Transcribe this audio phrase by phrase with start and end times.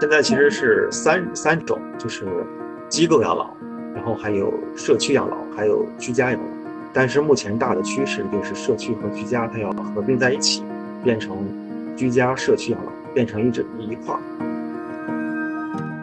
[0.00, 2.24] 现在其实是三三种，就是
[2.88, 3.50] 机构养老，
[3.94, 6.46] 然后还有社区养老，还有居家养老。
[6.92, 10.62] 但是目前大的趋势就是社区和居家它要合并在一起，
[11.02, 11.36] 变成
[11.96, 14.20] 居家社区养老，变成一整一块儿。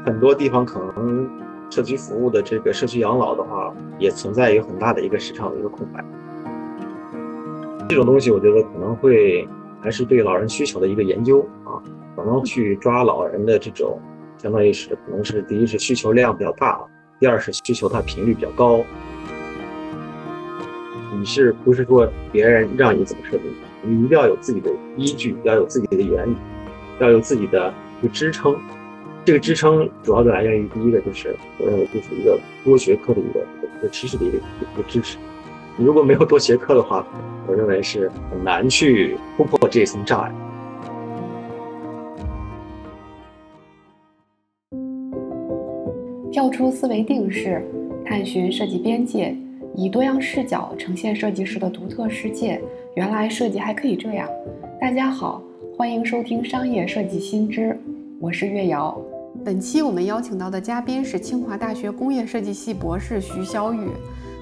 [0.05, 1.27] 很多地方可能
[1.71, 6.03] 社区服务的这个社区养老的话，也存在一个很大的一个市场的一个空白。
[7.89, 9.47] 这种东西我觉得可能会
[9.81, 11.81] 还是对老人需求的一个研究啊。
[12.25, 13.99] 可能去抓老人的这种，
[14.41, 16.83] 相当于是可能是第一是需求量比较大，
[17.19, 18.83] 第二是需求它频率比较高。
[21.13, 23.43] 你是不是说别人让你怎么设定，
[23.83, 26.35] 你一定要有自己的依据，要有自己的原理，
[26.99, 27.71] 要有自己的
[28.01, 28.57] 一个支撑。
[29.23, 33.39] 这个支撑主要的来源于第一个就是我认为就是一个多学科的一个
[33.77, 35.19] 一个知识的一个一个支持。
[35.77, 37.05] 如果没有多学科的话，
[37.45, 40.33] 我认为是很难去突破这一层障碍。
[46.35, 47.65] 跳出思维定式，
[48.05, 49.33] 探寻设计边界，
[49.73, 52.61] 以多样视角呈现设计师的独特世界。
[52.95, 54.27] 原来设计还可以这样。
[54.77, 55.41] 大家好，
[55.77, 57.79] 欢迎收听商业设计新知，
[58.19, 59.01] 我是月瑶。
[59.45, 63.87] 本期我们邀请到的嘉宾是清华大学工业设计系博士徐小雨，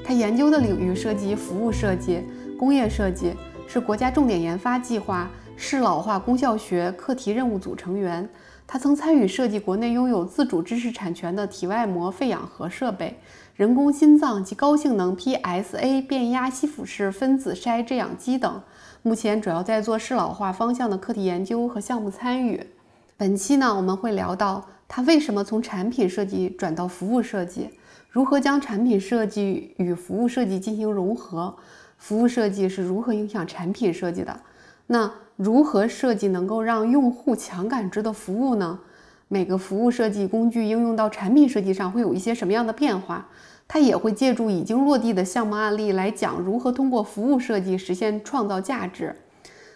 [0.03, 2.22] 他研究的领域涉及服务设计、
[2.57, 3.33] 工业设计，
[3.67, 8.28] 是国家重点研发计划适老化功效学课题任务组成员。
[8.66, 13.19] 他曾参与设计国内拥有自主知识产权的体外膜肺氧核设备、
[13.56, 18.61] 人工心脏及高性能 PSA 变压吸附式分子筛制氧机等。
[19.03, 22.66] 目前主要在做适老化方向的课题研究和项目参与。
[23.16, 27.69] 本期呢，我们会聊到他为什么从产品设计转到服务设计，
[28.09, 31.56] 如何将产品设计与服务设计进行融合，
[31.97, 34.39] 服务设计是如何影响产品设计的。
[34.87, 38.79] 那如何设计能够让用户强感知的服务呢？
[39.27, 43.27] 每个服务设计工具应用到产品设计上会有一些什么样的变化？
[43.67, 49.16] 它也会借助已经落地的项目案例来讲如何通过服务设计实现创造价值。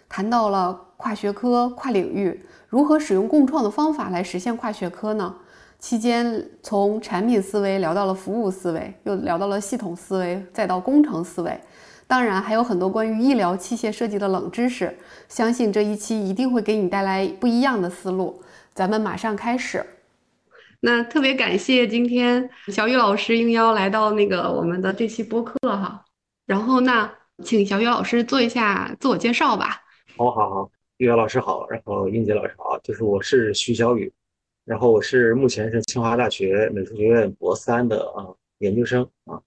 [0.08, 5.34] 谈到了跨学科、跨领域，如何使用共创的方法来实现跨学科呢？
[5.80, 11.60] 期间从产品思维聊到了服务思维，又聊到了系统思维，再到工程思维。
[12.08, 14.98] 当然还有很多关于医疗器械设计的冷知识，
[15.28, 18.42] 相信这一期一定会给你带来不一样的思路。
[18.74, 19.86] 咱们马上开始。
[20.80, 26.06] 那特别感谢今天小雨老师应邀来到那个我们的这期播客哈。
[26.46, 27.12] 然后那
[27.44, 29.82] 请小雨老师做一下自我介绍吧。
[30.16, 34.14] 好，好，好，玉瑶老师好，然后英杰老师好，就是我是徐小雨，
[34.64, 38.24] 然后我是目前是清华大学美术学院博三的啊
[38.60, 39.42] 研究生啊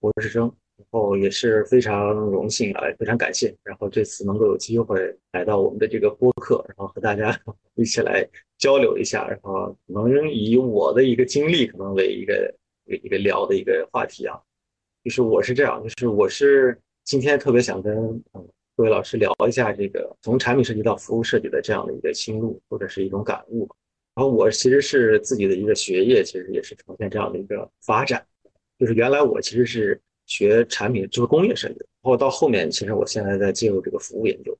[0.00, 0.52] 博士生。
[0.94, 3.52] 哦也是非常荣幸啊，非常感谢。
[3.64, 7.36] 然后这次能够有机会来到我们的这个播客，然后和大家
[7.74, 8.24] 一起来
[8.58, 12.54] 交流一下，然后能以我的一个经历可能为一个
[12.84, 14.40] 一个聊的一个话题啊。
[15.02, 17.92] 就是我是这样，就是我是今天特别想跟
[18.32, 23.68] 嗯各位老师聊一下这个从产品设计到服务设计的这样的一个心路或者是一种感悟。
[24.14, 28.24] 然后我其实是自己的一个学业，其实也是呈现这样的一个发展，
[28.78, 30.00] 就是原来我其实是。
[30.26, 34.56] 学产品就是工业设计，然后到后面，其实我现在在进入这个服务研究，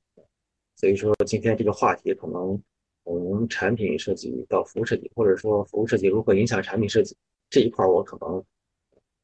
[0.75, 2.61] 所以说今天这个话题可能
[3.03, 7.15] 从产品设计到服务设计，或者说服务设计如何影响产品设计
[7.49, 8.43] 这一块，我可能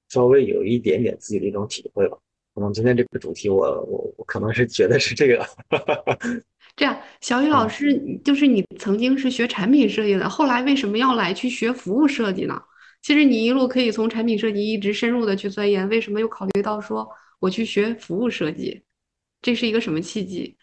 [0.10, 2.18] 稍微有一点点自己的一种体会吧。
[2.54, 5.46] 可能今天这个主题，我我我可能是觉得是这个。
[6.76, 12.62] 这样，小雨老师，就是你曾经是学产品设计的，后来为什么要来去学服务设计呢？
[13.02, 18.84] 其实你一路可以从产品设计一直深入的去钻研，为什么又考虑到说我去学服务设计？
[19.42, 20.56] 这是一个什么契机？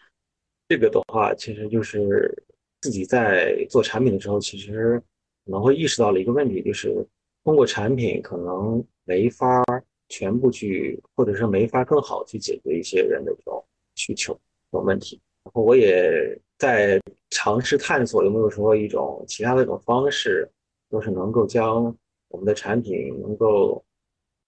[0.69, 2.33] 这个的话，其实就是
[2.79, 4.97] 自己在做产品的时候，其实
[5.45, 7.05] 可能会意识到了一个问题，就是
[7.43, 9.61] 通过产品可能没法
[10.07, 13.61] 全部去，或者是没法更好去解决一些人的这种
[13.95, 14.33] 需求、
[14.71, 15.19] 这种问题。
[15.43, 17.01] 然后我也在
[17.31, 20.49] 尝试探索有没有说一种其他的一种方式，
[20.89, 21.93] 都是能够将。
[22.29, 23.83] 我们的产品能够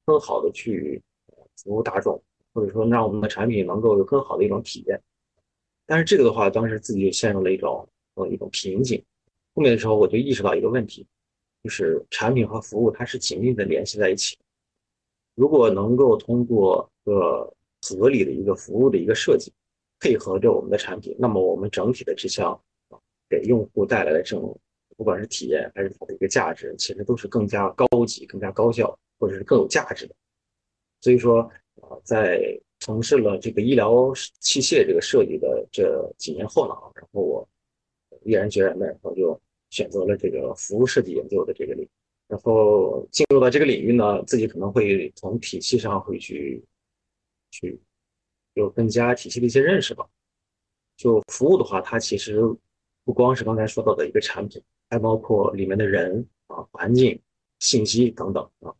[0.05, 1.01] 更好的去
[1.57, 2.21] 服务大众，
[2.53, 5.01] 或者说让我们的产品能够有更好的一种体验。
[5.85, 9.03] 但是这个的话，当时自己就陷入了一种呃一种瓶颈。
[9.53, 11.05] 后面的时候，我就意识到一个问题，
[11.63, 14.37] 就是产品和服务它是紧密的联系在一起。
[15.35, 17.51] 如果能够通过个
[17.81, 19.51] 合理的一个服务的一个设计，
[19.99, 22.57] 配合着我们的产品，那么我们整体的这项
[23.27, 24.57] 给用户带来的这种。
[25.01, 30.13] 不管是体验还是它的一个价值，其实都是更加高级、更加高效，或者是更有价值的。
[31.00, 31.42] 所以说，
[31.81, 32.39] 啊，在
[32.81, 37.50] 从事了这个医疗器械这个设计的这几年后呢，然后我
[38.24, 41.89] 毅然决然的，然后就选择了这个服务设计研究的这个领域。
[42.27, 46.63] 然后进入到这个领域呢，自己可能会从体系上会去
[47.50, 47.81] 去
[48.53, 50.07] 有更加体系的一些认识吧。
[50.95, 52.39] 就服务的话，它其实
[53.03, 57.19] 不光是刚才说到的一个产品，还包括里面的人啊、环境、
[57.59, 58.71] 信息等等啊。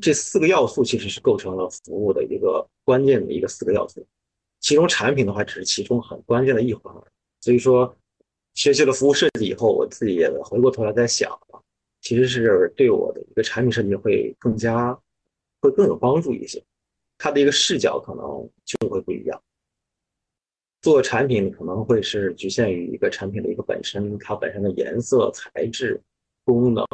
[0.00, 4.04] 这四个要素其实是构成了服务的一个关键的一个四个要素。
[4.60, 6.92] 其中产品的话只是其中很关键的一环。
[7.42, 7.94] 所以说，
[8.54, 11.60] 学习了服务设计以后，我自己也回过头来在想啊。
[12.00, 14.98] 其实是对我的一个产品设计会更加
[15.60, 16.62] 会更有帮助一些，
[17.18, 19.42] 它的一个视角可能就会不一样。
[20.84, 25.98] 做产品可能会是局限于一个产品的一个本身，它本身的颜色、材质、
[26.44, 26.84] 功能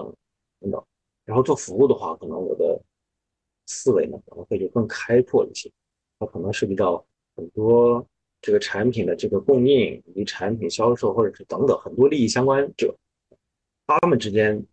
[0.61, 0.81] 等等。
[1.25, 2.81] 然后做服务的话，可能我的
[3.67, 5.69] 思维呢可能会就更开阔一些，
[6.21, 7.05] 它可能涉及到
[7.35, 8.07] 很多
[8.41, 12.95] 这个产品的这个供应以及产品销售或者是等等很多利益相关者，
[13.89, 14.65] 他们之间。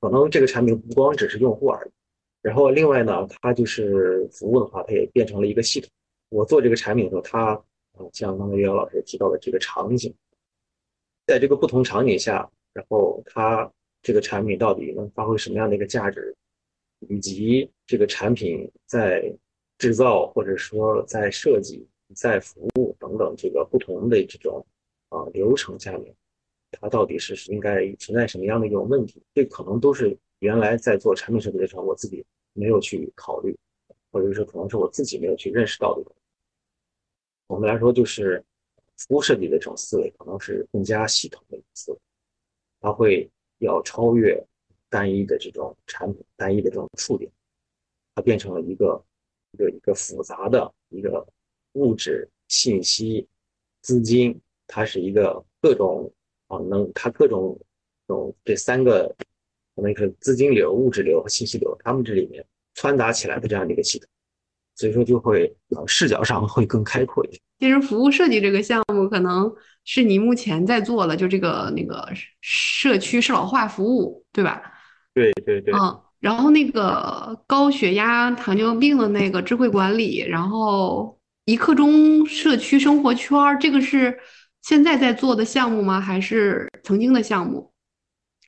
[0.00, 1.90] 可能这个产品不光只是用户而已，
[2.42, 5.88] 然后另外呢，它就是服务的话，它也变成了一个系统。
[6.28, 7.62] 我做这个产品的时候，它
[8.12, 10.14] 像刚才岳老师提到的这个场景，
[11.26, 13.70] 在这个不同场景下，然后它
[14.02, 16.34] 这个产品到底能发挥什么样的一个价值，
[17.08, 19.34] 以及这个产品在
[19.78, 24.64] 制造或者说在设计、在服务等等这个不同的这种
[25.08, 26.14] 啊流程下面。
[26.80, 29.22] 它到底是应该存在什么样的一种问题？
[29.32, 33.56] 这可能都是原来在做产品设计的时候，我自己没有去考虑，
[34.10, 36.04] 或者是可能是我自己没有去认识到的。
[37.54, 38.44] 我们来说，就是
[38.96, 41.98] 服务设计的这种思维，可能是更加系统的一思维，
[42.80, 44.44] 它会要超越
[44.90, 47.30] 单一的这种产品、单一的这种触点，
[48.14, 49.04] 它变成了一个
[49.52, 51.26] 一个一个复杂的一个
[51.74, 53.26] 物质、信息、
[53.82, 56.12] 资金，它是一个各种。
[56.48, 57.58] 啊，能它各种
[58.06, 59.08] 种这三个，
[59.74, 64.06] 可能是资金流、物质流和信息流，它们这里面穿杂起来的这样的一个系统，
[64.76, 67.38] 所以说就会呃视角上会更开阔一些。
[67.60, 69.52] 其实服务设计这个项目可能
[69.84, 72.08] 是你目前在做的，就这个那个
[72.40, 74.62] 社区适老化服务，对吧？
[75.14, 75.72] 对对对。
[75.74, 84.18] 嗯，然后那个高血压、糖尿病的那个智慧管理，然后一刻钟社区生活圈，这个是。
[84.66, 86.00] 现在在做的项目吗？
[86.00, 87.70] 还是曾经的项目？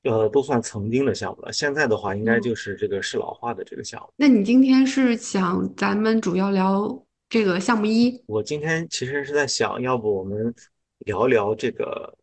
[0.06, 1.52] 呃，都算曾经的项目了。
[1.52, 4.08] 现在的话，应该就是这个适老化的这个项目。
[4.16, 8.22] 那你今天是想咱们主要聊这个项目一？
[8.26, 10.54] 我今天其实是在想，要不我们
[11.00, 12.16] 聊聊这个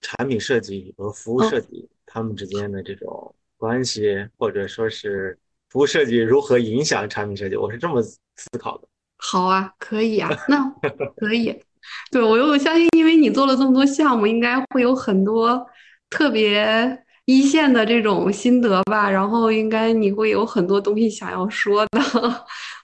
[0.00, 5.38] 产品设计和服务设计他们之间的这种关系，或者说是
[5.68, 7.56] 服务设计如何影响产品设计？
[7.56, 8.18] 我是这么思
[8.58, 8.88] 考的。
[9.16, 10.68] 好啊，可以啊，那
[11.16, 11.62] 可以。
[12.10, 15.66] 对我又相信，因为你做了这么多项目，应该会有很多
[16.08, 19.10] 特别一线的这种心得吧。
[19.10, 22.00] 然后应该你会有很多东西想要说的，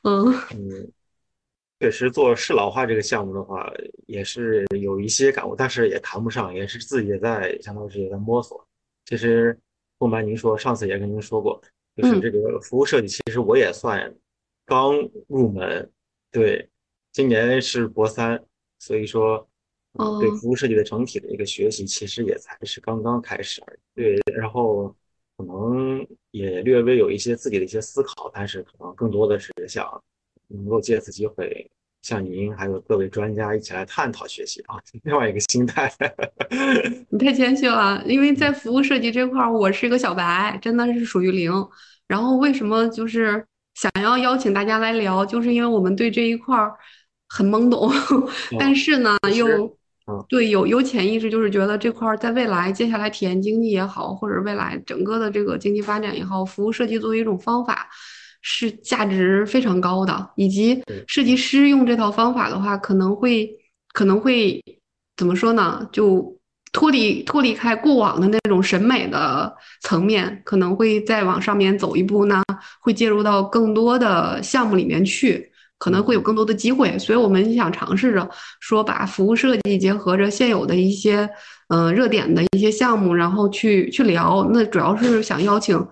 [0.04, 0.92] 嗯嗯，
[1.80, 3.70] 确实做适老化这个项目的话，
[4.06, 8.66] 也是有一些感悟，但是也谈不上，也是自己也在相当于是也在摸索。
[9.04, 9.58] 其实
[9.98, 11.60] 不瞒您说，上次也跟您说过，
[11.96, 14.14] 就是这个服务设计，其实我也算
[14.64, 14.94] 刚
[15.28, 15.90] 入门，
[16.30, 16.68] 对，
[17.12, 18.42] 今年是博三。
[18.78, 19.48] 所以说，
[20.20, 23.78] 对服务设计的整体的一个学习，其实也才是刚刚开始而已。
[23.94, 24.94] 对，然后
[25.36, 29.86] 可能也略微有一些自己的一些思考，但是可能更多的是想
[30.48, 31.70] 能够借此机会，
[32.02, 35.92] 向您还有各位专家一起来探讨学习啊， 另外一个心态。
[37.10, 41.52] 你太谦虚了，因为在服务设计这块儿，我是一个小白，真的是属于零。
[42.06, 43.44] 然后为什么就是
[43.74, 46.74] 想要邀请大家来聊，就是因为我们对这一块儿。
[47.28, 47.92] 很懵懂，
[48.56, 49.76] 但是呢，又
[50.28, 57.88] 对有有潜意识，就是觉得这块儿在未来，接下来体验经济也好，或者未来整个的这个经济发展也好，服务设计作为一种方法，
[58.40, 60.30] 是价值非常高的。
[60.36, 63.50] 以及设计师用这套方法的话，可能会
[63.92, 64.62] 可能会
[65.16, 65.88] 怎么说呢？
[65.90, 66.36] 就
[66.72, 72.42] 脱离脱离开过往的那种审美的层面，可能会再往上面走一步呢，
[72.80, 75.50] 会介入到更多的项目里面去。
[75.78, 78.28] 可能会有更多的机会，所以我们想尝试着
[78.60, 81.28] 说，把服务设计结合着现有的一些
[81.68, 84.48] 嗯热点的一些项目，然后去去聊。
[84.52, 85.86] 那主要是想邀请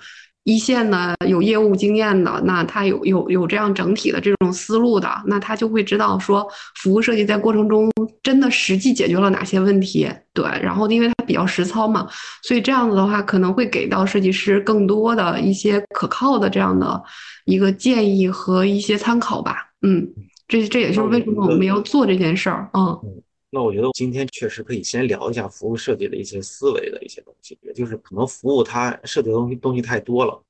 [0.45, 7.91] 一线的有业务经验的，那他有有有这样整体的这种思路的，那他就会知道说服务设计在过程中
[8.23, 10.11] 真的实际解决了哪些问题。
[10.33, 12.07] 对，然后因为他比较实操嘛，
[12.43, 17.03] 所以这样子的话可能会给到设计师更多的一些可靠的这样的
[17.47, 19.64] 一个建议和一些参考吧。
[19.87, 20.15] 嗯，
[20.49, 22.71] 这这也就是为什么我们要做这件事儿。
[22.73, 30.43] 嗯，那我觉得今天确实可以先聊一下服务设计的一些思维的一些东西，也就是可能服务它设计的东西东西太多了，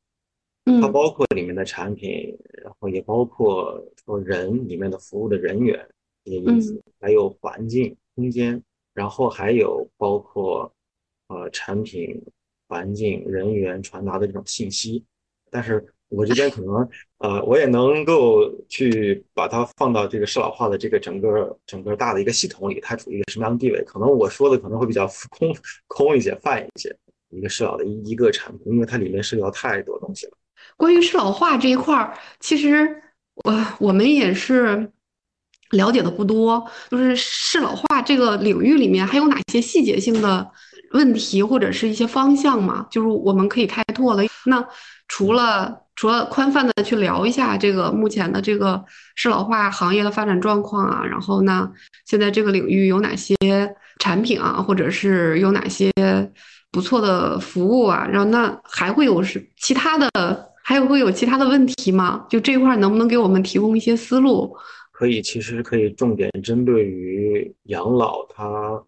[0.81, 5.85] 它包括里面的产品，然后也包括说人里面的服务的人员
[6.25, 8.62] 这些因素，还有环境空间，
[8.95, 10.73] 然后还有包括
[11.26, 12.23] 呃产品、
[12.69, 15.05] 环境、人员传达的这种信息，
[15.50, 15.85] 但是。
[16.16, 23.83] 我这边可能，呃，我也能够去把它放到这个适老化的这个整个整个大的一个系统里，它处于一个什么样的地位？
[23.85, 25.54] 可能我说的可能会比较空
[25.87, 26.97] 空一些、泛一些。
[27.30, 30.33] 一个适老的一一个产品，因为它里面涉及到太多东西了。
[30.76, 33.02] 关于适老化这一块儿，其实
[33.44, 34.88] 我我们也是
[35.71, 36.64] 了解的不多。
[36.92, 40.49] 就是适老化这个领域里面还有哪些细节性的
[40.92, 42.87] 问题或者是一些方向嘛？
[42.88, 44.23] 就是我们可以开拓的。
[44.47, 44.64] 那
[45.09, 48.85] 除了除了宽泛的去聊一下这个目前的这个
[49.15, 51.71] 适老化行业的发展状况啊，然后呢，
[52.07, 53.37] 现在这个领域有哪些
[54.01, 55.93] 产品啊，或者是有哪些
[56.73, 60.09] 不错的服务啊，然后那还会有是其他的，
[60.65, 62.27] 还有会有其他的问题吗？
[62.29, 64.57] 就这块能不能给我们提供一些思路？
[64.91, 68.83] 可以，其实可以重点针对于养老，它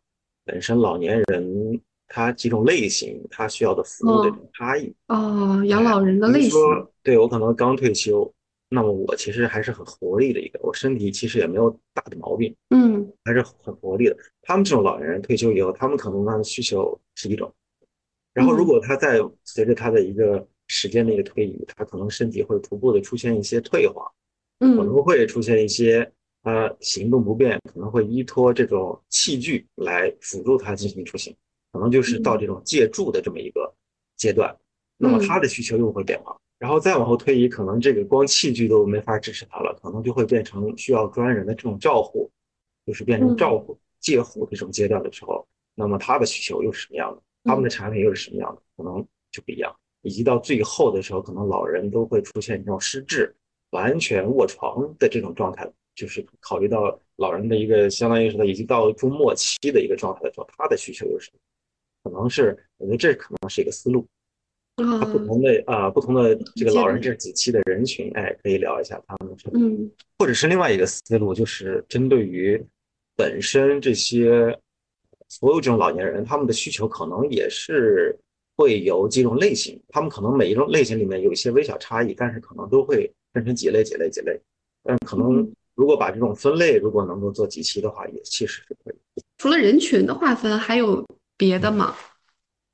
[0.44, 1.80] 本身老年人。
[2.08, 6.58] 它几种类型，它需要的服务的这种差异哦，养老人的类型。
[7.02, 8.32] 对我可能刚退休，
[8.68, 14.16] 那么我其实还是很活力的一个，我身体其实也没有大的毛病，嗯，还是很活力的。
[14.42, 17.52] 他们这种老年人退休以后，他们可能他的需求是一种，
[18.32, 24.10] 然后如果他在随着他的一个时间的一个推移，他可能身体会逐步的出现一些退化，
[24.60, 26.10] 嗯，可能会出现一些
[26.42, 31.34] 他行动不便，可能会依托这种器具来辅助他进行出行。
[31.76, 33.70] 可能就是到这种借助的这么一个
[34.16, 34.56] 阶段，
[34.96, 42.30] 那么他的需求又会变化，然后再往后推移，可能这个光器具都没法支持他了，可能就会变成需要专人的这种照护，
[42.86, 47.22] 就是变成照护、介护这种阶段的时候，那么他的需求又是什么样的？
[47.44, 48.62] 他们的产品又是什么样的？
[48.74, 49.76] 可能就不一样。
[50.00, 53.34] 以及到最后的时候，可能老人都会出现这种失智、
[53.70, 61.40] 完全卧床的这种状态，就是考虑到老人的一个相当于是他已经到中末期的一个状态的时候，他的需求又是什么？
[62.06, 64.06] 可能是，我觉得这可能是一个思路，
[64.76, 72.62] 啊，不同的啊，不同的这个老人这几期的人群，哎，可以聊一下他们，嗯，或者是另外一个思路，就是针对于
[73.16, 74.56] 本身这些
[75.28, 78.16] 所有这种老年人，他们的需求可能也是
[78.56, 84.40] 会有几种类型，他们可能每一种类型里面有一些微小差异，但是可能都会分成几类、几类、几类，
[84.84, 88.96] 但可能如果把这种分类如果能够做几期的话，也其实是可以。
[89.38, 91.04] 除了人群的划分，还有。
[91.36, 91.94] 别的嘛，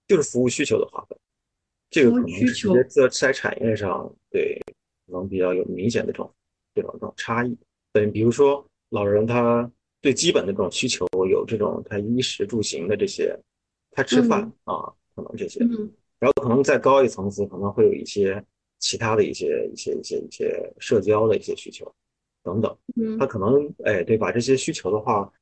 [0.07, 1.19] 就是服务需求的划分，
[1.91, 4.57] 这个可能是直接在产业上对
[5.07, 6.33] 可能比较有明显的这种
[6.75, 7.57] 这种这种差异。
[7.93, 9.69] 对，比如说老人他
[10.01, 13.37] 最基本的这种需求有这种他衣食住行的这些，
[13.91, 15.61] 他吃饭啊，可能这些，
[16.19, 18.43] 然后可能再高一层次可能会有一些
[18.79, 21.93] 其他的一些一些一些一些社交的一些需求
[22.45, 22.79] 等等，
[23.19, 25.33] 他可能哎对，把这些需求的话。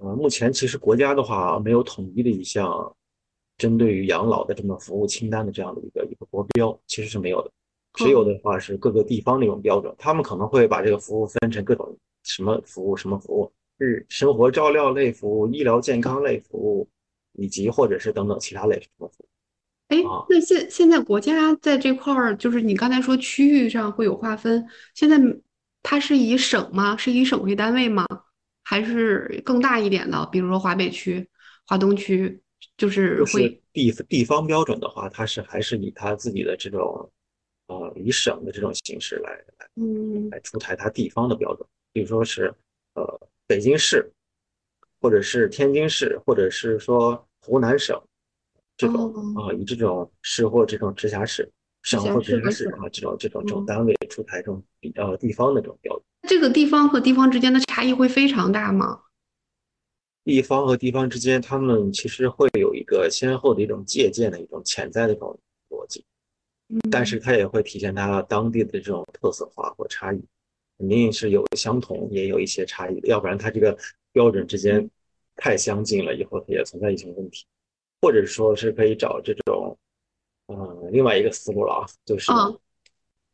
[0.00, 2.96] 呃，目前其实国家的话没有统一的一项
[3.58, 7.50] 针对于养老的这么服务清单的这样的一个一个国标，其实是没有的。
[7.94, 16.88] 只有的话是各个地方那种标准，他们可能会把这个服务分成各种什么服务、什么服务，日生活照料类服务、医疗健康类服务，
[17.32, 19.28] 以及或者是等等其他类什么服务。
[19.88, 24.64] 哎，那现现在国家在这块儿，就是你刚才说区域上会有划分，
[24.94, 25.18] 现在
[25.82, 26.96] 它是以省吗？
[26.96, 28.06] 是以省为单位吗？
[28.70, 31.28] 还是更大一点的，比如说华北区、
[31.66, 32.40] 华东区，
[32.76, 37.10] 就是会地地方标准的话，它是还是以它自己的这种，
[37.66, 41.68] 呃，以省的这种形式来来，嗯，来出台它地方的标准。
[41.92, 42.54] 比如说是，
[42.94, 44.08] 呃，北京市，
[45.00, 48.00] 或者是天津市，或者是说湖南省，
[48.76, 51.50] 这种啊，以这种市或这种直辖市、
[51.82, 56.04] 省或直辖市啊，这种这种这种单位出台这种比较地方的这种标准。
[56.28, 59.00] 这个地方和地方之间的差异会非常大吗？
[60.22, 65.36] 地方和地方之间，他们其实会有一个先后的一种借鉴的一种潜在的一种
[65.70, 66.04] 逻辑，
[66.90, 70.22] 但是它也会体现它当地的这种特色化或差异，
[70.76, 73.76] 肯定是有相同，也有一些差异的，要不然它这个
[74.12, 74.88] 标准之间
[75.36, 77.46] 太相近了，以后也存在一些问题，
[78.02, 79.76] 或者说是可以找这种，
[80.50, 82.30] 嗯，另外一个思路了啊，就是。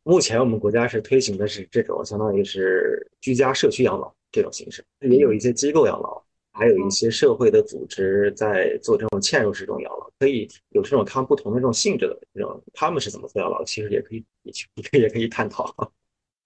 [0.03, 14.53] 目前我们国家是推行的是这种相当于是居家社区养老这种形式，也有一些机构养老，还有一些社会的组织在做这种嵌入式这种养老，可以有这种他们不同的这种性质的这种，他们是怎么做养老，其实也可以也
[14.89, 15.75] 可以 也可以探讨。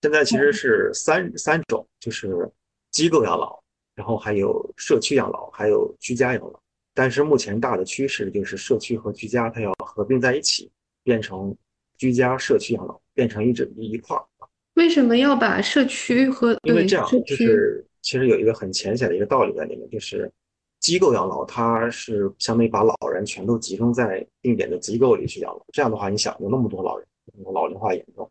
[0.02, 2.50] 现在其实是三三种，就是
[2.90, 3.62] 机构养老，
[3.94, 6.60] 然后还有社区养老，还有居家养老。
[6.94, 10.70] 但是目前大的趋势就是社区和居家它要合并在一起，
[11.04, 11.56] 变成
[11.98, 14.24] 居家社区养老，变成一整一块儿。
[14.76, 20.32] 为什么要把社区和因为这样就是其实有一个很浅显的一个道理在里面，就是
[20.80, 25.66] 机构养老它是相当于把老人全都集中在定点的机构里去养老。
[25.72, 27.06] 这样的话，你想有那么多老人，
[27.54, 28.30] 老龄化严重，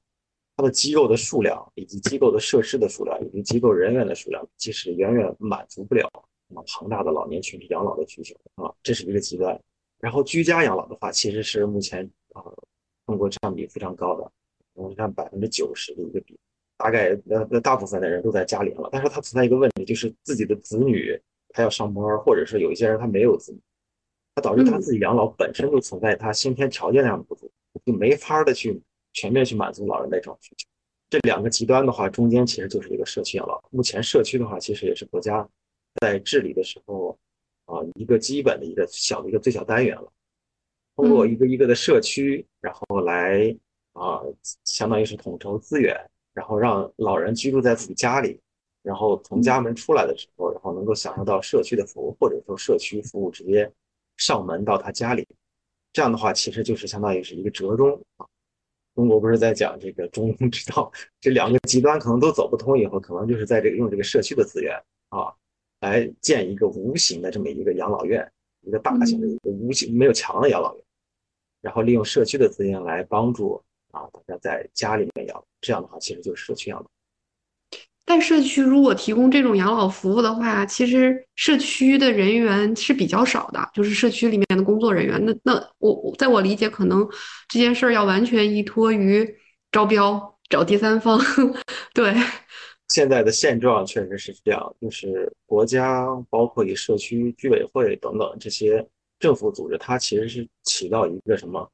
[0.57, 6.11] 它的机构的数量以及机构的设施的数量以及机构人员的数量，其实远远满足不了
[6.55, 9.61] 啊庞大的老年群体养老的需求啊，这是一个极端。
[9.99, 12.43] 然后居家养老的话，其实是目前啊
[13.07, 14.33] 中国占比非常高的，
[14.75, 16.39] 我们，占百分之九十的一个比。
[16.79, 23.61] 大概呃那大部分的人都在家里养老，但是它存在一个问题，就是自己的子女他要上班，或者是有一些人他没有子女，
[24.35, 27.51] 他导致他嗯自己养老本身就存在他先天条件上的不足，
[27.85, 28.81] 就没法的去
[29.13, 30.67] 全面去满足老人的这种需求。
[31.11, 33.63] 这两个极端的话，中间其实就是一个社区养老。
[33.71, 35.47] 目前社区的话，其实也是国家
[36.01, 37.19] 在治理的时候
[37.65, 40.13] 啊一个基本的一个小的一个最小单元了。
[40.97, 43.57] 通过一个一个的社区，然后来
[43.95, 44.21] 啊，
[44.65, 45.97] 相当于是统筹资源，
[46.35, 48.39] 然后让老人居住在自己家里，
[48.83, 53.71] 然后从家门出来的时候，然后能够享受到社区的服务，或者说社区服务直接
[54.19, 55.27] 上门到他家里。
[55.93, 58.27] 这样的话，其实就是相当于是一个折中啊。
[58.95, 64.77] 中国不是在讲这个中庸之道，这两个极端可能都走不通以后，可能就是在这个用这个社区的资源
[65.09, 65.35] 啊，
[65.81, 68.31] 来建一个无形的这么一个养老院，
[68.63, 70.85] 一个大型的一个无形没有墙的养老院。
[71.61, 76.87] 然后利用社区的资源来帮助啊大家在家里面养老，这样的话其实就是社区养老。
[78.07, 85.23] 但社区如果提供这种养老服务的话，其实社区的人员是比较少的，就是社区里面的工作人员。
[85.25, 87.09] 那那我我在我理解，可能
[87.49, 89.29] 这件事儿要完全依托于
[89.71, 91.21] 招标，找第三方。
[91.95, 92.13] 对，
[92.91, 98.87] 现在的现状确实是这样，就是国家包括以社区居委会等等这些
[99.19, 101.71] 政府组织，它其实是起到一个什么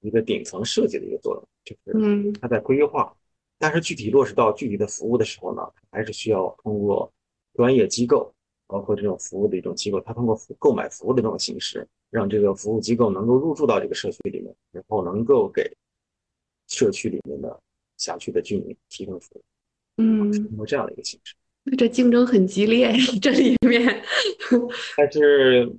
[0.00, 2.32] 一个顶层设计的一个作用，就是嗯。
[2.40, 3.14] 它在规划，
[3.58, 7.12] 但是具体落实到具体的服务的时候呢，还是需要通过
[7.54, 8.34] 专业机构，
[8.66, 15.70] 包括这种服务的一种机构，它通过服购买服务的这种形式，让这个服务机构能够入驻到这个社区里面，然后能够给
[16.66, 17.56] 社区里面的
[17.96, 19.42] 辖区的居民提供服务，
[19.96, 21.34] 嗯，通过这样的一个形式。
[21.64, 24.02] 那这竞争很激烈呀，这里面。
[24.96, 25.70] 但是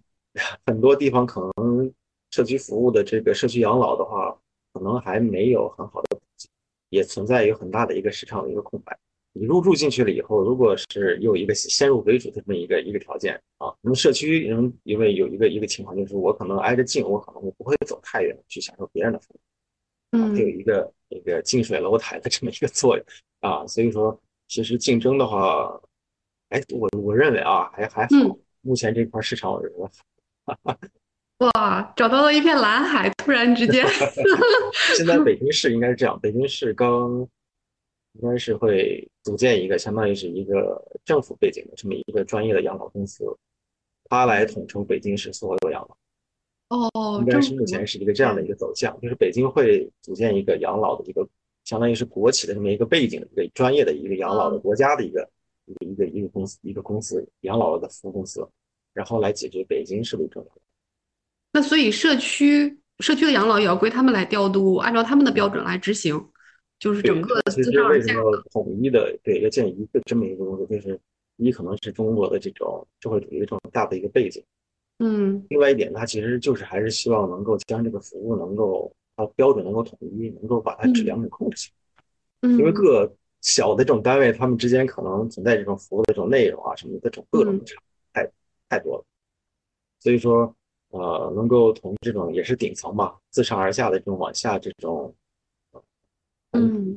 [0.65, 1.91] 很多地方可能
[2.31, 4.37] 社区服务的这个社区养老的话，
[4.73, 6.47] 可能还没有很好的普及，
[6.89, 8.97] 也存在有很大的一个市场的一个空白。
[9.33, 19.39] 你入住进去了以后，如果是有一个先入为主的这么一个一个条件啊，那么社区人因为有一个一个情况就是我可能挨着近，我可能我不会走太远去享受别人的服务。
[20.17, 23.05] 啊，它有嗯一个一个近水楼台的这么一个作用
[23.39, 25.79] 啊，所以说其实竞争的话，
[26.49, 29.89] 哎，我我认为啊，还还好嗯，目前这块市场我认为
[31.53, 33.85] 哇，找到了一片蓝海，突然之间。
[34.97, 37.27] 现在北京市应该是这样，北京市刚
[38.13, 43.23] 应该是会组建一个相当于是一个政府背景的这么一个专业的养老公司，
[44.05, 45.97] 它来统筹北京市所有养老。
[46.69, 51.27] 哦，应该是目前是一个这样的一个走向，就是北京会组建一个养老的一个，
[51.63, 55.29] 相当于是国企的这么一个背景的一个专业的一个养老的嗯国家的一个
[55.65, 58.47] 一个一个一个公司一个公司养老的服务公司，
[58.93, 60.47] 然后来解决北京市的这种。
[61.53, 66.21] 那所以社区社区的养老也要归他们来调度，按照他们的标准来执行，
[66.79, 70.99] 就是整个其自上而下实为什统一的对要建一个这么一个公司，就是
[71.37, 74.43] 一可能是中国的这种社会主义的这种大的一个背景，
[74.99, 81.71] 嗯另外一点，它其实就是还是希望能够将这个服务能够它标准能够统一，能够把它质量给控制起
[82.41, 82.49] 来。
[82.49, 87.75] 因为嗯各小的这种单位，他们之间可能存在这种服务的这种内容啊什么的这种各种嗯差
[88.13, 88.31] 太
[88.69, 89.05] 太多了，
[89.99, 90.53] 所以说
[90.89, 95.13] 呃，能够从这种也是顶层嘛，自上而下的这种往下这种，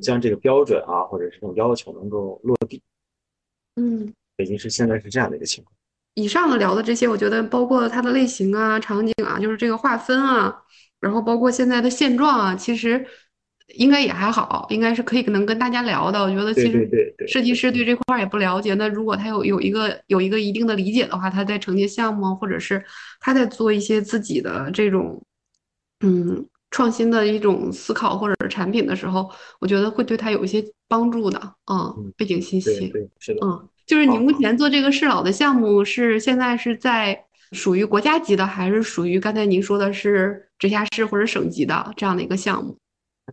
[0.01, 2.81] 将这个标准啊或者是这种要求能够落地。
[3.77, 4.13] 嗯。
[4.37, 5.77] 北京市现在是这样的一个情况。
[6.15, 10.55] 以上的聊的这些，我觉得包括它的类型啊、场景啊，就是这个划分啊，
[11.01, 13.07] 然后包括现在的现状啊，其实
[13.75, 16.21] 应该也还好，应该是可以能跟大家聊的。
[16.21, 16.89] 我觉得其实
[17.29, 22.85] 设计师对这块儿也不了解，那如果他有有一个有一个一定的理解的话，他在承接项目，或者是
[23.21, 25.25] 他在做一些自己的这种
[26.01, 31.41] 嗯创新的一种思考或者是产品的时候，我觉得会对他有一些帮助的。
[31.71, 32.89] 嗯嗯，背景信息。
[32.89, 42.79] 对对是的，嗯，就是你目前做这个适老的项目是现在是在属于国家级的，还是属于刚才您说的是直辖市或者省级的这样的一个项目？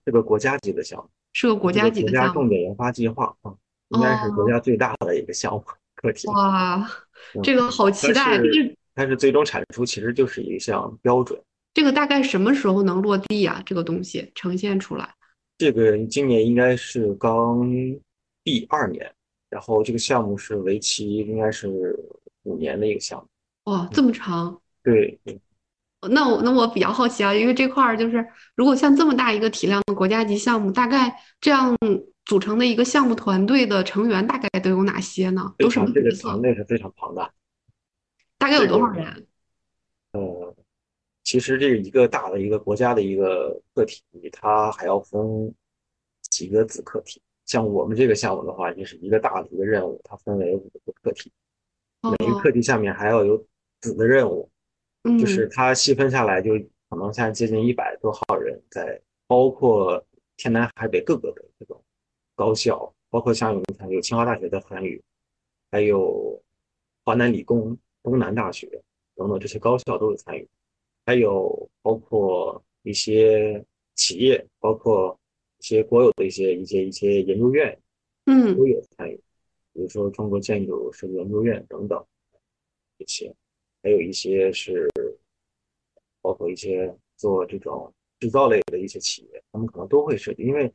[0.04, 2.34] 是个国家级的项目，是个国家级的项目。
[2.34, 3.54] 重点研发计划啊，
[3.90, 6.28] 应该是国家最大的一个项目课题。
[6.30, 6.90] 哇，
[7.44, 8.26] 这个好期待。
[8.26, 11.40] 但是但是最终产出其实就是一项标准。
[11.76, 13.62] 这个大概什么时候能落地啊？
[13.64, 15.08] 这个东西呈现出来？
[15.60, 17.70] 这个今年应该是刚
[18.44, 19.08] 第二年，
[19.50, 21.68] 然后这个项目是为期应该是
[22.44, 23.72] 五年的一个项目。
[23.72, 24.62] 哇，这么长？
[24.84, 25.20] 对。
[26.10, 31.76] 那我那我比较好奇啊，因为这块儿就是如果像这么大一个体量的国家级项目，大概这样
[32.24, 35.56] 组成的一个项目团队的成员大概都有哪些呢？
[35.58, 37.34] 都是这个团队是非常庞大。
[38.38, 39.28] 大概有多少人？
[40.12, 40.56] 呃，
[41.24, 45.54] 其实这一个大的一个国家的一个课题，它还要分
[46.30, 47.22] 几个子课题。
[47.48, 51.32] 像我们这个项目的话，就是一个大的一个任务，它分为五个课题，
[52.20, 53.44] 每一个课题下面还要有
[53.82, 54.48] 子的任务。
[55.18, 56.52] 就是它细分下来，就
[56.90, 60.06] 可能现在接近一百多号人在，包括
[60.36, 61.82] 天南海北各个的这种
[62.36, 65.02] 高校，包括像你看有清华大学的参与，
[65.72, 66.38] 还有
[67.06, 68.68] 华南理工、东南大学
[69.16, 70.46] 等等这些高校都有参与，
[71.06, 73.64] 还有包括一些
[73.96, 75.18] 企业，包括
[75.60, 77.80] 一些国有的一些一些一些研究院，
[78.26, 79.16] 嗯，都有参与，
[79.74, 82.06] 比如说中国建筑设计研究院等等
[82.98, 83.36] 这些。
[83.84, 84.90] 还有一些是
[86.20, 90.70] 包括一些做这种制造类的一些企业，他们可能都会涉及，因为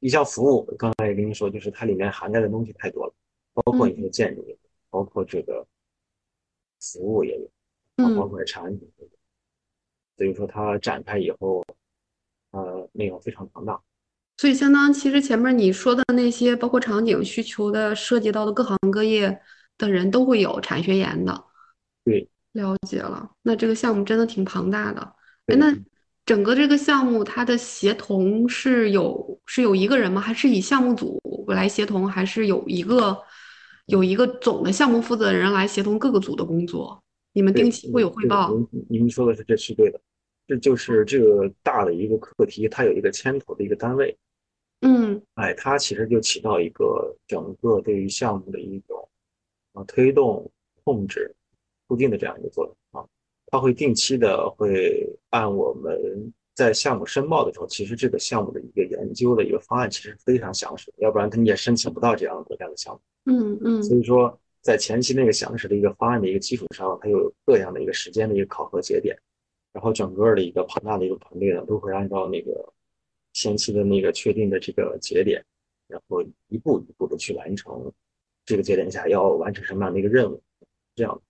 [0.00, 3.14] 一项服务，刚才也跟您说，就是它里面涵盖的东西太多了，
[3.54, 4.44] 包括一些建筑，
[4.90, 5.66] 包括这个
[6.80, 7.50] 服务也有，
[8.16, 8.90] 包括产品，
[10.18, 11.64] 所以说它展开以后，
[12.50, 13.80] 呃，内容非常庞大。
[14.40, 19.38] 所以，相当其实前面你说的那些，包括场景需求的，涉及到的各行各业
[19.76, 21.44] 的人都会有产学研的。
[22.06, 22.26] 对。
[22.52, 25.02] 了解了，那这个项目真的挺庞大的。
[25.48, 25.76] 哎，那
[26.24, 30.22] 整个这个项目它的协同是有是有一个人吗？
[30.22, 32.08] 还是以项目组来协同？
[32.08, 33.14] 还是有一个
[33.88, 36.98] 有一个总的项目负责人来协同各个组的工作？
[37.34, 38.50] 你们定期会有汇报？
[38.88, 40.00] 您说的是这是对的，
[40.46, 44.16] 这就是这个大的一个课题，它有一个牵头的一个单位。
[44.80, 49.08] 嗯，哎，它其实就起到一个整个对于项目的一种
[49.72, 50.50] 啊推动
[50.84, 51.34] 控制。
[51.86, 53.04] 固定的这样一个作用啊，
[53.48, 63.00] 它会定期的会按我们在项目申报的时候，其实这个项目的一个研究的一个方案其实非常详实，要不然你也申请不到这样的国家的项目。
[63.24, 63.82] 嗯嗯。
[63.82, 69.18] 所以说，在前期那个详实的一个方案的一个基础上，它有各样的一个时间的一个考核节点，
[69.72, 72.72] 然后整个的一个庞大的一个团队呢，都会按照那个
[73.40, 75.42] 前期的那个确定的这个节点，
[75.88, 77.90] 然后一步一步的去完成
[78.44, 80.42] 这个节点下要完成什么样的一个任务，
[80.94, 81.22] 这样。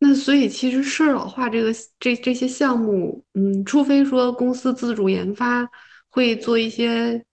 [0.00, 5.68] 那所以其实适老化这个这这些项目，嗯，除非说公司自主研发
[6.08, 7.24] 会做一些，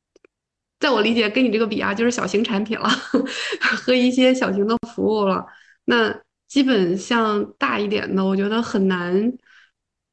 [0.79, 2.87] 在我理解跟你这个比啊，就是小型产品了
[3.59, 5.45] 和一些小型的服务了。
[5.85, 9.33] 那基本像大一点的，我觉得很难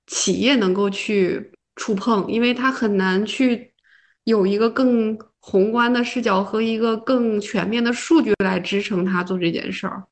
[0.06, 3.71] 企业能够去触碰，因为它很难去
[4.24, 10.04] 有一个更宏观的视角和一个更全面的数据来支撑他做这件事儿。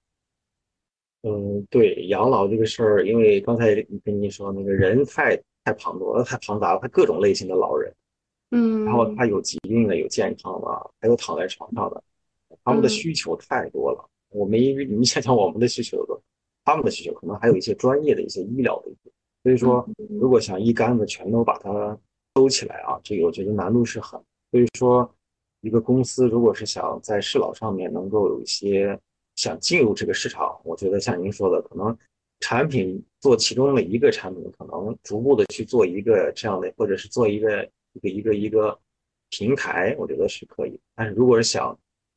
[1.22, 7.94] 嗯，对，养老这个事儿，因为刚才跟你说那个人太太庞多了，太庞杂了，他各种类型的老人，
[8.52, 12.02] 嗯，然后他有疾病的，有健康的，还有躺在床上的，
[12.64, 14.08] 他们的需求太多了。
[14.30, 16.20] 我们因为你想想我们的需求多，
[16.64, 19.10] 他们的需求可能还有一些专业的一些医疗的一些，
[19.42, 19.86] 所以说
[20.18, 21.98] 如果想一竿子全都把它
[22.40, 24.18] 收起来啊，这个我觉得难度是很。
[24.50, 25.14] 所以说，
[25.60, 28.98] 一个公司如果是想在市老上面能够有一些。
[29.36, 31.96] 想进入这个市场，我觉得像您说的，可能
[32.40, 38.78] 产品做其中的一个产品，可能逐步的去做一个这样的，或者是做一个一个一个一个
[39.30, 40.78] 平台，我觉得是可以。
[40.94, 41.70] 但是如果是想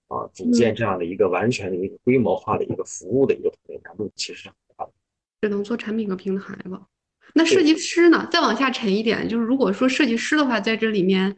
[0.09, 4.91] 啊组建这样的一个完全的一个规模化的一个服务的一个团队，难度其实是很大的。
[5.39, 6.85] 只能做产品和平台了。
[7.33, 8.27] 那设计师呢？
[8.31, 11.35] 再往下沉一点，就是如果说设计师的话，在这里面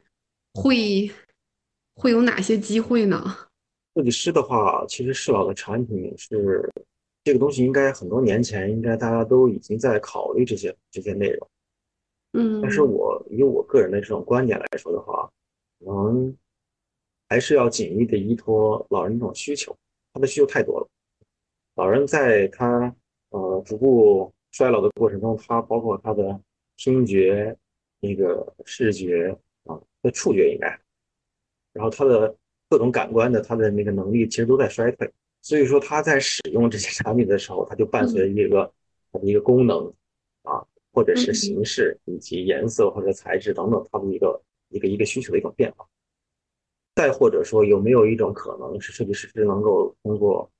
[0.53, 1.10] 会
[1.95, 3.36] 会有哪些机会呢？
[3.95, 6.69] 设计师的话，其实适老的产品是
[7.23, 11.49] 这个东西，应该很多年前应该大家都已经在考虑这些这些内容。
[12.34, 15.31] 嗯，但是我以我个人的这种观点来说的话，
[15.79, 16.36] 可能
[17.29, 19.73] 还是要紧密的依托老人这种需求，
[20.13, 20.88] 他的需求太多了。
[21.75, 22.93] 老人在他
[23.29, 26.39] 呃逐步衰老的过程中，它包括它的
[26.78, 27.54] 听觉、
[28.00, 30.80] 那个视觉啊，的触觉应该，
[31.74, 32.34] 然后它的。
[32.68, 35.10] 各种感官的，它的那个能力其实都在衰退，
[35.44, 38.74] 所以说他在使用这些产品的时候，它就伴随着一个
[39.12, 39.86] 它的一个功能
[40.41, 45.88] 啊，或者是形式以及颜色或者材质等等，它的一个一个一个需求的一种变化。
[46.96, 50.52] 再或者说，有没有一种可能是设计师是能够通过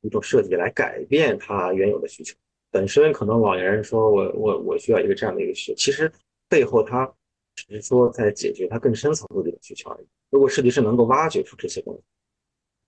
[0.00, 2.34] 一种设计来改变它原有的需求。
[2.72, 6.10] 本身可能老年人说我我我需要一个这样的一个需求，其实
[6.48, 7.06] 背后他
[7.54, 10.06] 只是说在解决他更深层次的一个需求而已。
[10.30, 12.00] 如果设计师能够挖掘出这些东西，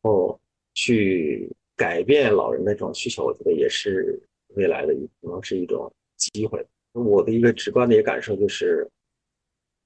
[0.03, 0.41] 然后
[0.73, 4.19] 去改变老人的这种需求，我觉得也是
[4.55, 6.67] 未来的一可能是一种机会。
[6.93, 8.89] 我的一个直观的一个感受就是，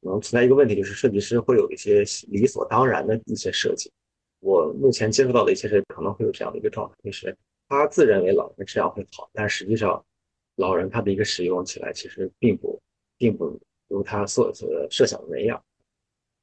[0.02, 3.90] 可能存在一个问题，就是设计师会有一些理所当然的一些设计。
[4.40, 7.37] 我目前接触到的一些设计可能会有这样的一个状态，就是
[7.68, 10.04] 他自认为老人这样会好，但实际上
[10.57, 12.81] 老人他的一个使用起来其实并不
[13.16, 15.62] 并不如他所所设想的那样。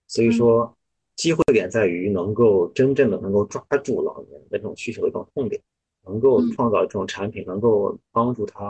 [0.08, 0.72] 所以说，
[1.16, 5.60] 机会点在于能够真正的能够抓住老年的这种需求的一种痛点，
[6.06, 8.68] 能够创造这种产品，能够帮助他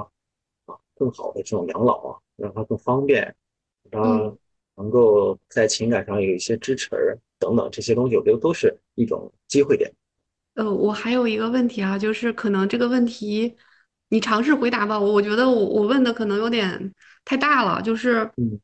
[0.65, 0.77] 啊。
[0.95, 3.35] 更好的这种养老啊，让他更方便，
[3.91, 4.37] 让他
[4.75, 9.91] 能够在情感上有一些支持等等这些东西，我觉得都是一种机会点。
[10.55, 13.55] 呃，我还有一个问题啊，就是可能这个问题
[14.09, 14.99] 你尝试回答吧。
[14.99, 18.59] 我我觉得我我问的可能有点太大了，就是嗯，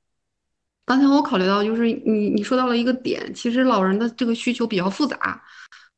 [0.86, 5.42] 刚才我考虑到，就是你你说到了一个点，其实老人的这个需求比较复杂，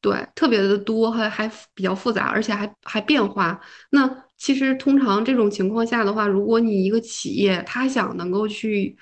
[0.02, 3.60] 对，特别的多，还还比较复杂，而且还还变化。
[3.92, 8.98] 那其实，通常这种情况下的话，如果你一个企业，它想能够去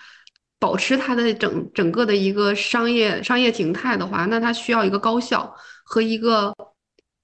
[0.59, 5.51] 保持它的整整个的一个商业商业形态的话，那它需要一个高效
[5.83, 6.53] 和一个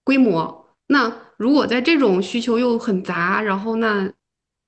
[0.08, 0.66] 规模。
[0.88, 4.10] 那如果在这种需求又很杂，然后那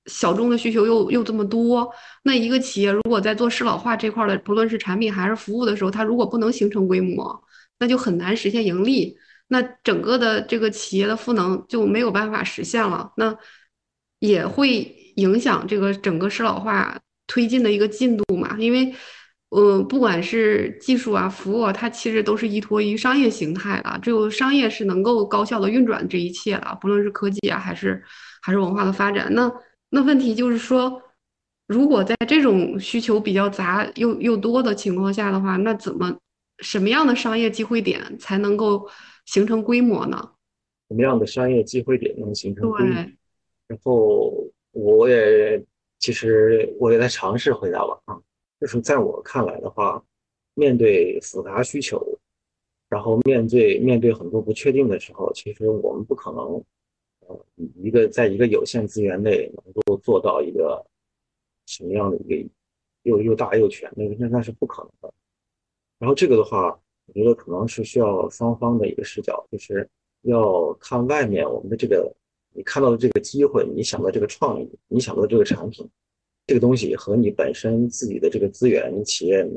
[0.07, 1.89] 小众的需求又又这么多，
[2.23, 7.41] 那一个企业如果在做适老化这块的，不论是产品还是服务的时候，它如果不能形成规模，
[7.79, 9.15] 那就很难实现盈利。
[9.47, 13.33] 那整个的这个企业的赋能就没有办法实现了，那
[14.19, 18.57] 也会影响这个整个适老化推进的一个进度嘛？
[18.59, 18.93] 因为，
[19.49, 28.03] 呃，不管是技术啊、服务啊，它其实都是依托于商业形态的，只有商业是能够高效的运转这一切的，不论是科技啊，还是
[28.41, 29.33] 还是文化的发展。
[29.33, 29.51] 那
[29.89, 31.01] 那问题就是说，
[31.67, 36.17] 如果在这种需求比较杂又又多的情况下的话，那怎么
[36.59, 38.87] 什么样的商业机会点才能够？
[39.25, 40.31] 形成规模呢？
[40.87, 42.95] 什么样的商业机会点能形成规模？
[42.95, 43.15] 对。
[43.67, 44.33] 然后
[44.71, 45.63] 我也
[45.99, 48.17] 其实我也在尝试回答吧啊，
[48.59, 50.03] 就是在我看来的话，
[50.53, 52.05] 面对复杂需求，
[52.89, 56.63] 然后面对面对很多不确定的时候，其实我们不可能
[57.27, 57.45] 呃
[57.75, 60.85] 一个在一个有限资源内能够做到一个
[61.65, 62.49] 什么样的一个
[63.03, 65.13] 又又大又全的，那那是不可能的。
[65.97, 66.79] 然后这个的话。
[67.11, 69.89] 我觉得可能是需要双方的一个视角，就是
[70.21, 72.15] 要看外面我们的这个
[72.53, 75.89] 你看到的这个机会，你想到这个创意，你想到这个产品，
[76.49, 79.47] 这个东西和你本身自己的这个资源、企业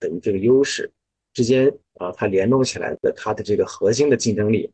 [0.00, 0.90] 的这个优势
[1.32, 4.68] 之间啊，它联动起来的它的这个核心的竞争力，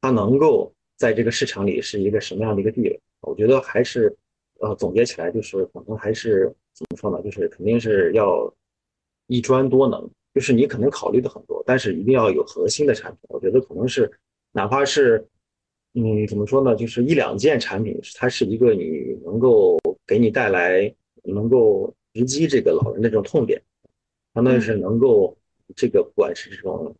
[0.00, 3.00] 它能够在这个市场里是一个什么样的一个地位？
[3.22, 4.16] 我觉得还是
[4.60, 7.20] 呃总结起来就是可能还是怎么说呢？
[7.24, 8.54] 就是肯定是要
[9.26, 10.08] 一专多能。
[10.32, 13.20] 就是你可能考虑的很多，但是一定要有核心的产品。
[13.28, 14.08] 我觉得可能是，
[14.52, 15.26] 哪怕是，
[15.94, 16.74] 嗯，怎么说呢？
[16.76, 23.60] 就是一两件产品，它是一个你能够给你带来，能够直击这个老人的这种痛点，
[24.34, 25.36] 相当于是能够
[25.74, 26.94] 这个不管是这种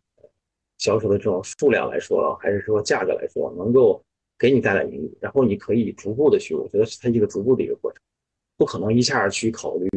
[0.79, 4.03] 销售的这种数量来说，还是说价格来说，能够
[4.39, 8.01] 给你带来盈利，然后你可以逐步的去，我觉得是它一个逐步的一个过程，
[8.57, 9.89] 不可能一下去考虑。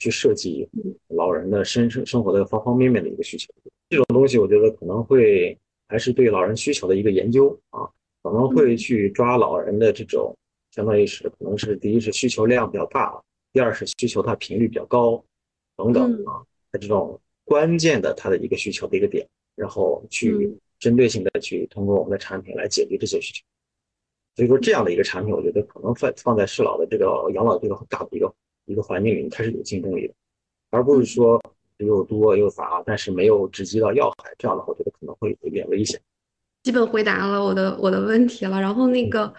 [0.00, 0.64] 去设计
[1.08, 3.52] 老人的生生生活的方方面面的一个需求，
[3.88, 7.82] 这种东西我觉得可能会还是对老人需求的一个研究啊，
[8.22, 10.32] 可能会去抓老人的这种，
[10.78, 13.20] 相当于是可能是第一是需求量比较大，
[13.52, 15.20] 第二是需求它频率比较高，
[15.76, 16.38] 等等啊，
[16.70, 23.42] 它这种关键的它的一个需求的一个点，然后去针对性的去通过我们的产品来解决这些需求。
[24.36, 28.32] 所以说这样的一个产品，我觉得可能放放在适老的这个养老这个很大的一个。
[28.70, 30.12] 一个环境里，它是有竞争力的，
[30.68, 31.42] 而不是说
[31.78, 35.98] 又多又杂，但是没有直击到要害，这样的话，我觉得可能会有点危险。
[36.64, 38.60] 基本回答了我的我的问题了。
[38.60, 39.32] 然后那个，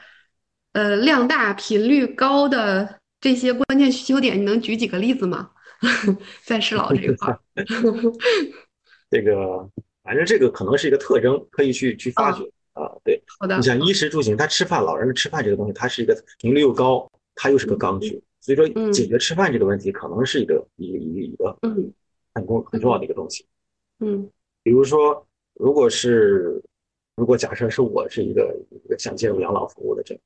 [0.73, 5.51] 呃，量大频率高的这些关键需求点，你能举几个例子吗？
[6.43, 7.37] 在适老这一块，
[9.09, 9.69] 这个
[10.03, 12.91] 反正这个可能是一个特征，可以去去发掘啊。
[13.03, 13.55] 对，好的。
[13.55, 18.21] 你像衣食住行，他吃饭，老人的吃饭这个东西，它是一个频率又高，它又是个刚需。
[18.41, 21.57] 所以说，解决吃饭这个问题，可能是一个一个一个一个
[22.33, 23.45] 很重很重要的一个东西。
[23.99, 24.29] 嗯，
[24.63, 26.61] 比如说，如果是
[27.15, 30.17] 如果假设是我是一个一个想进入养老服务的这，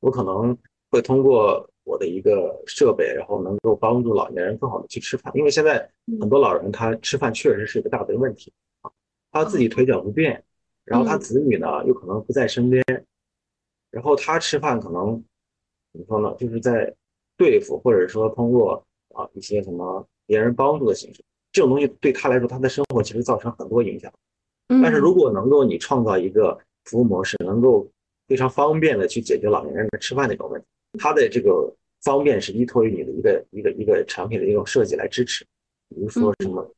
[0.00, 0.56] 我可能
[0.90, 5.32] 会通过我的一个设备，然后能够帮助老年人更好的去吃饭。
[5.36, 8.90] 因为现在很多老人他吃饭确实是一个大的问题啊，
[9.32, 10.44] 他自己腿脚不便，
[10.84, 12.84] 然后他子女呢又可能不在身边，
[13.90, 15.22] 然后他吃饭可能
[15.92, 16.34] 怎么说呢？
[16.38, 16.94] 就是在
[17.36, 18.84] 对付或者说通过
[19.14, 24.12] 啊一些什么别人帮助的形式，这种东西对他来说，他的生活其实造成很多影响。
[24.82, 27.88] 但是如果能够你创造一个服务模式，能够
[28.28, 30.66] 非常方便的去解决老年人的吃饭那种问题，
[30.98, 35.44] 它的这个方便是依托于你的一个一个一个产品的一种设计来支持，
[35.88, 36.70] 比如说什么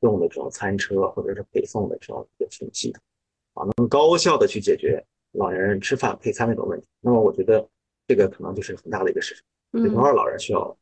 [0.00, 3.02] 用的这种餐车或者是配送的这种一个系统
[3.54, 6.86] 啊，能高效的去解决老年人吃饭配餐那种问题。
[7.00, 7.66] 那么我觉得
[8.06, 10.76] 这个可能就是很大的一个市场，有多少老人需要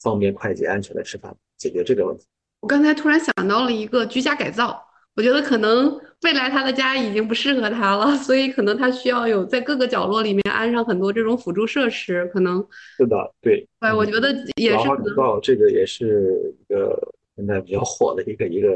[0.00, 2.24] 方便、快捷、安全的吃饭，解决这个问题。
[2.60, 4.82] 我刚才突然想到了一个居家改造。
[5.14, 12.24] 我觉得可能未来他的家已经不适合他了， 所以可能他需要有在各个角落里面安上很多这种辅助设施。
[12.32, 13.66] 可能是的，对。
[13.80, 14.88] 对，我觉得也是。
[14.88, 18.68] 老改造这个也是一个现在比较火的一个一个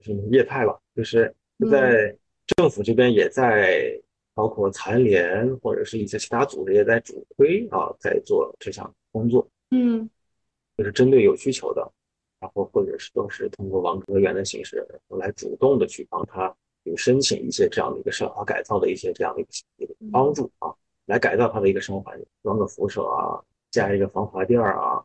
[0.00, 1.34] 是业态吧，就是
[1.70, 2.14] 在
[2.46, 3.98] 政府这边也在，
[4.34, 9.48] 包括残联或者是一些其他组织也在主推啊，在做这项工作。
[9.70, 10.08] 嗯，
[10.76, 11.90] 就是针对有需求的。
[12.40, 20.72] 然后或者是都是通过网格员的形式来主动的去帮他有申请一些这样的一个适老化改造的一些这样的一个一个帮助啊，
[21.06, 25.02] 来改造他的一个生活环境，装个扶手啊，加一个防滑垫啊，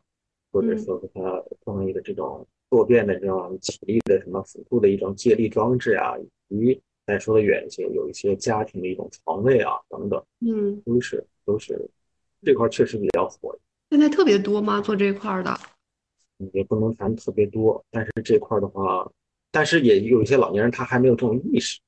[0.52, 6.14] 或者说给他装一个这种坐便的这种起立的什么辅助的一种借力装置啊，
[6.48, 11.90] 以及再说的远一些，有一些家庭的一种床位啊等等，嗯，都是都是
[12.42, 13.54] 这块确实比较火。
[13.90, 14.80] 现在特别多吗？
[14.80, 15.58] 做这块的？
[16.52, 19.10] 也不能谈特别多，但是这块的话，
[19.50, 21.80] 但是也有一些老年人他还没有这种意识，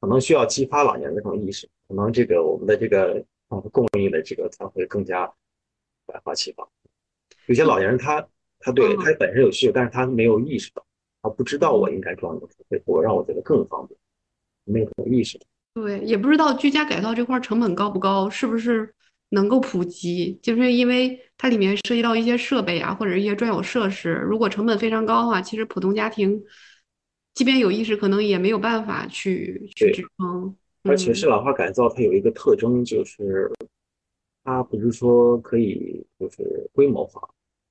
[0.00, 5.26] 可能需要激发老年人这种意识，可能这个我们的这个啊供应的这个才会更加
[6.06, 6.68] 百花齐放。
[7.46, 8.26] 有些老年人他
[8.58, 10.84] 他对他本身有需求，但是他没有意识到，
[11.22, 13.98] 他不知道我应该装一个付费，我让我觉得更方便，
[14.64, 15.40] 没有这种意识。
[15.74, 18.94] 对，也不知道居家改造这块成本高不高，是不是？
[19.34, 24.12] 能够普及，就是因为它里面涉及到一些设备啊，或者一些专有设施。
[24.12, 26.40] 如果成本非常高的话，其实普通家庭
[27.34, 30.56] 即便有意识，可能也没有办法去去支撑。
[30.84, 33.50] 而且适老化改造它有一个特征，就是
[34.44, 37.20] 它不是说可以就是规模化，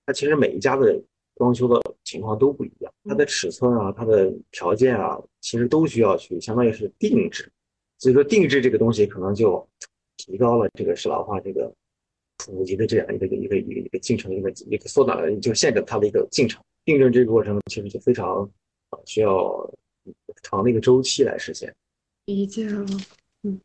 [0.06, 1.02] 它其实每一家的
[1.36, 7.50] 装修的情况都不一样，它的尺寸啊，它的条件啊，其实都需要去相当于是定制。
[8.00, 9.66] 所以说定制这个东西可能就。
[10.18, 11.74] 提高了这个适老化这个
[12.38, 16.62] 普及的这样一个一个一个一个进程，一个一个缩短了就限制它的一个进程。
[16.86, 18.44] 定制这个过程其实就非常
[18.90, 19.74] 啊需要
[20.42, 21.74] 长的一个周期来实现。
[22.26, 22.86] 理解了，
[23.44, 23.60] 嗯，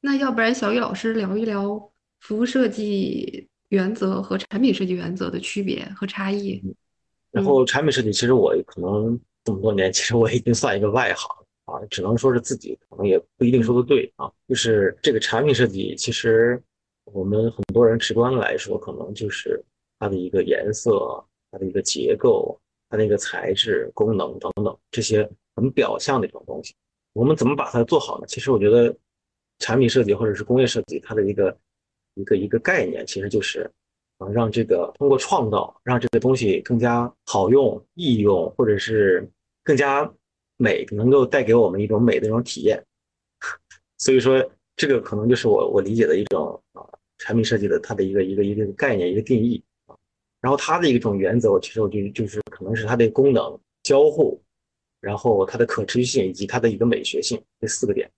[0.00, 6.62] 那要不然小雨老师聊一聊服务设计原则和产品设计原则的区别和差异。
[7.30, 11.39] 然后产品设计，其实我可能这么多年，其实我已经算一个外行。
[11.70, 14.30] 啊，只能说是自己可能也不一定说的对啊。
[14.48, 16.60] 就是这个产品设计，其实
[17.04, 19.62] 我们很多人直观来说，可能就是
[19.98, 26.74] 它的一个颜色、它的一个结构、它的一个材质、功能等等这些很表象的一种东西。
[27.12, 28.26] 我们怎么把它做好呢？
[28.26, 28.92] 其实我觉得，
[29.60, 31.56] 产品设计或者是工业设计，它的一个
[32.14, 33.70] 一个一个概念，其实就是
[34.18, 39.28] 啊，让这个通过创造，让这个东西更加好用、易用，或者是
[39.62, 40.12] 更加。
[40.60, 42.78] 美能够带给我们一种美的一种体验，
[43.96, 44.46] 所以说
[44.76, 46.84] 这个可能就是我我理解的一种啊
[47.16, 49.62] 产品设计的它的一个一个一个概念一个定义，
[50.38, 54.38] 然后它的一种原则，其实我觉得就是可能是它的功能交互，
[55.00, 58.10] 然后它的可持续性以及它的一个美学性这四个点，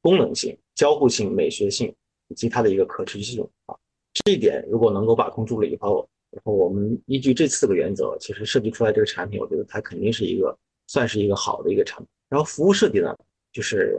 [0.00, 1.94] 功能性、交互性、美学性
[2.26, 3.76] 以及它的一个可持续性啊，
[4.12, 10.58] 这一点如果能够把控住了以后，然后我们依据这四个原则，其实设计出来这个产品，我觉得它肯定是一个。
[10.92, 13.16] 算是一个好的一个产品，然后服务设计呢，
[13.50, 13.98] 就是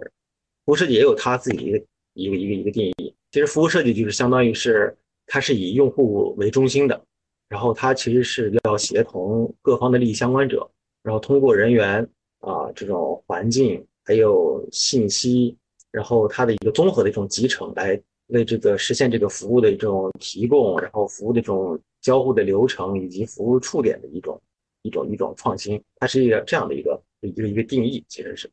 [0.63, 3.12] 服务设计也有它自己一个一个一个一个定义。
[3.32, 7.03] 其实服务设计就是相当于是它是以用户为中心的，
[7.49, 10.69] 然后它其实是要协同各方的利益相关者，
[11.01, 12.08] 然后通过人员
[12.41, 15.58] 啊这种环境还有信息，
[15.89, 24.39] 然后它的一个综合的一种集成来为这个实现这个服务的一种提供，然后服务的这种交互的流程以及服务触点的一种。
[24.84, 28.50] 一种一种创新，它是一个这样的一个一个一个定义，其实是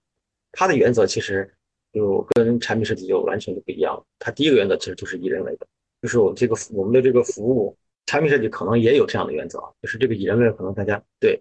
[0.53, 1.49] 它的原则，其实
[1.93, 4.03] 就跟产品设计就完全就不一样。
[4.19, 5.69] 它第一个原则其实就是以人为本，
[6.01, 7.77] 就是我这个我们的这个服务
[8.07, 11.41] 产品设计可能也有这样的原则，就是这个以人为本，可能大家对。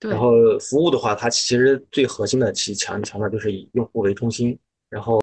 [0.00, 4.56] 然后服务的话，它其实最核心的其强强调就是以用户为中心，
[4.90, 5.18] 然后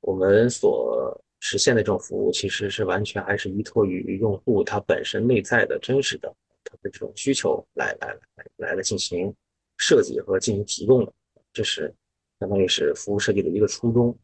[0.00, 6.34] 我们所实现的这种服务，其实是完全还是依托于用户他本身内在的真实的。
[6.70, 9.34] 它的这种需求来来来来来进行
[9.78, 11.12] 设计和进行提供的，
[11.52, 11.92] 这是
[12.38, 14.16] 相当于是服务设计的一个初衷。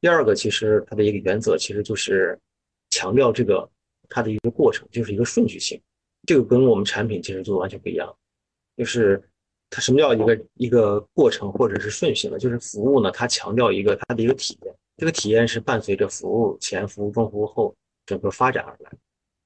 [0.00, 2.38] 第二个，其实它的一个原则其实就是
[2.90, 3.68] 强调这个
[4.08, 5.80] 它的一个过程，就是一个顺序性。
[6.26, 8.14] 这个跟我们产品其实做的完全不一样，
[8.76, 9.22] 就是
[9.70, 12.38] 它什么叫一个一个过程或者是顺序呢？
[12.38, 17.74] 就是服务呢，它强调一个它的一个体验，这个体验是伴随着服务前、服务中、服务后
[18.06, 18.90] 整个发展而来。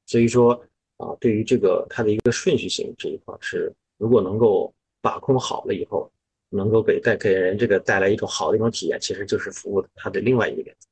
[0.06, 0.64] 所以说
[0.98, 6.08] 啊，对于这个它的一个顺序性这一块是，如果能够把控好了以后，
[6.50, 10.86] 能够给带给人这个带来一种好的一种体验，其实就是服务它的另外一个原则。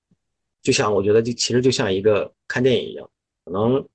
[0.63, 3.09] 就像我觉得就其实就像一个看电影一样，
[3.45, 3.87] 可能。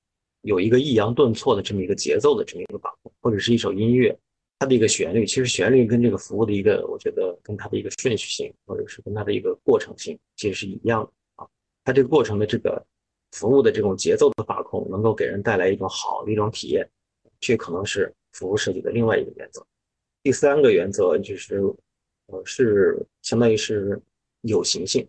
[0.44, 4.18] 有一个抑扬顿挫的这么一个节奏的这么一个把控，或者是一首音乐，
[4.58, 11.48] 它的一个旋律，其实旋律跟这个服务的一个，我觉得跟它的一个顺序性，或者是跟它的一个过程性，其实是一样的啊。
[11.84, 12.84] 它这个过程的这个
[13.32, 16.88] 服务的这种节奏的把控，能够给人带来一种好的一种体验，
[17.40, 19.66] 这可能是服务设计的另外一个原则。
[20.24, 21.62] 第三个原则就是，
[22.28, 24.00] 呃，是相当于是
[24.42, 25.08] 有形性，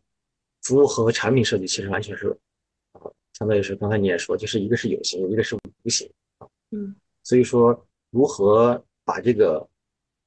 [0.63, 2.29] 服务和产品设计其实完全是。
[2.93, 6.09] 呃相当于是刚才你也说，就是一个是有形，一个是无形
[6.39, 6.47] 啊。
[6.71, 6.95] 嗯，
[7.25, 9.67] 所以说如何把这个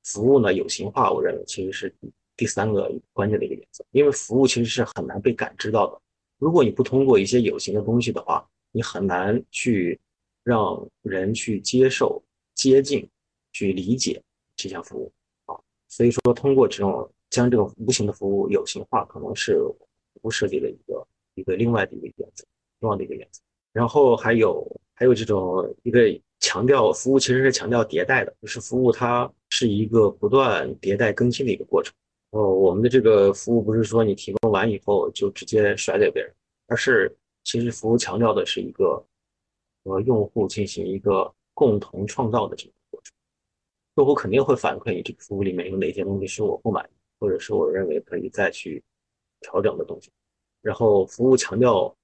[0.03, 1.95] 服务呢有形化，我认为其实是
[2.35, 3.85] 第三个关键的一个原则。
[3.91, 6.01] 因为服务其实是很难被感知到的。
[6.37, 9.99] 如果你不通过一些有形的东西的话，你很难去
[10.43, 12.21] 让人去接受、
[12.53, 13.07] 接近、
[13.51, 14.21] 去理解
[14.55, 15.11] 这项服务
[15.45, 15.55] 啊。
[15.87, 22.43] 所以说，通过这种将这种无形的服务有形化，可能是服务设计的一个一个另外的一个原则。
[22.81, 23.39] 重要的一个原则，
[23.71, 26.01] 然后还有还有这种一个
[26.41, 31.95] 强调服务，其实是强调迭代的，就是服务它是一个不断迭代更新的一个过程。
[32.35, 36.33] 哦，我们的这个服务不是说你提供完以后就直接甩给别人，
[36.67, 37.15] 而是
[37.45, 39.01] 其实服务强调的是一个
[39.85, 43.13] 和用户进行一个共同创造的这个过程。
[43.95, 48.83] 用户肯定会反馈你这个服务里面有哪些东西是我不满意，或者是我认为可以再去
[49.39, 50.11] 调整的东西。
[50.61, 51.95] 然后服务强调。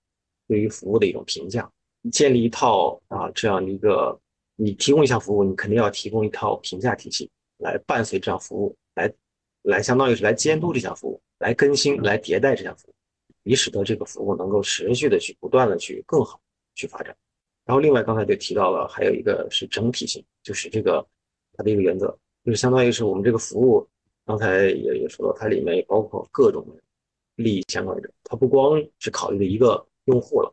[0.47, 1.71] 对于服务的一种评价，
[2.11, 4.19] 建立一套啊这样的一个，
[4.57, 9.09] 你提供一项服务，你肯定要提供一套评价体系来伴随这项服务，来
[9.64, 12.93] 来相当于是来监督这项服务，来更新、来迭代这项服务，
[13.43, 16.39] 以使得这个服务能够持续的去不断的去更好
[16.76, 17.16] 去发展。
[17.66, 21.05] 然后另外刚才就提到了，还有一个是整体性，就是这个
[21.53, 22.07] 它的一个原则，
[22.43, 23.88] 就是相当于是我们这个服务，
[24.26, 26.66] 刚才也也说到，它里面也包括各种
[27.36, 29.86] 利益相关者，它不光是考虑的一个。
[30.05, 30.51] 用户了，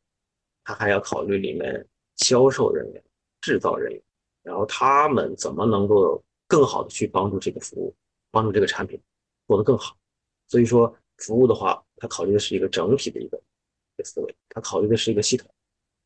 [0.63, 1.85] 它还要考虑里面
[2.17, 3.03] 销售人员、
[3.41, 4.03] 制造人员，
[4.43, 7.95] 然后他们怎么能够更好的去帮助这个服务，
[8.31, 9.01] 帮助这个产品
[9.47, 9.97] 做得更好。
[10.47, 15.49] 所以说，服务的话，它考虑的是一个整体的一个一个思维，它考虑的是一个系统。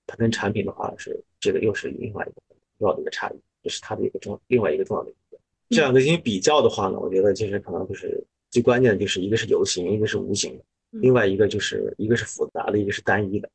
[0.06, 2.42] 它跟产品的话是这个又是另外一个
[2.78, 5.38] 重要的一个差异，这是它的一个重另外一个重要的一个。
[5.70, 10.64] 这两个进行比较的话呢，我觉得其实可能就是最关键的就是一个是有形，一个是无形的。
[10.90, 13.48] 另外一个就是一个是复杂的，一个是单一的，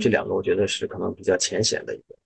[0.00, 2.16] 这两个我觉得是可能比较浅显的一个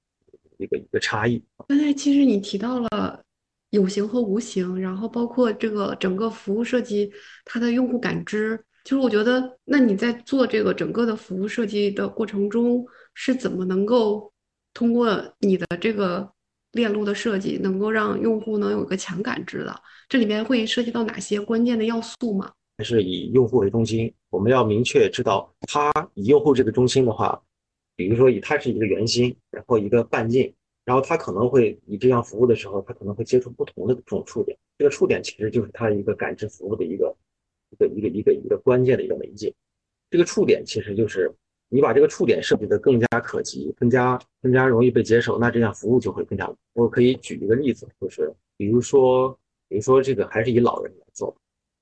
[0.59, 1.43] 一个一个差异。
[1.67, 3.25] 刚才其实你提到了
[3.73, 7.11] 有形和无形，然后包括这个整个服务设计
[7.45, 14.31] 它的用户感知，其实我觉得，那你在做这个整个的服务设计的过程中，是怎么能够
[14.75, 16.31] 通过你的这个
[16.73, 19.75] 链路的设计，能够让用户能有一个强感知的？
[20.07, 22.53] 这里面会涉及到哪些关键的要素吗？
[22.77, 27.41] 还是以用户为中心，我们要明确知道，它以用户这个中心的话，
[27.97, 30.53] 比如说以它是一个圆心，然后一个半径，
[30.85, 37.15] 然后它可能会以这样服务的时候，它可能会接触不同的这种触点，这个触点其实就是它一个感知服务的一个
[37.71, 39.55] 一个一个一个一个关键的一个媒介。
[40.11, 41.33] 这个触点其实就是
[41.69, 46.53] 你把这个触点设计的更加可及，更加更加容易被接受，那这样服务就会更加。
[46.75, 51.35] 我可以举一个例子，就是比如说，比如说这个还是以老人来做。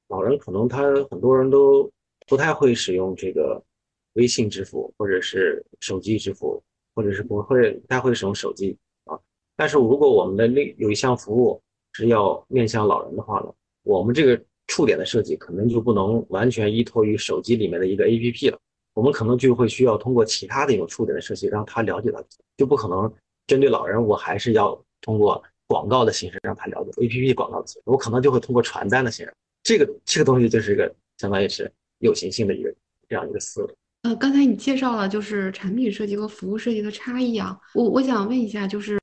[0.08, 1.90] 老人可能他很多人都
[2.28, 3.60] 不太会使用这个
[4.12, 6.62] 微信支付，或者是手机支付，
[6.94, 8.76] 或者是不会不太会使用手机。
[9.60, 11.60] 但是如果我们的另有一项服务
[11.92, 13.52] 是要面向老人的话呢，
[13.82, 18.58] 我们这个触点的设计可能就不能完全依托于手机里面的一个 APP 了，
[18.94, 22.24] 我们可能就会需要通过其他的一种触点的设计，让他了解到，
[22.56, 23.12] 就不可能
[23.46, 29.34] 针对老人，我还是要通过广告的形式让他了解 APP 广告的形式，我可能就会通过传单的形式。
[29.62, 32.74] 这个这个东西就是一个相当于是有形性的一个
[33.10, 33.70] 这样一个思路。
[34.04, 38.98] 呃，刚才你介绍了就是产品设计和服务设计的差异啊，我我想问一下，就是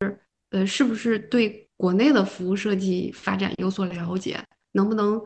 [0.57, 4.43] 呃，是不是对国内的服务设计发展有所了解？
[4.71, 5.21] 能不能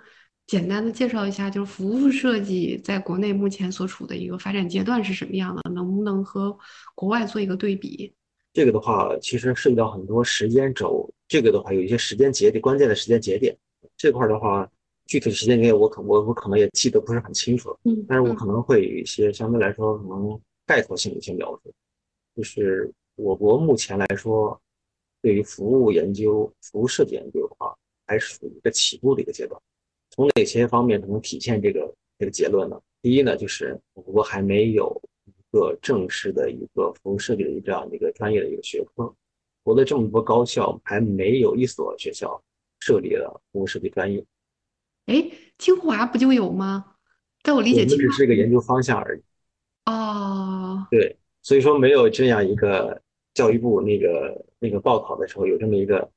[0.45, 5.71] 简单的介绍一下，就是服务设计在国内目前所处的一个发展阶段是什么样的？
[5.71, 6.57] 能不能和
[6.95, 8.13] 国外做一个对比？
[8.51, 13.57] 这个的话，其实涉及到很多时间轴，这个的话有一些时间节点，关键的时间节点
[13.95, 14.69] 这块的话。
[15.07, 21.73] 具体时间节点我可我我可能也记得不是很清楚，嗯，但是我可能会有一些相对来说可能概括性的一些描述，
[22.33, 24.57] 就是我国目前来说，
[25.21, 27.73] 对于服务研究、服务设计研究啊，
[28.07, 29.61] 还是属于一个起步的一个阶段。
[30.09, 32.81] 从哪些方面能体现这个这个结论呢？
[33.01, 39.13] 第一呢，就是我国还没有一个正式的一个服务设计的这样的一个专业的一个学科，
[39.63, 42.41] 国内这么多高校还没有一所学校
[42.79, 44.23] 设立了服务设计专业。
[45.05, 46.95] 哎，清华不就有吗？
[47.43, 49.21] 在我理解，我们只是一个研究方向而已。
[49.85, 53.01] 哦，对，所以说没有这样一个
[53.33, 56.09] 教育部那个那个报考的时候有这么一个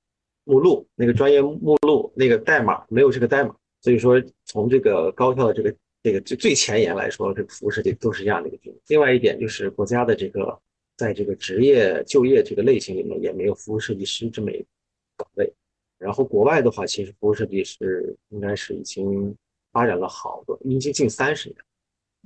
[0.44, 3.54] 目录，那个专业目录那个代码没有这个代码。
[3.80, 8.80] 所以说，从这个高校的这个这个最最前沿来说，这个服务设计都是这样的一个定义。
[8.88, 10.58] 另外一点就是国家的这个
[10.96, 14.64] 在这个职业就业这个类型里面也没有服务设计师这么一个
[15.18, 15.52] 岗位。
[15.98, 19.34] 然后国外的话，其实服务设计师应该是已经
[19.70, 21.56] 发展了好多，已经近三十年。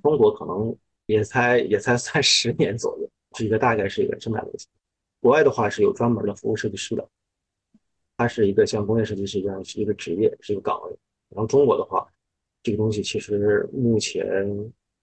[0.03, 0.77] 中国可能
[1.07, 4.65] 也才也才算十年左右，是一个大概是一个这么样的一个。
[5.21, 7.09] 国外的话是有专门的服务设计师的，
[8.17, 10.97] 它是一个像工业设计师一样是一个职业，是一个岗位。
[11.31, 12.07] 然后中国的话，
[12.63, 14.25] 这个东西其实目前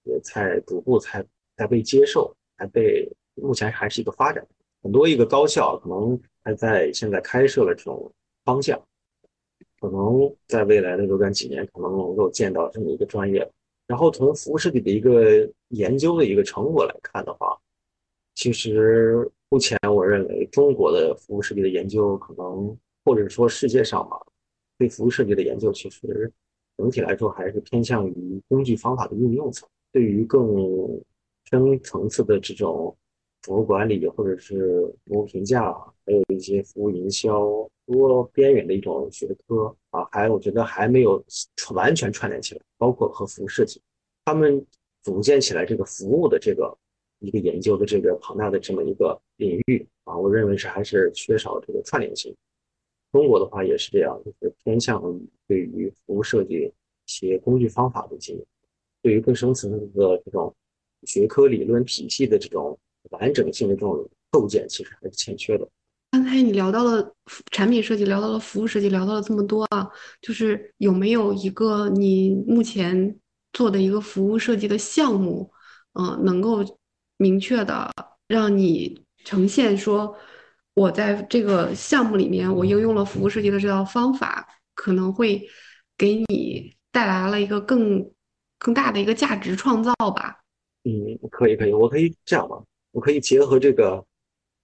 [0.04, 1.26] 也在逐步才
[1.58, 4.46] 才被接受，还被目前还是一个发展。
[4.82, 8.12] 很多一个高校可能还在现在开设了这种
[8.44, 8.80] 方向，
[9.80, 13.50] 可能在未来的若干几年可能能够见到这么一个专业。
[13.88, 17.56] 然后从服务设计的一个研究的一个成果来看的话，
[18.34, 24.18] 其实目前我认为中国的服务设计的研究可能或者说世界上吧。
[24.78, 26.30] 对服务设计的研究，其实
[26.76, 29.66] 整体来说还是偏向于工具方法的应用层。
[29.94, 31.02] 对于更
[31.46, 32.94] 深层次的这种
[33.44, 35.72] 服务管理，或者是服务评价，
[36.06, 37.50] 还有一些服务营销
[37.86, 41.24] 多边缘的一种学科啊，还我觉得还没有
[41.74, 43.82] 完全串联起来，包括和服务设计，
[44.26, 44.62] 他们
[45.02, 46.78] 组建起来这个服务的这个
[47.26, 52.34] 一个研究的这个庞大的这么一个领域啊，我认为是还是缺少这个串联性。
[53.12, 56.72] 中国的话也是这样，就是偏向于对于服务设计一
[57.06, 58.46] 些工具方法的经营，
[59.02, 60.54] 对于更深层次的这种
[61.04, 62.78] 学科理论体系的这种
[63.12, 65.68] 完整性的这种构建，其实还是欠缺的。
[66.12, 67.14] 刚才你聊到了
[67.52, 69.90] 产品设计，聊到了服务设计，聊到了这么多啊，
[70.22, 73.18] 就是有没有一个你目前
[73.54, 75.52] 做的一个服务设计的项目，
[75.94, 76.64] 嗯，能够
[77.18, 77.92] 明确的
[78.28, 80.16] 让你呈现说。
[80.76, 85.42] 我在这个项目里面，我应用了服务设计的这套方法，可能会
[85.98, 88.12] 给你带来了一个更
[88.60, 90.38] 更大的一个价值创造吧。
[90.84, 92.62] 嗯，可以可以，我可以这样吧，
[92.92, 94.02] 我可以结合这个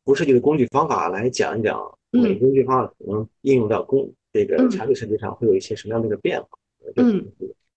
[0.04, 1.80] 服务设计的工具方法来讲一讲，
[2.10, 6.50] 每工具方法可能应用到工这个产品设计上会有一些什么样的一个变化。
[6.98, 7.26] 嗯，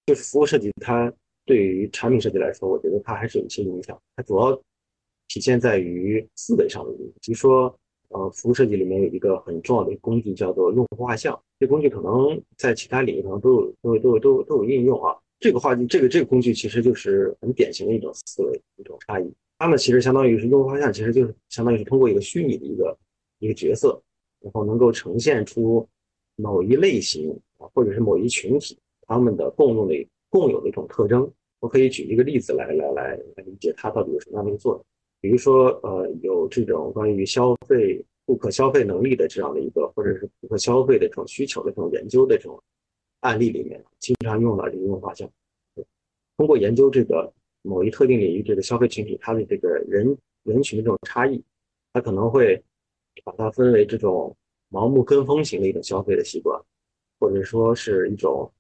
[0.07, 1.13] 就是服务设计它
[1.45, 4.55] 对于产品设计来说，我觉得它还是有一些影响，它主要
[5.29, 7.75] 体现在于思维上的，比如说。
[8.11, 11.37] 呃，服务设计里面有一个很重要的工具，叫做用户画像。
[11.59, 15.17] 这工具可能在其他领域可能都有、都有、都有、都有都有应用啊。
[15.41, 19.35] 这个画这个这个工具其实就是很典型的一种思维一种差异。
[19.59, 22.97] 他们其实相当于是用户画像，其实就是相当于是通过一个虚拟的一个
[23.41, 24.01] 一个角色，
[24.39, 25.85] 然后能够呈现出
[26.37, 28.79] 某一类型啊，或者是某一群体
[29.09, 31.31] 他们的共用的共有的一种特征。
[31.61, 34.85] 我可以举一个例子来来来来理解它到底有什么样的一个作用。
[35.21, 42.61] 比如说，呃，有这种关于消费顾客消费能力的这样的一个，或者是顾客消费的这种需求的这种研究的这种
[43.21, 45.31] 案例里面，经常用到这个用户画像。
[46.37, 47.33] 通过研究这个
[47.63, 51.41] 某一特定领域这个消费群体，它的这个人人群的这种差异，
[51.93, 52.61] 它可能会
[53.23, 54.37] 把它分为这种
[54.71, 56.61] 盲目跟风型的一种消费的习惯，
[57.19, 58.53] 或者说是一种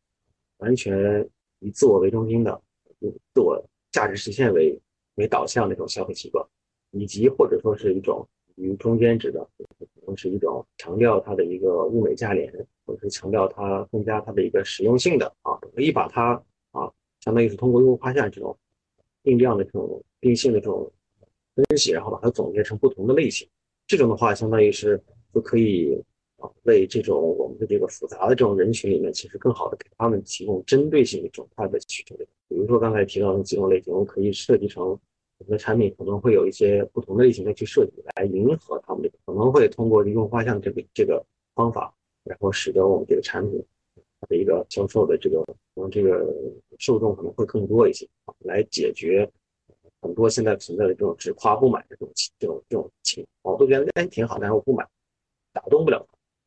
[0.58, 1.28] 完全
[1.64, 2.60] 以自我为中心的，
[3.00, 3.60] 以自我
[3.90, 4.78] 价值实现为。
[5.16, 6.44] 为导向的一种消费习惯，
[6.90, 9.48] 以及或者说是一种与中间值的，
[9.78, 12.52] 可能是一种强调它的一个物美价廉，
[12.84, 16.32] 或者是强调它更加它的一个实用性的啊，可以把它
[16.72, 16.90] 啊，
[17.20, 18.58] 相当于是通过用户画像这种
[19.22, 20.92] 定量的这种定性的这种
[21.54, 23.48] 分析，然后把它总结成不同的类型。
[23.86, 25.00] 这种的话，相当于是
[25.32, 25.96] 就可以
[26.64, 32.16] 为这种我们的这个复杂的这种人群里面，其实更好的给他们提供针对性的这种快的需求。
[32.48, 41.24] 比如说刚才提到的几种类型，我可以设计成我们的产品可能会有一些不同的类型的去设计，来迎合他们，可能会通过利用画像这个这个
[41.54, 41.92] 方法，
[42.22, 43.64] 然后使得我们这个产品
[44.20, 45.42] 它的一个销售的这个
[45.74, 46.24] 可能这个
[46.78, 48.08] 受众可能会更多一些，
[48.40, 49.28] 来解决
[50.00, 54.86] 很多现在存在的这种只夸不买的这种这种这种情况，我都觉得哎挺好，但是我不买，
[55.52, 56.06] 打动不了。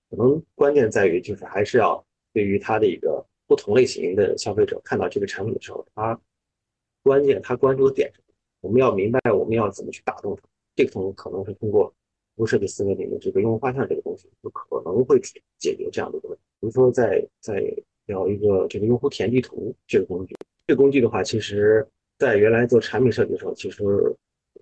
[0.09, 2.03] 可能关键在于就是还是要
[2.33, 6.19] 对于他的一个不同类型的消费者看到这个产品的时候，他
[7.03, 8.33] 关键他关注的点什么？
[8.61, 10.43] 我们要明白我们要怎么去打动他。
[10.75, 11.87] 这个从可能是通过
[12.35, 15.19] 服务设计思维里面这个用户画像这个东西，就可能会
[15.57, 16.43] 解决这样的一个问题。
[16.59, 17.63] 比如说，在在
[18.05, 20.35] 聊一个这个用户体验地图这个工具，
[20.65, 21.87] 这个工具的话，其实
[22.17, 23.83] 在原来做产品设计的时候，其实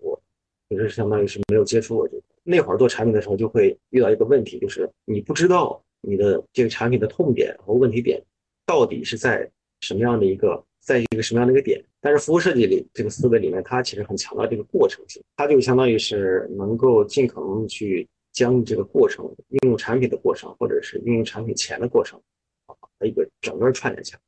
[0.02, 0.22] 我
[0.70, 2.24] 其实相当于是没有接触过这个。
[2.48, 8.24] 那会儿做产品的时候，就会遇到一个问题，就是你不知道你的这个产品的痛点和问题点
[8.68, 9.50] 到底是在
[9.82, 11.84] 什么样的一个，在一个什么样的一个点。
[12.00, 22.22] 但是服务设计里这个思维里面，它其实很强调这个过程性，它就相当于是能够尽可能去将这个过程应用产品的过程，或者是应用产品前的过程
[22.68, 24.20] 啊，一个整个串联起来，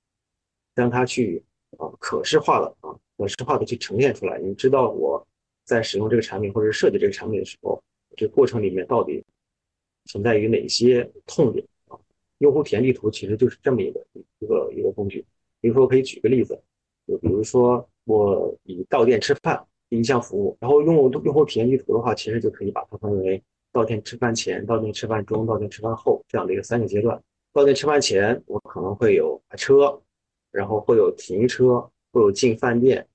[0.73, 1.43] 让它去
[1.77, 4.39] 啊可视化的啊可视化的去呈现出来。
[4.39, 5.23] 你知道我
[5.65, 7.79] 在使用这个产品或者设计这个产品的时候。
[8.17, 9.23] 这过程里面到底
[10.05, 11.97] 存在于哪些痛点啊？
[12.39, 14.05] 用户体验地图其实就是这么一个
[14.39, 15.23] 一个一个工具。
[15.61, 16.59] 比如说，可以举个例子，
[17.07, 23.41] 就比如说我以到店吃饭第一项服务，然后用用户体验地图的话，其实就可以把它分为
[23.71, 27.21] 到店吃饭前、到店吃饭中、到店吃饭后这样的一个三个阶段。
[27.53, 29.99] 到店吃饭前，我可能会有打车，
[30.51, 31.79] 然后会有停车，
[32.11, 33.07] 会有进饭店，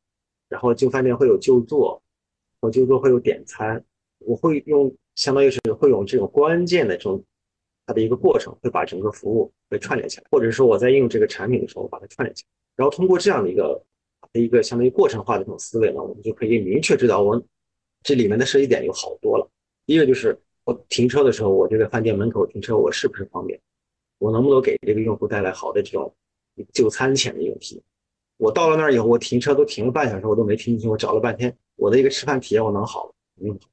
[0.49, 2.03] 然后进饭店会有就座，
[2.61, 3.85] 我就座会有点餐。
[4.27, 7.23] 我会用，相当于是会用这种关键的这种
[7.87, 13.83] 它的一个过程，会把整个服务会串联起来，或者说我在用这个产品的时候把它串联起来，然后通过这样的一个
[14.33, 17.43] 一个相当于过程化的这种思维呢，我们就可以明确知道我
[18.03, 19.49] 这里面的设计点有好多了。
[19.87, 23.61] 一个就是我停车的时候，我这个饭店门口停车我是不是方便？
[24.19, 26.15] 我能不能给这个用户带来好的这种
[26.73, 27.85] 就餐前的一个体验？
[28.39, 33.13] 我到了那儿以后，我停车都停了半小时，我都没听清，我找了半天，我的一个吃饭体验我能好？
[33.37, 33.72] 肯定不好。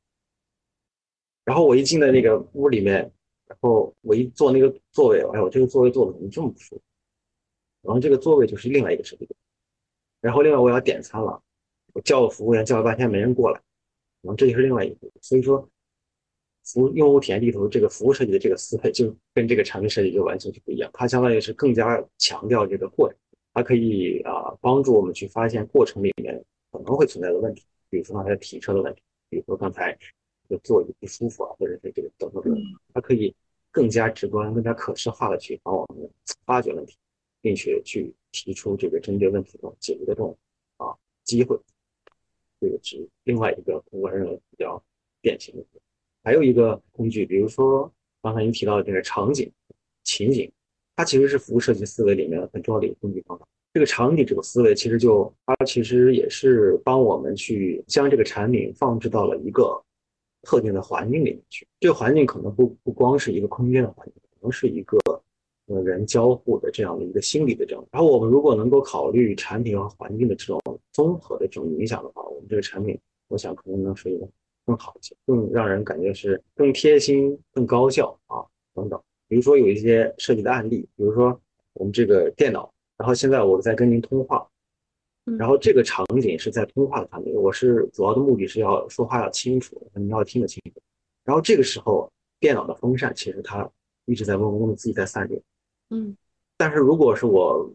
[1.49, 3.11] 然后我一进到那个屋里面，
[3.47, 6.81] 然后我一坐那个座位，哎呦，这个座位坐的怎么这么不舒服？
[7.81, 9.35] 然后这个座位就是另外一个设计点。
[10.21, 11.41] 然后另外我要点餐了，
[11.93, 13.59] 我叫服务员叫了半天没人过来，
[14.21, 15.11] 然后这就是另外一步。
[15.21, 15.67] 所以说，
[16.65, 20.87] 服用户体验地图这个服务设计的这个思维就跟这个产品设计就完全就不一样。
[20.93, 23.17] 它相当于是更加强调这个过程，
[23.55, 29.97] 它可以啊帮助我们去发现过程里面可能会存在的问题，比如说刚才提车的问题，比如说刚才。
[30.49, 32.57] 就座椅不舒服啊，或者是这个等等等，
[32.91, 33.35] 它可以
[33.69, 36.09] 更加直观、更加可视化的去帮我们
[36.43, 36.97] 发掘问题，
[37.39, 40.35] 并且去提出这个针对问题的解决的这种
[40.77, 40.87] 啊
[41.23, 41.55] 机会。
[42.59, 44.83] 这个是另外一个我认为比较
[45.21, 45.63] 典型的。
[46.23, 47.93] 还有一个工具，比如说
[48.23, 49.51] 刚才您提到的这个场景、
[50.03, 50.51] 情景，
[50.95, 53.47] 它其实是服务设计思维里面很重要的一个工具方法。
[53.71, 59.79] 这个场景这个思维，其实就它其实也是帮我们去将这个产品放置到了一个。
[60.41, 64.97] 特定的环境里面去，这个环境可能不不光是一个空间的环境，可能是一个
[65.67, 67.85] 呃人交互的这样的一个心理的这样。
[67.91, 70.61] 然后我们如果能够考虑产品和环境的这种
[70.91, 74.27] 综合的这种影响的话，我们这个产品，我想可能能是一个
[74.65, 79.01] 更好一些，更让人感觉是更贴心、更高效啊等等。
[79.27, 81.39] 比如说有一些设计的案例，比如说
[81.73, 84.47] 我们这个电脑，然后现在我在跟您通话。
[85.37, 90.81] 然后这个场景是在通话的场景，我是主要的目的是要说话要清楚，你要听得清楚。
[91.25, 93.69] 然后这个时候，电脑的风扇其实它
[94.05, 95.39] 一直在嗡嗡的自己在散热，
[95.89, 96.15] 嗯。
[96.57, 97.71] 但是如果是我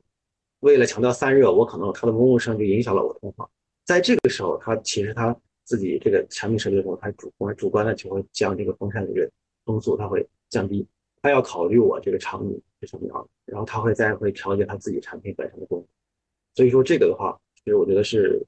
[0.61, 3.49] 为了强调散热，我可能它的嗡嗡声就影响了我通话。
[3.85, 5.35] 在这个时候，它其实它
[5.65, 9.31] 自己这个产品设计的时候，它主观主观的就会将这个风扇的这个
[9.65, 10.87] 风速它会降低，
[11.23, 15.87] 它要考虑我这个场景是什么样的，然后它会再会调节它自己产品本身的功能。
[16.55, 17.39] 所以说这个的话。
[17.65, 18.45] 其实我觉得是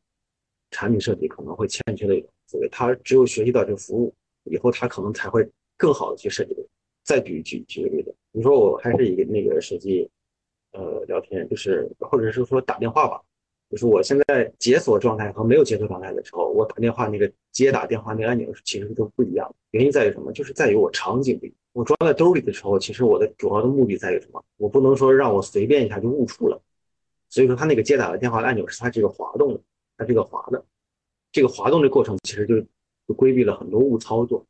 [0.70, 4.14] 产品设计可能会欠缺的一种思维，他只有学习到这个服务
[4.44, 6.54] 以后，他可能才会更好的去设计。
[7.02, 10.10] 再举举举个例子，比如说我还是一个那个手机
[10.72, 13.22] 呃聊天，就是或者是说打电话吧，
[13.70, 19.54] 就是我现在解锁状态和没有解锁状态的时候，我打电话那个接打电话那个按钮其实都不一样。
[19.70, 20.32] 原因在于什么？
[20.32, 21.56] 就是在于我场景不一样。
[21.72, 24.44] 我装在兜里的时候，其实我的主要的目的在于什么？
[24.56, 26.60] 我不能说让我随便一下就误触了。
[27.36, 29.60] 所以说，它那个接打的电话的按钮是它这个滑动的，
[29.98, 30.64] 它这个滑的，
[31.30, 32.58] 这个滑动的过程其实就
[33.06, 34.42] 就规避了很多误操作。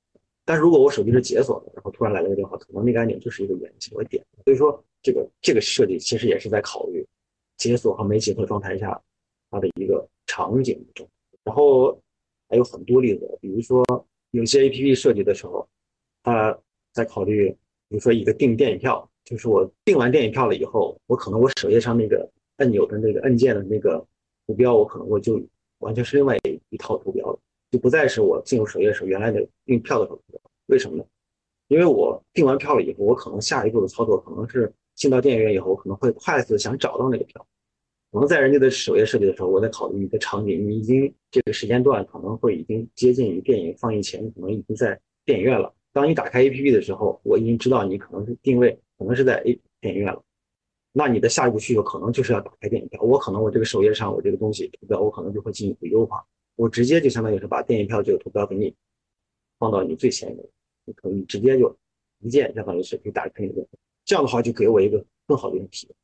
[0.45, 4.25] 但是如果我手机是解锁的，然后突然来了个电话，可能那个按钮就是一个圆形，我点。
[4.45, 7.05] 所以说，这个这个设计其实也是在考虑
[7.57, 9.03] 解锁和没解锁状态下
[9.51, 10.81] 它的一个场景。
[11.43, 12.01] 然后
[12.49, 13.85] 还有很多例子，比如说
[14.31, 15.69] 有些 APP 设计的时候，
[16.23, 16.57] 它
[16.93, 17.51] 在考虑，
[17.89, 19.11] 比如说一个订电影票。
[19.25, 24.05] 就是我订完电影票了以后，我可能我首页上那个按钮的那个按键的那个
[24.47, 25.41] 图标，我可能我就
[25.79, 27.39] 完全是另外一一套图标了，
[27.71, 30.41] 就不再是我进入首页的时候原来的订票的时候图标。
[30.67, 31.05] 为什么呢？
[31.69, 37.45] 因为我订完票了以后，我可能下一步的操作可能是进到电影院以后，我可能会快速想找到那个票。
[38.13, 45.73] 可能在人家的首页设计的时候，我在考虑一个场景，你已经这个时间段可能会已经接近于电影放映前，可能已经在电影院了。
[45.93, 50.23] 当你打开 APP 的时候，我已经知道你可能是定位，可能是在 A 电影院了。
[50.99, 52.99] 那你的下一步需求可能就是要打开电影票。
[53.03, 56.25] 我可能我这个首页上我这个东西图标，我可能就会进一步优化。
[56.55, 58.75] 我直接就相当于是把电影票这个图标给你
[59.59, 60.43] 放到你最前面，
[60.87, 61.77] 你可以直接就
[62.21, 63.67] 一键相当于是可以打开一个。
[64.07, 65.97] 这样的话就给我一个更好的一种体验。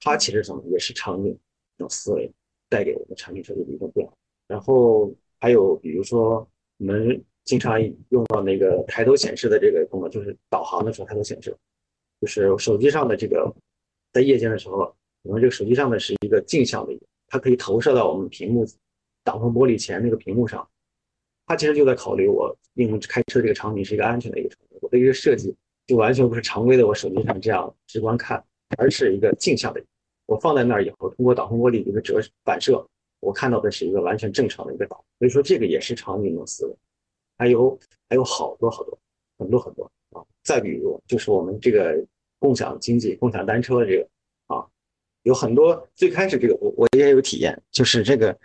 [0.00, 1.38] 它其实什么也是场景。
[1.76, 2.28] 这种思维
[2.68, 4.12] 带给我们产品设计的一种变化，
[4.48, 6.44] 然后还有比如说
[6.78, 11.56] 我们经常用到那个抬头显示的这个功能，就是导航的时候抬头显示，
[12.20, 13.54] 就是手机上的这个
[14.12, 18.66] 在夜间的时候，我们这个手机上的是一个镜像的，它可以投射到我们屏幕
[19.22, 20.66] 挡风玻璃前那个屏幕上，
[21.46, 25.54] 它其实就在考虑我应用开车这个场景是一个安全的一个场景，我的一个设计
[25.86, 28.42] 就完全不是常规的我手机上这样直观看，
[28.76, 29.82] 而是一个镜像的。
[30.26, 32.86] 我放在那儿以后，通过挡风玻璃一个折反射，
[33.20, 35.02] 我看到的是一个完全正常的一个岛。
[35.18, 36.76] 所以说，这个也是场景的思维。
[37.38, 37.78] 还有
[38.10, 38.98] 还有好多好多
[39.38, 40.24] 很多很多啊！
[40.42, 42.04] 再比如，就是我们这个
[42.38, 44.08] 共享经济、共享单车的这个
[44.54, 44.66] 啊，
[45.22, 48.36] 有很多最开始这个我我也有体验，就是这个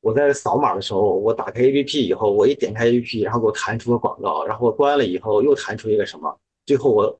[0.00, 7.18] 我在扫码的时候，我打开 APP 以后，我一点开 APP，然后给我弹出个广告，然后我关了以后又弹出一个什么，最后我。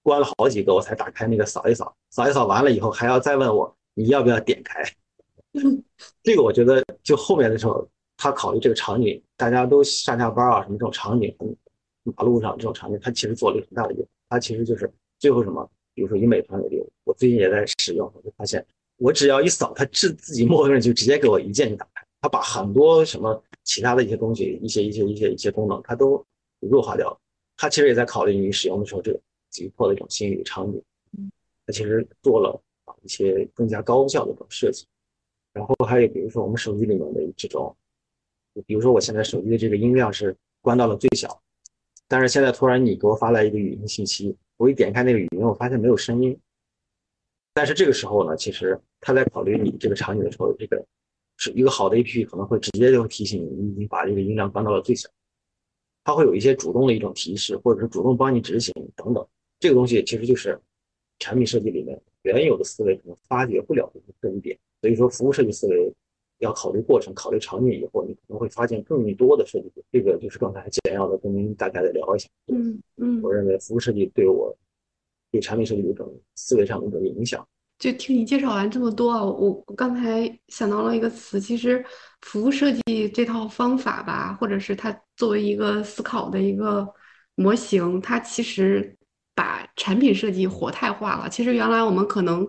[0.00, 4.82] 关了好几个，我才打开那个扫一扫，扫一扫完了以后还要再问我你要不要点开。
[6.22, 11.36] 这个我觉得就后面的时候，他考虑这个场景，大家都上下班啊什么这种场景，
[12.04, 14.08] 马路上这种场景，他其实做了一个很大的用。
[14.30, 18.64] 他其实就是最后什么，比如说以美团为例，我最近也在使用，我就发现
[18.96, 26.24] 我只要一扫，它自自己默认就直接给我一键就打开，它把很多什么其他的一些东西，一些一些一些一些功能，它都
[26.60, 27.18] 弱化掉了。
[27.56, 29.20] 它其实也在考虑你使用的时候这个。
[29.50, 30.82] 急迫的一种心理场景，
[31.64, 32.50] 它其实做了
[32.84, 34.84] 啊一些更加高效的这种设计，
[35.54, 37.74] 然后还有比如说我们手机里面的这种，
[38.66, 41.40] 比如说我现在手机的这个音量是关到了最小，
[42.08, 46.36] 但是现在突然你给我发来一个语音信息，我一点开那个语音，我发现没有声音，
[47.52, 50.82] 但是这个时候呢，其实它在考虑你这个场景的时候，这个
[51.36, 55.08] 是一个好的 APP 可能会直接就会提醒你，你已经把这个音量关到了最小，
[56.02, 59.26] 它会有一些主动的一种提示，或者是主动帮你执行等等。
[59.60, 60.58] 这个东西其实就是
[61.18, 65.92] 产品设计里面原有的思维可能发掘不了的这一点，所以说服务设计思维
[66.38, 69.72] 要考虑过程、考虑场景以后，你可能会发现更多的设计。
[69.92, 72.28] 这个就是刚才简要的跟您大概的聊一下。
[72.52, 74.56] 嗯嗯，我认为服务设计对我
[75.30, 77.46] 对产品设计的一种思维上的一种影响。
[77.78, 81.84] 就听你介绍完这么多啊，我我刚才想到了一个词，其实
[82.22, 86.86] 服务设计这套方法吧，或者是它作为一个思考的一个
[87.34, 88.94] 模型，它其实。
[89.38, 91.28] 把产品设计活态化了。
[91.28, 92.44] 其实原来我们可能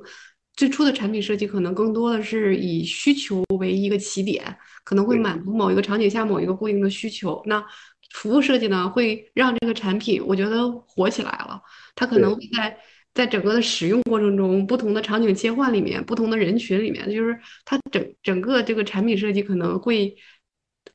[0.59, 4.43] 最初的产品设计可能更多的是以需求为一个起点，
[4.83, 7.41] 可能会满足某一个场景下某一个固定的需求。
[7.45, 7.63] 那
[8.11, 11.61] 服务设计呢，会让这个产品我觉得火起来了。
[11.95, 12.77] 它可能会在
[13.13, 20.13] 在整个的使用过程中，不同的场景切换里面，不同的人群里面，就是它整整个这个产品设计可能会。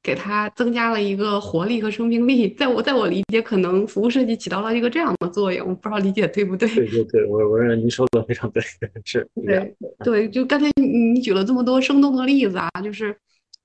[0.04, 6.68] 给它增加了一个活力和生命力，在我在我理解，可能服务设计起到了一个这样的作用，我不知道理解对不对？
[6.68, 8.62] 对对对，我我认为您说的非常对，
[9.02, 9.26] 是。
[9.46, 9.74] 对
[10.04, 13.16] 对，就刚才你你举了这么多生动的例子啊，就是，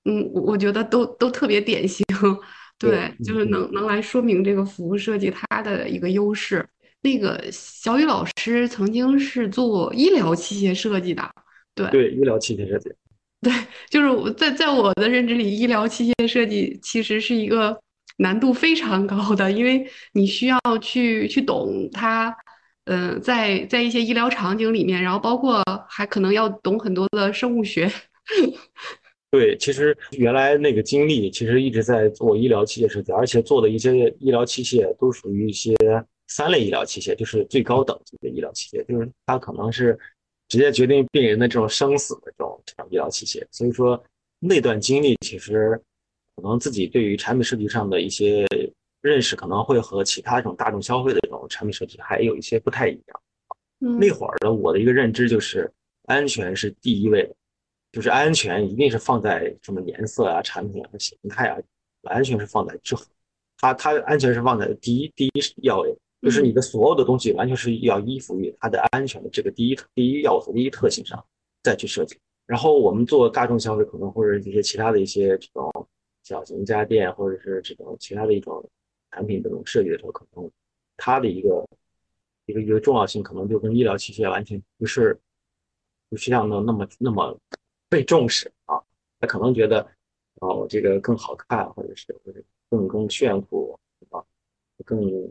[0.06, 2.02] 嗯，我觉得都都特别典型，
[2.78, 6.66] 对，就是能能来说明这个服务设计它的一个优势。
[7.02, 11.22] 那个小雨老师曾经是做医疗器械设计的，
[11.74, 12.90] 对对，医疗器械设计。
[13.42, 13.50] 对，
[13.88, 17.80] 就是我在在我的认知里，医疗器械设计其实是一个
[18.18, 19.82] 难度非常高的，因为
[20.12, 22.36] 你需要去去懂它，
[22.84, 27.90] 嗯，在在一些医疗场景里面，然后包括还可能要懂很多的生物学。
[29.30, 35.74] 对，其实原来那个经历其实一直在做医疗器械设计，而且做的一些医疗器械都属于一些
[36.26, 39.98] 三类医疗器械，就是最高等级的医疗器械，就是它可能是。
[40.50, 44.02] 直接决定病人的这种生死的这种这种医疗器械，所以说
[44.40, 45.80] 那段经历其实
[46.34, 48.44] 可能自己对于产品设计上的一些
[49.00, 53.20] 认识，可能会和其他这种大众消费的这种产品设计还有一些不太一样。
[53.78, 55.70] 那会儿的我的一个认知就是
[56.06, 57.34] 安全是第一位的，
[57.92, 61.56] 就是安全一定是放在什么颜色啊、产品啊、形态啊，
[62.02, 63.04] 安全是放在之后，
[63.56, 65.30] 它它安全是放在第一第一
[65.62, 65.96] 要位。
[66.20, 71.24] 就是你的所有的东西完全是要依附于它的安全的这个第一第一要素、第一特性上
[71.62, 72.18] 再去设计。
[72.46, 75.88] 然后我们做大众消费可能或者一些其他的一些这种
[76.22, 78.68] 小型家电或者是这种其他的一种
[79.10, 80.50] 产品这种设计的时候，可能
[80.96, 81.66] 它的一个
[82.46, 85.18] 一个一个重要性，可能就跟医疗器械完全不是
[86.08, 87.38] 不是像那那么那么
[87.88, 88.80] 被重视啊。
[89.20, 89.86] 他可能觉得
[90.40, 94.24] 哦，这个更好看，或者是或者更更炫酷啊，
[94.84, 95.30] 更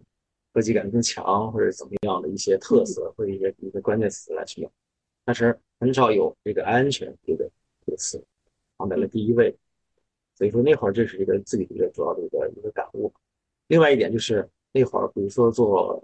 [0.54, 4.72] 科技感更强，或者怎么样的一些特色或者一些一些关键词来去用，
[5.26, 7.50] 但是很少有这个安全这个
[7.86, 8.24] 这个词
[8.78, 9.56] 放在了第一位。
[10.36, 13.14] 所以说那会儿这是一个自己的一个主要的一个一个感悟。
[13.68, 16.02] 另外一点就是那会儿，比如说做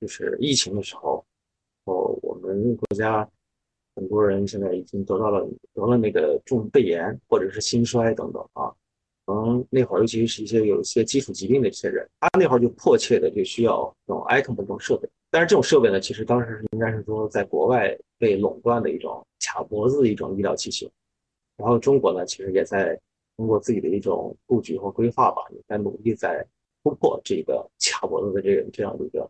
[0.00, 1.24] 就是疫情的时候，
[1.84, 3.28] 哦，我们国家
[3.94, 8.74] 很多人现在已经得到了得了那个重肺炎或者是心衰等等啊。
[9.26, 15.08] 嗯，那会儿尤其是一些有一些基础疾病的这些人，他那会儿就迫切的就需要这种 ECMO 这种设备。
[15.30, 20.88] 但是这种设备呢，其实当时应该是说在国外被垄断的一种卡脖子的一种医疗器械。
[21.56, 22.98] 然后中国呢，其实也在。
[23.36, 26.46] 通过自己的一种布局和规划吧，也在努力在
[26.84, 29.28] 突破这个卡脖子的这个这样的一个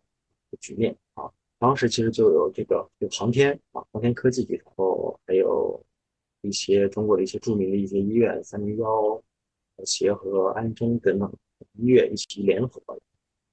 [0.61, 1.25] 局面啊。
[1.59, 5.83] 当时其实就有这个有航天啊，航天科技，然后还有
[6.43, 9.23] 一些中国的一些著名的一些医院，三零幺、
[9.85, 11.33] 协和、安贞等等
[11.79, 12.83] 医院一起联合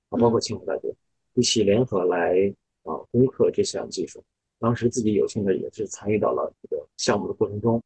[0.10, 0.94] 啊，包括清华大学
[1.34, 2.54] 一起联合来
[2.84, 4.24] 啊攻克这项技术。
[4.60, 7.82] 当时自己有幸的也是参与到了这个项目的过程中，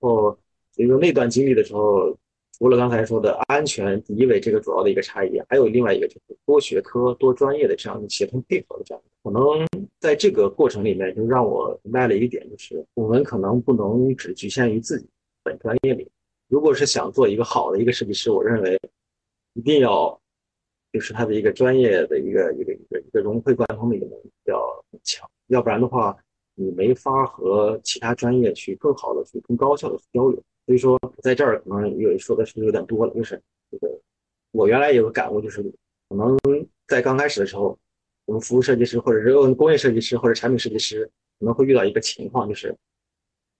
[0.00, 0.36] 后。
[0.70, 2.16] 所以说那段经历的时候，
[2.56, 9.02] 除了刚才说的安全第一位这个主要的一个差异，还有另外一个就是多学科、多专业的这样的协同配合的这样。
[9.24, 9.66] 可能
[9.98, 15.08] 在这个过程里面，就让我明白了一点，就是我们可能不能只局限于自己
[15.42, 16.08] 本专业里。
[16.48, 18.80] 如果是想做一个好的一个设计师，我认为
[19.54, 20.18] 一定要
[20.92, 24.58] 就是他的一个专业的一个一个一个一个融会贯通的一个能力要
[24.90, 26.16] 很强，要不然的话，
[26.54, 30.42] 你没法和其他专业去更好的去更高效的去交流。
[30.64, 33.40] 所以说，在这儿可能有说的是有点多了，就是
[33.70, 34.00] 这个
[34.52, 35.62] 我原来有个感悟，就是
[36.08, 36.38] 可能
[36.86, 37.78] 在刚开始的时候，
[38.26, 41.04] 我们服务设计师或者是工业设计师或者产品设计师
[41.38, 42.74] 可能会遇到一个情况，就是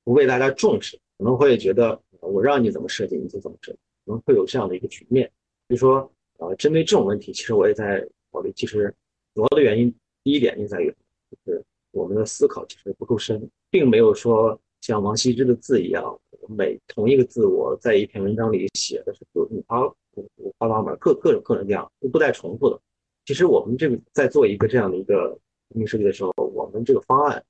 [0.05, 5.31] 不被大家重视，可能会觉得我让你怎么设计你就怎么设计，可能会有这样的一个局面。
[5.69, 8.95] 所以说，呃，针对这种问题，其实我也在考虑，其实
[9.35, 9.95] 主要的原因
[10.25, 10.95] 第一点就在于，
[11.31, 16.19] 就是我们的思考其实不够深，并没有说像王羲之的字一样。
[16.51, 22.81] 每同一个字，我在一篇文章里写的是五花五五花八门，各各种各种各样，都不带重复的。
[23.27, 25.39] 其实我们这个在做一个这样的一个
[25.69, 27.45] 产品设计的时候，我们这个方案，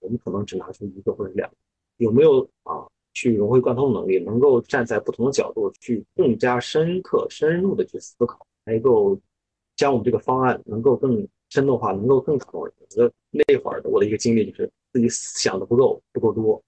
[0.00, 1.56] 我们可能只拿出一个或者两个，
[1.98, 2.88] 有没有啊？
[3.18, 9.18] 去融会贯通的能力，能够站在不同的角度去更加深刻、深入的去思考，能够
[9.74, 12.72] 将我们这个方案能够更生动化，能够更打动人。
[12.78, 16.62] 我觉得那会儿的我的一个经历就是自己想的不够不够多，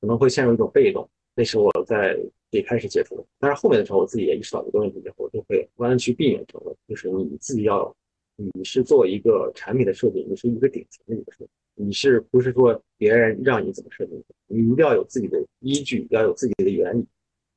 [0.00, 1.06] 可能会陷入一种被动。
[1.34, 2.18] 那是我在
[2.50, 6.80] 最开始接触的，但是后面的时候，我自己也意识到这个问题之后，我就会不断去避免这种问题。
[6.88, 7.94] 就是你自己要，
[8.36, 11.50] 你是做一个产品的设计，你是一个顶层的一个设计，
[11.82, 17.06] 你是不是说别人让你怎么设计，你一定要有自己的依据，要有自己的原理，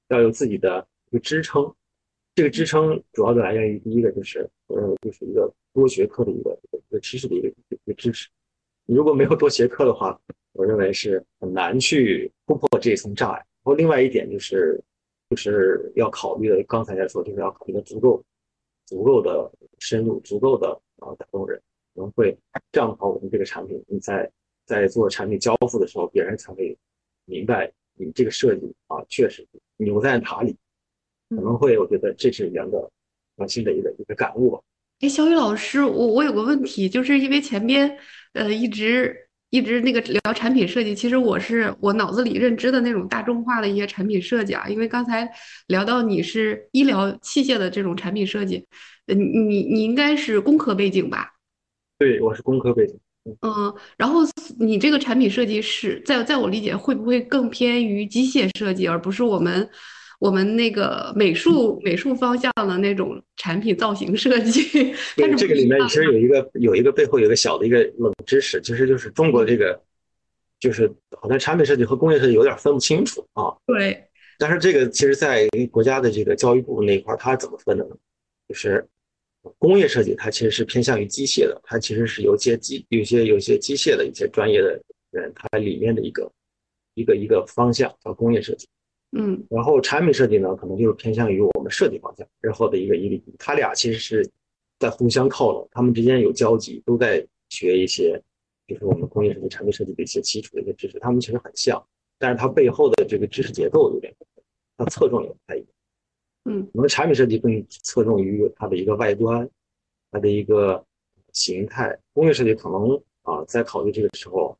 [0.07, 1.73] 要有自己的一个支撑。
[2.35, 8.29] 这个支撑主要的来源于第一个就是，我认为就是一个多学科的一个一个知识的一个一个支持。
[8.85, 10.19] 你如果没有多学科的话，
[10.53, 13.35] 我认为是很难去突破这一层障碍。
[13.37, 14.81] 然后另外一点就是，
[15.29, 18.23] 就是要考虑的，刚才在说，就是要考虑的足够、
[18.85, 21.61] 足够的深入、足够的啊打动人，
[21.93, 22.37] 能会
[22.71, 24.29] 这样的话，我们这个产品你在
[24.65, 26.77] 在做产品交付的时候，别人才会
[27.25, 30.55] 明白你这个设计啊确实牛在哪里，
[31.29, 32.89] 可能会我觉得这是两个
[33.37, 34.59] 核心的一个一个感悟吧。
[35.01, 37.97] 哎，小雨老师，我我有个问题，就是因为前边
[38.33, 39.19] 呃一直。
[39.53, 44.67] 一直那个聊产品设计，其实我是我脑子里认知的那种大众化的一些产品设计啊。
[44.67, 45.31] 因为刚才
[45.67, 48.65] 聊到你是医疗器械的这种产品设计，
[49.05, 51.32] 你你你应该是工科背景吧？
[51.97, 52.97] 对，我是工科背景。
[53.41, 54.21] 嗯，然后
[54.59, 59.69] 你这个产品设计是在在我理解会不会更偏于机械设计，而不是我们？
[60.19, 69.77] 我们那个美术美术方向的那种产品造型设计，对这个里面其实有一个有一个背后有一个小的一个冷知识，其实就是中国这个
[70.61, 70.89] 就是
[71.19, 73.51] 好像产品设计和工业设计有点分不清楚啊。
[73.65, 74.01] 对，
[74.39, 77.95] 但是这个其实，在国家的这个教育部那一块，它怎么分的呢？
[78.47, 78.87] 就是
[79.57, 84.81] 工业设计它其实是偏向于机械的，它其实是有些机有些有些机械的一些专业的
[85.11, 86.31] 人，它里面的一个
[86.93, 88.67] 一个一个方向叫工业设计。
[89.15, 94.27] 嗯，然后产品设计呢，可能就是偏向于我们设计方向，日后的一个一个，它俩其实是
[94.79, 98.19] 在互相靠拢，他们之间有交集，都在学一些，
[98.67, 101.85] 就是我们工业设计、产品设计的一些基础的一些知识，他们其实很像，
[102.17, 104.43] 但是它背后的这个知识结构有点不同，
[104.77, 105.67] 它侧重也不太一样。
[106.45, 109.49] 嗯，我们产品设计更侧重于它的一个外观，
[110.11, 110.83] 它的一个
[111.31, 114.57] 形态，工业设计可能啊在考虑这个时候，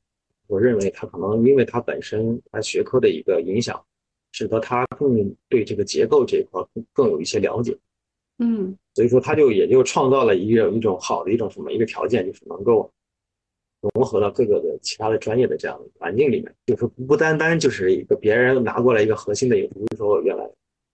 [0.48, 3.84] 我认为它可能因为它本身它学科的一个影响，
[4.32, 7.78] 使得它更对这个结构这一块更更有一些了解。
[8.40, 8.78] 嗯。
[8.96, 12.90] 所以说，它就也就创造了一个一种好的一种什么一个条件，就是能够
[13.82, 20.48] 融合到各个的其他的专业的这样的环境里面，就是不单单就是一个别人拿过来一个核心的，也不是说原来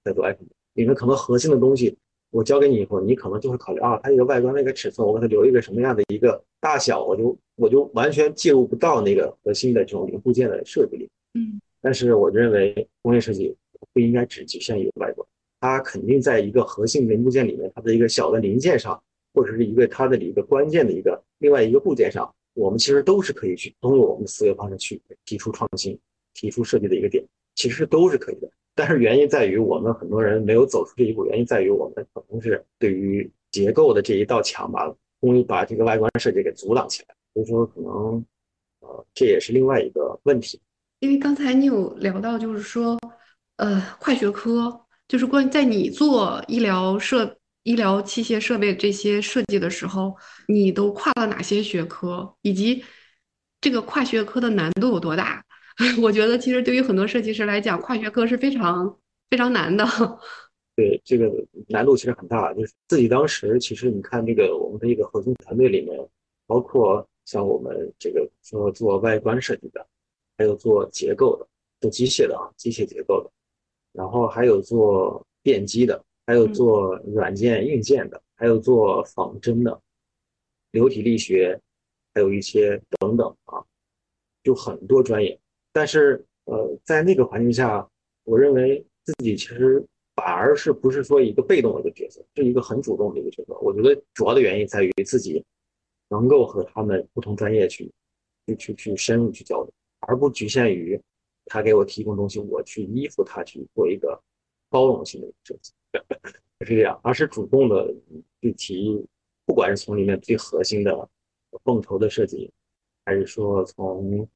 [0.05, 0.47] 在做 iPhone，
[0.79, 1.93] 里面可能核心的东西
[2.31, 11.09] 我教给你以后，你可能就会考虑啊，它一个外观那个尺寸，我给它留一个什么样的一个大小，我就我就完全介入不到那个核心的这种零部件的设计里。
[11.33, 13.53] 嗯但是我认为工业设计
[13.93, 15.27] 不应该只局限于外观，
[15.59, 19.01] 它肯定在一个核心零部件里面，它的一个小的零件上，
[19.33, 25.97] 或者是一个它的一个关键的一个另外一个部件上，我们其实都是可以去通过我们的思维方式去提出创新、
[26.33, 27.23] 提出设计的一个点，
[27.55, 28.49] 其实都是可以的。
[28.79, 38.25] 但是原因在于我们很多人没有走出这一步，原因在于我们可能是对于结构的这一道墙吧，容易把这个外观设计给阻挡起来，所以说可能
[38.79, 40.61] 呃这也是另外一个问题。
[41.01, 42.97] 因为刚才你有聊到，就是说，
[43.57, 50.15] 呃，跨学科，就是关于在你做医疗设、医疗器械设备这些设计的时候，
[50.47, 52.81] 你都跨了哪些学科，以及
[53.59, 55.43] 这个跨学科的难度有多大？
[56.01, 58.99] 我觉得其实对于很多设计师来讲，跨学科是非常
[59.29, 59.85] 非常难的。
[60.75, 61.29] 对这个
[61.67, 65.97] 难度其实很大，就是自己当时其实你看这个我们的一个核心团队里面，
[66.47, 69.85] 包括像我们这个说做外观设计的，
[70.37, 71.47] 还有做结构的，
[71.81, 73.31] 做机械的啊，机械结构的，
[73.91, 79.81] 然后还有做电机的，还有做软件硬件的，还有做仿真的，
[80.71, 81.59] 流体力学，
[82.13, 83.63] 还有一些等等啊，
[84.43, 85.37] 就很多专业。
[85.71, 87.87] 但是呃，在那个环境下，
[88.23, 89.83] 我认为自己其实
[90.15, 93.57] 反而是不是说一个被动的一个角色，是一个很主动的一个角色。
[93.59, 95.43] 我觉得主要的原因在于自己
[96.09, 97.91] 能够和他们不同专业去
[98.47, 100.99] 去去去深入去交流，而不局限于
[101.45, 104.19] 他给我提供东西，我去依附他去做一个
[104.69, 105.71] 包容性的一个设计，
[106.65, 107.93] 是这样，而是主动的
[108.41, 109.05] 去提，
[109.45, 111.09] 不管是从里面最核心的
[111.63, 112.51] 泵头的设计，
[113.05, 114.27] 还是说从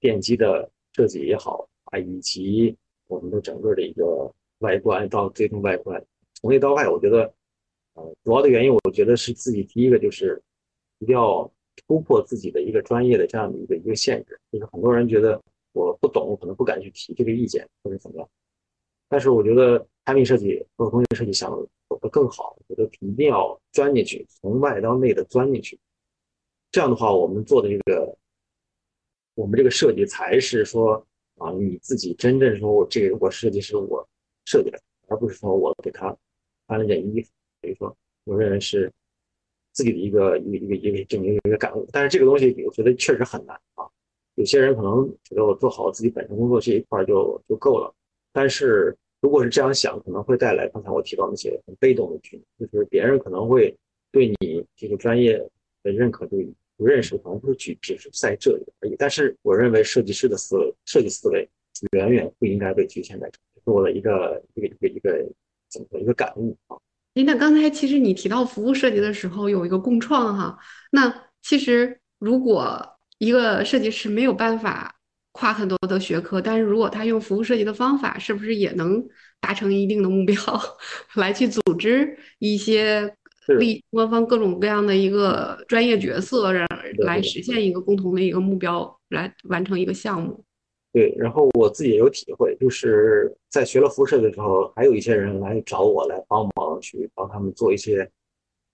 [0.00, 2.76] 电机的设计也好啊，以及
[3.06, 7.32] 我们的整个的一个外观到最终外观，从内到外，我觉得，
[7.94, 10.40] 呃，主要的原因，我觉得是自己第一个就是
[10.98, 11.50] 一定要
[11.86, 18.28] 突破自己的一个专业的这样的一个一个限制，就是很多人觉得我不懂，可能不敢去提这个意见或者怎么样，
[19.08, 21.50] 但是我觉得产品设计和工业设计想
[21.88, 25.78] 走得更好，我觉得一定要钻进去，从外到内的钻进去，
[26.70, 28.16] 这样的话，我们做的这个。
[29.34, 30.94] 我们这个设计才是说
[31.38, 34.06] 啊，你自己真正说我这个我设计师我
[34.44, 34.78] 设计的，
[35.08, 36.16] 而不是说我给他
[36.66, 37.30] 穿了件衣服。
[37.60, 38.92] 所以说，我认为是
[39.72, 41.88] 自己的一个一个一个一个证明一个感悟。
[41.92, 43.88] 但是这个东西我觉得确实很难啊。
[44.34, 47.94] 有些人可能觉得我做好自己本身工作这一块就就够了，
[48.32, 53.76] 但是如果是这样想，可能会带来刚才我提到那些很被动的局面，就是别人可能会
[54.10, 55.38] 对你这个专业
[55.82, 56.40] 的认可度
[56.82, 58.96] 不认识，可能不是只只是在这里而已。
[58.98, 61.48] 但是我认为设计师的思维、设计思维
[61.92, 65.32] 远远不应该被局限在这，是我的一个一个一个一个
[65.70, 66.76] 怎么一个感悟啊。
[67.14, 70.58] 诶，那刚才其实你提到服务设计的时候有一个共创哈，
[70.90, 72.84] 那其实如果
[73.18, 74.96] 一个设计师没有办法
[75.30, 79.06] 跨很多的学科，但是如果他用服务设计的方法，是不是也能
[79.40, 80.36] 达成一定的目标，
[81.16, 83.14] 来去组织一些
[83.58, 86.66] 立官方各种各样的一个专业角色，然
[86.98, 90.44] 来实现一个共同的一个目标，来完成一个项目？
[90.92, 98.08] 对，然后我自己也有体会，就是在学了辐射的时候，还有一些人来找我来帮忙去帮他们做一些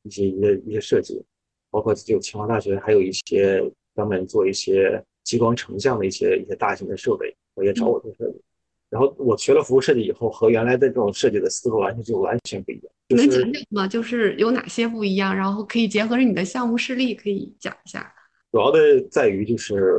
[0.03, 1.23] 一些一些一些设计，
[1.71, 3.63] 包括就清华大学还有一些
[3.95, 8.41] 专门做一些激光成像的一些一些大型的设备，我也找我做设计。
[8.91, 12.93] 然后我学了服务设计以后，和原来的这种设计的思路完全就完全不一样。
[13.09, 13.87] 能讲讲吗？
[13.87, 15.35] 就是有哪些不一样？
[15.35, 18.15] 然后可以结合着你的项目事例，可以讲一下。
[18.51, 19.95] 主要的在于就是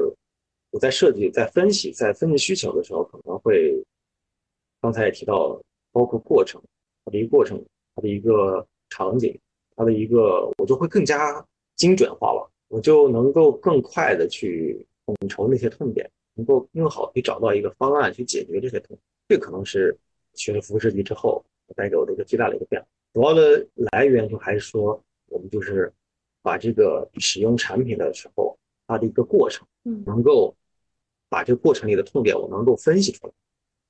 [0.72, 3.84] 我在设计、在分析、在分析需求的时候，可能会
[4.82, 5.62] 刚才也提到，
[5.92, 6.62] 包括过程，
[7.06, 7.64] 它的一个过程，
[7.96, 9.40] 它的一个场景，
[9.76, 16.10] 它的一个，我就会更加精准化了，我就能够更快的去统筹那些痛点，
[16.40, 18.98] 能够更好去找到一个方案去解决这些痛。
[19.28, 19.96] 这可能是
[20.36, 21.44] 学了服务设计之后
[21.76, 22.88] 带给我的一个最大的一个变化。
[23.14, 25.92] 主要的来源就还是说，我们就是
[26.42, 30.56] 把这个使用产品的时候，它的一个过程，嗯，能够
[31.28, 33.34] 把这个过程里的痛点我能够分析出来，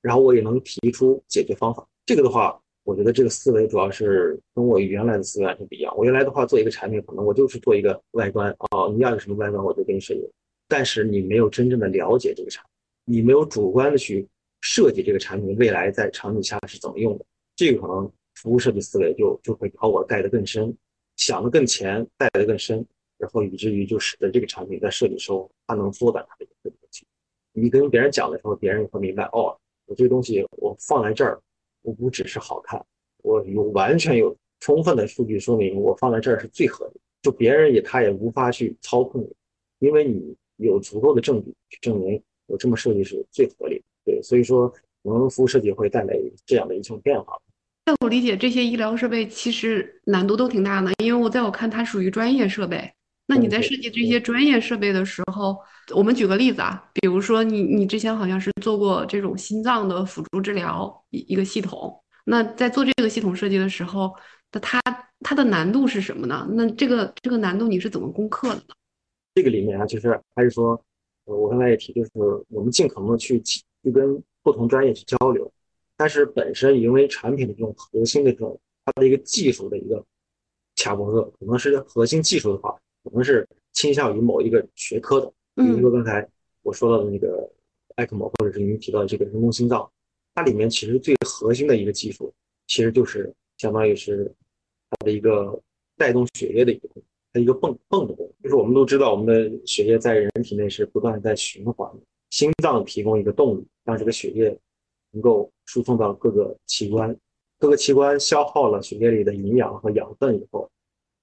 [0.02, 1.86] 然后我也能提出解决方法。
[2.04, 5.96] 这个的话，我觉得这个思维主要是跟我原来的思维完全不一样。
[5.96, 10.28] 我原来的话做一个产品，可能我就是做一个外观哦，你要有什么外观我就给你设计。
[10.70, 12.64] 但是你没有真正的了解这个产
[13.04, 14.26] 品，你没有主观的去
[14.62, 17.24] 设计这个产品未来在场景下是怎么用的，
[17.56, 20.74] 这个可能服务设计思维就就会把我带得更深，
[21.16, 22.86] 想得更前，带得更深，
[23.18, 27.04] 然后以至于就使得这个产品在设计时候它能缩短它的一个周期。
[27.52, 31.40] 你跟别人讲的时候，别人会明白哦，我这个东西我放在这儿。
[31.82, 32.78] 我不只是好看，
[33.22, 43.84] 我有完全有充分的数据说明我放在这儿是最合理，就别人也他也无法去操控你，因为你有足够的证据去证明我这么设计是最合理的。
[44.04, 46.14] 对，所以说我们服务设计会带来
[46.46, 47.32] 这样的一种变化。
[47.86, 52.90] 在我理解，这些医疗设备其实难度都挺大的，因为我在我看它属于专业设备。
[53.26, 55.56] 那你在设计这些专业设备的时候，
[55.94, 64.12] 我们举个例子啊，比如说你你之前好像是做过这种心脏的辅助治疗一一个系统，那在做这个系统设计的时候，
[64.50, 64.80] 那它
[65.20, 66.44] 它的难度是什么呢？
[66.54, 68.74] 那这个这个难度你是怎么攻克的呢？
[69.34, 70.80] 这个里面啊，就是还是说，
[71.24, 72.10] 呃我刚才也提，就是
[72.48, 73.62] 我们尽可能的去去
[73.92, 75.50] 跟不同专业去交流，
[75.96, 80.04] 但是本身因为产品的这种核心的这种它的一个技术的一个
[80.76, 82.78] 卡脖子，可能是核心技术的话。
[83.02, 86.28] 可能是倾向于某一个学科的，比如说刚才
[86.60, 87.50] 我说到的那个
[87.96, 89.90] ECMO，或者是您提到的这个人工心脏，
[90.34, 92.30] 它里面其实最核心的一个技术，
[92.66, 94.30] 其实就是相当于是
[94.90, 95.58] 它的一个
[95.96, 96.90] 带动血液的一个
[97.32, 98.42] 它一个泵泵的功能。
[98.42, 101.90] 就是我们都知道，我们的血液在人体内是不断在循环，
[102.30, 104.56] 心脏提供一个动力，让这个血液
[105.12, 107.16] 能够输送到各个器官，
[107.58, 110.70] 各个器官消耗了血液里的营养和养分以后，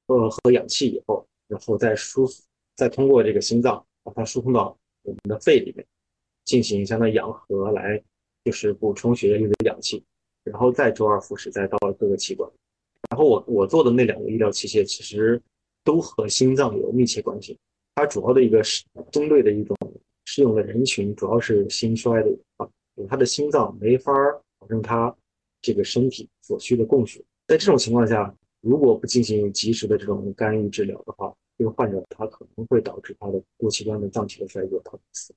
[0.08, 1.26] 呃和氧气以后。
[1.49, 2.28] 然后再输，
[2.76, 5.88] 再通过这个心脏把它输送到我们的肺里面，
[6.43, 8.03] 进行相当于氧合来，
[8.43, 10.03] 就是补充血液里的氧气，
[10.43, 12.51] 然后再周而复始，再到各个器官。
[13.10, 15.41] 然后我我做的那两个医疗器械其实
[15.88, 17.58] 都和心脏有密切关系。
[17.96, 19.78] 它主要的一个是针对的一种
[20.26, 22.68] 适用的人群，主要是心衰的啊，
[23.08, 24.12] 他的心脏没法
[24.60, 25.16] 保证他
[25.62, 27.24] 这个身体所需的供血。
[27.48, 28.36] 在这种情况下。
[28.62, 35.32] 如果不进行及时的这种干预治疗的话，这个患者他可能会导致他的多器官的脏器的衰弱，他死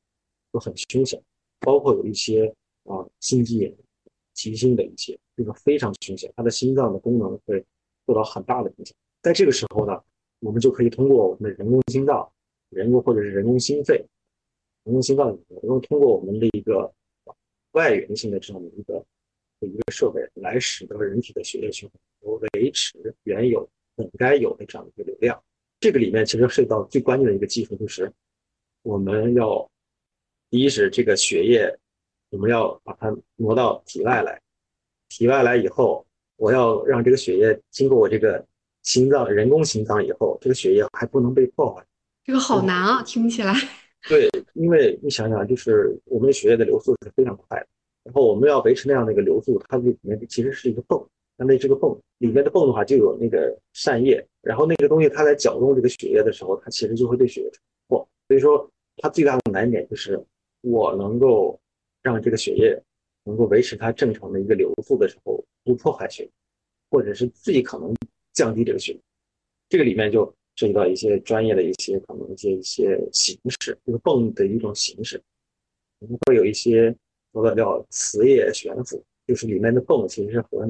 [0.50, 1.22] 都很凶险。
[1.60, 2.52] 包括有一些
[2.84, 3.72] 啊心肌炎、
[4.32, 7.62] 急性的一些，这个非常凶险，他的心脏的功能会
[8.06, 8.96] 受到很大的影响。
[9.22, 10.02] 在这个时候呢，
[10.40, 12.30] 我们就可以通过我们的人工心脏、
[12.70, 13.96] 人工或者是人工心肺、
[14.84, 16.92] 人工心脏，然后通过我们的一个
[17.72, 19.04] 外源性的这样的一个
[19.60, 21.98] 一个设备，来使得人体的血液循环。
[22.54, 25.42] 维持原有本该有的这样的一个流量，
[25.78, 28.12] 这个里面其实涉及到最关键的一个技术，就是
[28.82, 29.70] 我们要
[30.50, 31.78] 第一是这个血液，
[32.30, 34.40] 我们要把它挪到体外来，
[35.08, 38.46] 体外来以后，我要让这个血液经过我这个
[38.82, 41.84] 心脏人工心脏以后，这个血液还不能被破坏。
[42.24, 43.54] 这个好难啊，听起来。
[44.08, 47.66] 对，因为你想想，就是我们的血液的流速是非常快的，
[48.04, 51.06] 然后我们要维持那样的一个流速，它里面其实是一个泵。
[51.42, 57.50] 那这个泵里面的泵的话，就有那个扇叶，然后那个东西它在搅动这个血液的时候，它其实就会对血液
[57.88, 58.06] 破。
[58.28, 60.22] 所以说，它最大的难点就是
[60.60, 61.58] 我能够
[62.02, 62.78] 让这个血液
[63.24, 66.30] 能够维持它正常的一个流速的时候，不破坏血液，
[66.90, 67.94] 或者是最可能
[68.32, 68.98] 降低这个血。
[69.68, 70.26] 这个里面就
[70.56, 75.22] 涉及到一些专业的一些可能一些一些形式，这个泵的一种形式，
[76.00, 76.94] 我们会有一些
[77.32, 80.68] 说的叫磁叶悬浮，就是里面的泵其实是和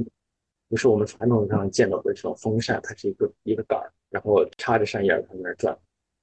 [0.69, 5.77] 不是我们传统上见到的这种风扇，它是一个一个杆儿，然后插着扇叶儿在那儿转。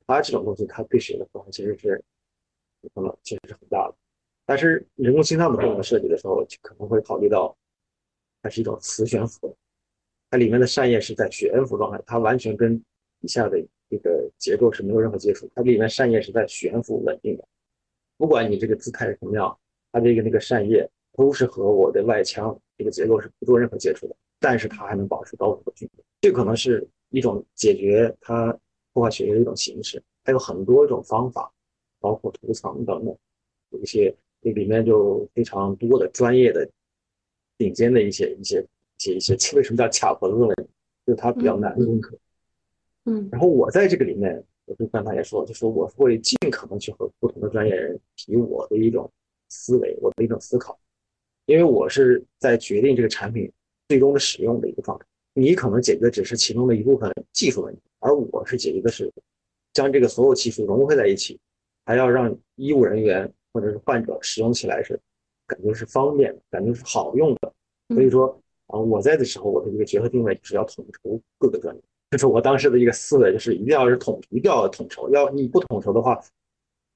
[0.05, 2.01] 它这种东西，它对血的破坏其实是
[2.93, 3.95] 可能其实是很大的。
[4.45, 7.57] 但是人工心脏的这种设计的时候，可能会考虑到
[8.41, 9.53] 它是一种磁悬浮，
[10.29, 12.77] 它里面的扇叶是在悬浮状态，它完全跟
[13.21, 13.57] 底下的
[13.89, 17.47] 这个结构是没有任何接触，它里面扇叶是在悬浮稳定的。
[18.17, 19.57] 不管你这个姿态是什么样，
[19.91, 24.15] 它这个那个扇叶都是和我的外腔这个结构是不做任何接触的。
[24.39, 28.55] 但是它还能保持高度的均匀，这可能是一种解决它
[28.93, 30.01] 破坏血液的一种形式。
[30.23, 31.51] 还有很多种方法，
[31.99, 33.17] 包括涂层等等，
[33.69, 36.69] 有一些这里面就非常多的专业的、
[37.57, 38.63] 顶尖的一些一些
[38.97, 39.55] 一些一些。
[39.55, 40.63] 为什么叫卡脖子的问题？
[41.05, 42.17] 就是它比较难攻克。
[43.05, 43.29] 嗯。
[43.31, 49.09] 然后我在这个里面，我就刚才也说，就是我会尽可能去和不同的专业人提我的一种
[49.49, 50.77] 思维，我的一种思考，
[51.45, 53.51] 因为我是在决定这个产品。
[53.89, 59.09] 最终的使用的一个状态，你可能解决的只是其中的一部分技术问题，而我是解决的是
[59.71, 61.39] 将这个所有技术融合在一起，
[61.85, 64.99] 还要让医务人员或者是患者使用起来是
[65.45, 67.53] 感觉是方便，感觉是好用的。
[67.95, 68.37] 所以说，
[68.67, 71.81] 啊，我在的时候，我的一个角色定位就是要统筹各个专业，
[72.11, 75.09] 就是我当时的一个思维，就是一定要是统，一定要统筹。
[75.09, 76.19] 要你不统筹的话，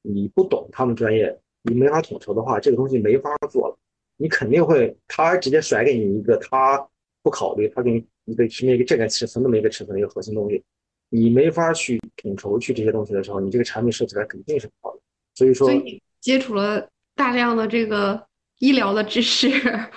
[0.02, 3.78] 你不懂他们专业，你没法统筹的话，这个东西没法做了。
[4.18, 6.88] 你肯定会，他直接甩给你一个，他
[7.24, 10.62] 不考虑，他给你一个什么一个这个尺寸那么一个尺寸的一个核心东西，
[11.10, 15.02] 你没法去统筹去这些东西的时候，你这个产品设计来肯定是不好的。
[15.34, 18.28] 所以说，所以接触了大量的这个
[18.62, 19.50] 医疗的知识。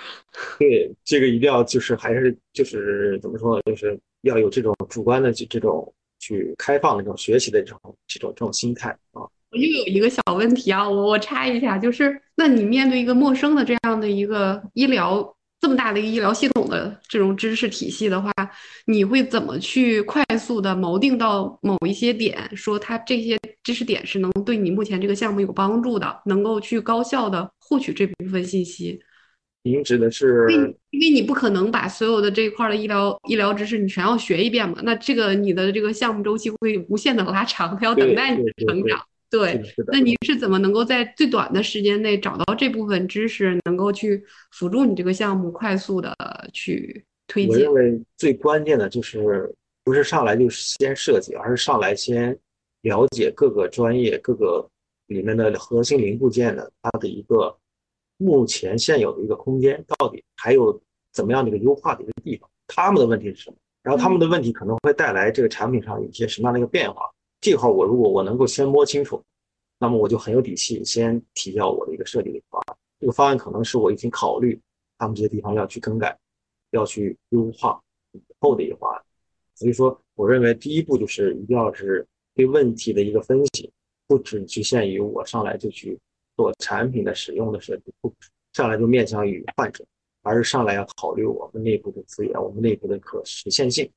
[0.59, 3.61] 对，这个一定要就是还是就是怎么说呢？
[3.65, 9.21] 就是要有这种主观的这这种去开放的这种学习的这种这种这种心态啊。
[9.51, 18.31] 我又有一个小问题啊，我我插一下，就是那你面对一个陌生的这样的一个医疗这么大的一个医疗系统的这种知识体系的话，
[18.85, 28.99] 你会怎么去快速的锚定到某一些点，说它这些知识点是能对你目前这个项目有帮助的，能够去高效的获取这部分信息？
[29.63, 30.45] 您指的是？
[30.51, 39.03] 因为因为你不可能把所有的这一块的医疗医疗知识你全要学一遍嘛，那这个你的这个项目周期会无限的拉长，它要等待你的成长。
[39.37, 46.15] 对，那你是怎么能够在最短的时间内找到这部分知识，能够去辅助你这个项目快速的
[46.53, 47.51] 去推进？
[47.51, 49.53] 我认为最关键的就是
[49.83, 52.37] 不是上来就先设计，而是上来先
[52.81, 54.67] 了解各个专业各个
[55.07, 57.55] 里面的核心零部件的它的一个
[58.17, 60.81] 目前现有的一个空间到底还有
[61.11, 63.57] 怎么样的一个优化的一个地方，他们的问题是什么？
[63.83, 67.01] 然后他们的问题可能会带来这个产品上有一些什么样的一个变化？
[67.41, 69.21] 这块我如果我能够先摸清楚，
[69.77, 72.77] 那么我就很有底气先提交我的一个设计的方案。
[72.99, 74.59] 这个方案可能是我已经考虑
[74.97, 76.17] 他们这些地方要去更改、
[76.71, 77.79] 要去优化
[78.13, 79.01] 以后的一个方案。
[79.53, 83.71] 所以说，我认为第一步就是一定要是对问题的一个分析，
[84.07, 85.97] 不只局限于我上来就去
[86.35, 88.13] 做产品的使用的设计，不
[88.53, 89.85] 上来就面向于患者，
[90.23, 93.89] 而是上来要考虑我们内部的资源、我们内部的可实现性。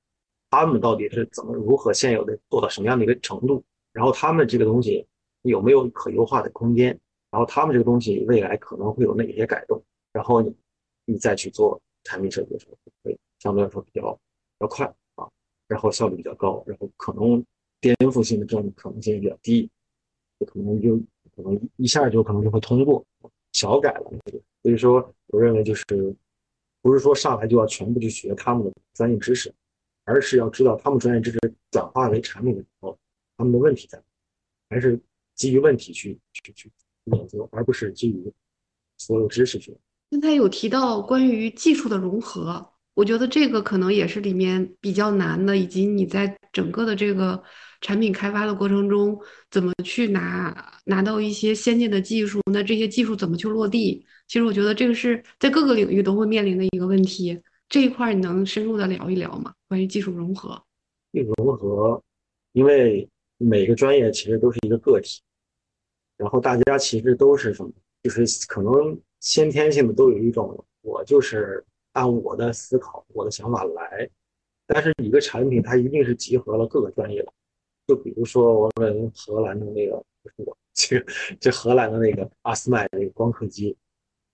[0.51, 3.63] 他们到底是怎么如何现有的做到什么样的一个程度？
[3.93, 5.07] 然后他们这个东西
[5.43, 6.99] 有没有可优化的空间？
[7.31, 9.83] 然后他们这个东西未来可能会有哪些改动？
[10.13, 10.55] 然后你
[11.05, 14.21] 你再去做产品设计的时候，会相对来说比较比
[14.61, 15.29] 较快啊，
[15.67, 17.45] 然后效率比较高，然后可能
[17.81, 19.69] 颠覆性的这种可能性比较低，
[20.41, 20.97] 就可能就
[21.37, 23.05] 可能一下就可能就会通过，
[23.53, 24.11] 小改了。
[24.63, 25.85] 所以说，我认为就是
[26.81, 29.53] 不是说上来就要全部去学他们的专业知识。
[30.09, 31.39] 而是要知道他们专业知识
[31.71, 32.99] 转化为产品的时候，
[33.37, 34.05] 他们的问题在哪，
[34.71, 34.99] 还是
[35.35, 36.71] 基于问题去去去
[37.05, 38.33] 研究，而不是基于
[38.97, 39.77] 所有知识去。
[40.11, 47.43] 刚才有提到关于技术的融合，我觉得这个可能也是里面比较难的，以及你在整个的这个
[47.83, 49.21] 产品开发的过程中，
[49.51, 54.07] 怎么去拿拿到一些先进的技术，那这些技术怎么去落地？
[54.27, 57.39] 其实我觉得这个是在各个领域都会面临的一个问题。
[57.69, 59.53] 这一块你能深入的聊一聊吗？
[59.69, 60.61] 关于技术融合，
[61.13, 62.03] 技术融合，
[62.53, 65.21] 因为每个专业其实都是一个个体，
[66.17, 67.71] 然后大家其实都是什么，
[68.03, 74.09] 就是可能先天性的都有一种，我就是按我的思考、我的想法来，
[74.67, 77.33] 但是一个产品它一定是集合了各个专业的，
[77.87, 79.93] 就比如说我们荷兰的那个，
[80.25, 81.05] 就是我，这
[81.39, 83.77] 这荷兰的那个阿斯麦那个光刻机，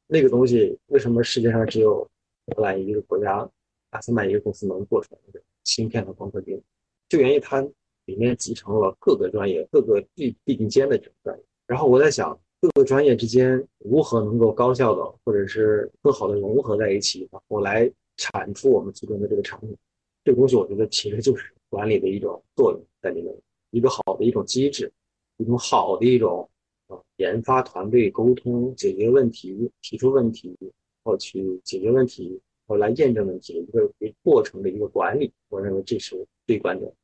[0.07, 2.09] 那个东西为什么世界上只有？
[2.55, 3.51] 荷兰一个国家，
[3.95, 6.61] 阿斯麦一个公司能做出来那个芯片的光刻机，
[7.09, 7.61] 就源于它
[8.07, 11.45] 里面集成了各个专业、各个地地顶尖的这种专业。
[11.67, 19.77] 然后我在想，各个专业之间如何能够高效的，或者是更好的融合在一起，然后来产出我们最终的这个产品。
[20.25, 23.33] 这个东西，我觉得其实就是管理的一种作用在里面，
[23.71, 24.93] 一个好的一种机制，
[25.37, 26.51] 一种好的一种
[26.89, 30.57] 呃研发团队沟通、解决问题、提出问题。
[31.07, 36.17] 然后去解决问题，后来验证问题的一个一个过程的一个管理，我认为这是
[36.47, 36.95] 最关键的。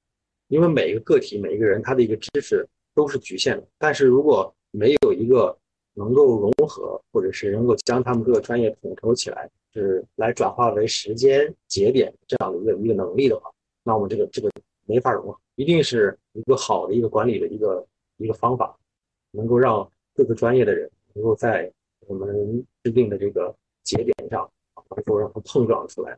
[0.49, 5.57] 因为每一个个体、每一个人他的一个知识都是局限的，但是如果没有一个
[5.95, 13.51] 能够融合，或者是能够将他们各个专业统筹起来，是来转化为时间节点这样的一个一个能力的话，
[13.85, 14.51] 那我们这个这个
[14.87, 15.39] 没法融合。
[15.57, 18.77] 一定是一个好的一个管理的一个一个方法，
[19.31, 21.71] 能够让各个专业的人能够在
[22.07, 23.55] 我们制定的这个。
[23.83, 24.49] 节点上，
[24.97, 26.17] 能够让它碰撞出来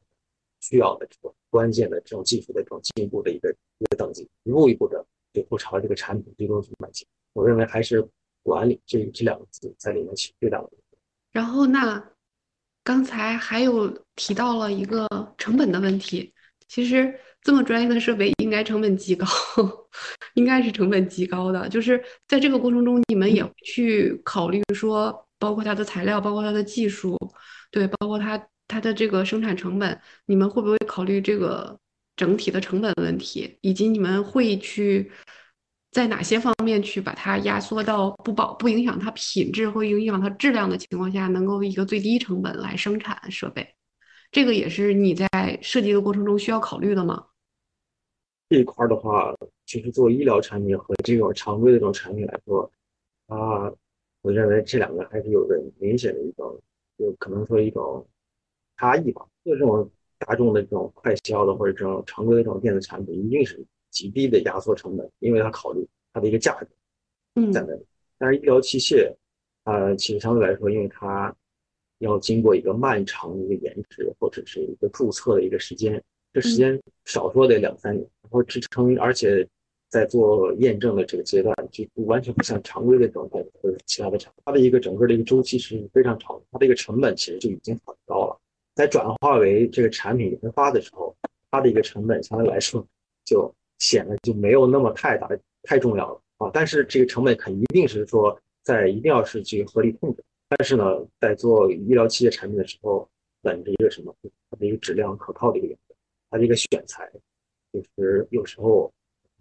[0.60, 7.06] 需要的这种关键的这种技术的这种进步的一个一个等级，一步一步的就不朝这个产品最终去迈进。
[7.32, 8.06] 我认为还是
[8.42, 10.98] 管理这这两个字在里面起最大的作用。
[11.32, 12.02] 然后那
[12.84, 16.32] 刚才还有提到了一个成本的问题，
[16.68, 19.26] 其实这么专业的设备应该成本极高，
[20.34, 21.68] 应该是成本极高的。
[21.68, 25.26] 就是在这个过程中，你们也去考虑说。
[25.42, 27.18] 包括它的材料，包括它的技术，
[27.72, 28.38] 对，包括它
[28.72, 31.78] 它的这个生产成本，你们会不会考虑这个
[32.16, 35.12] 整体的成本问题，以及你们会去
[35.90, 43.74] 在哪些方面去把它压缩到不保不影响它品质或影响它质量的情况下，能够一个最低成本来生产设备？
[44.30, 45.28] 这个也是你在
[45.60, 47.26] 设计的过程中需要考虑的吗？
[48.48, 49.34] 这一块的话，
[49.66, 52.72] 其实做医疗产品和这种常规的这种产品来说，
[53.26, 53.70] 啊，
[54.22, 56.58] 我认为这两个还是有着明显的一种，
[56.98, 58.06] 就可能说一种。
[58.76, 59.88] 差异吧，就这种
[60.18, 66.66] 大众的这种快销的或者这种常规的这种电子产品，一定是极低的压缩成本，因为它考虑它的一个价格
[67.52, 67.82] 在那里。
[68.18, 69.12] 但是医疗器械，
[69.64, 71.34] 呃，其实相对来说，因为它
[71.98, 79.46] 要经过一个漫长的一个研制或者是一个注册的一个时间，这时间少说得两三年，然后支撑，而且
[79.88, 88.38] 在做验证的这个阶段，就完全不像常规的这种电子或者其他的产品，它的一个整个的一个周期是非常长的，它的一个成本其实就已经很高了。
[88.74, 91.14] 在转化为这个产品研发的时候，
[91.50, 92.86] 它的一个成本相对来说
[93.24, 95.28] 就显得就没有那么太大、
[95.62, 96.50] 太重要了啊。
[96.54, 100.24] 但是这个成本肯一定是说在一定要是去合理控制。
[100.48, 100.84] 但是呢，
[101.20, 103.08] 在做医疗器械产品的时候，
[103.40, 104.14] 本着一个什么？
[104.50, 105.94] 它的一个质量可靠的一个原则，
[106.30, 107.10] 它的一个选材，
[107.72, 108.92] 就是有时候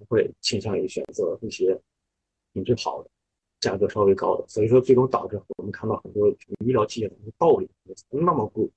[0.07, 1.77] 会倾向于选择一些
[2.53, 3.09] 品质好的、
[3.59, 4.45] 价格稍微高的。
[4.47, 6.29] 所以说，最终导致我们看到很多
[6.65, 7.69] 医疗器械的道理
[8.09, 8.69] 那么贵。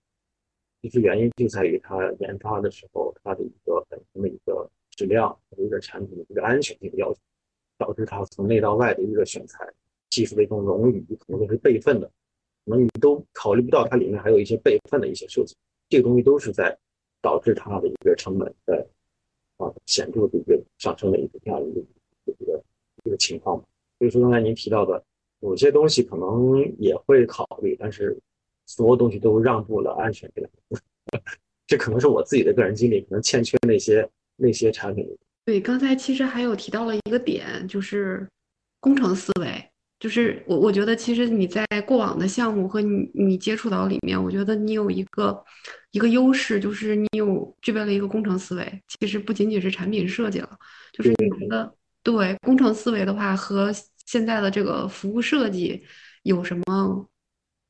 [0.85, 7.19] 其实原因就在于它研发的时候，它的一个本身的一个质量一个产品的一个安全性要求，
[7.78, 9.66] 导致它从内到外的一个选材、
[10.11, 12.06] 技术的一种冗余，可能都是备份的，
[12.66, 15.56] 可能你都考虑不到它里面还有一些备份的一些设计，
[15.89, 16.77] 这个东西都是在
[17.23, 18.86] 导致它的一个成本在
[19.56, 21.81] 啊显著的一个上升的一个这样一个
[22.27, 22.62] 一个
[23.05, 23.56] 一个情况
[23.98, 25.02] 所以说刚才您提到的
[25.40, 28.15] 有些东西可能也会考虑，但是。
[28.66, 30.78] 所有东西都让步了安全这两个，
[31.66, 35.07] 这可能是我自己的个人经历，可能欠缺那些那些产品。
[35.45, 38.27] 对，刚才其实还有提到了一个点，就是
[38.81, 39.70] 工程思维。
[40.01, 45.43] 就是我我觉得，其实你在过往的项目和你你接触到里面，我觉得你有一个
[45.93, 48.82] 一个优势，就是你有具备了一个工程思维。
[48.89, 50.51] 其实不仅仅是产品设计了，
[50.93, 53.70] 就是你觉得对工程思维的话，和
[54.05, 55.82] 现在的这个服务设计
[56.24, 57.07] 有什么？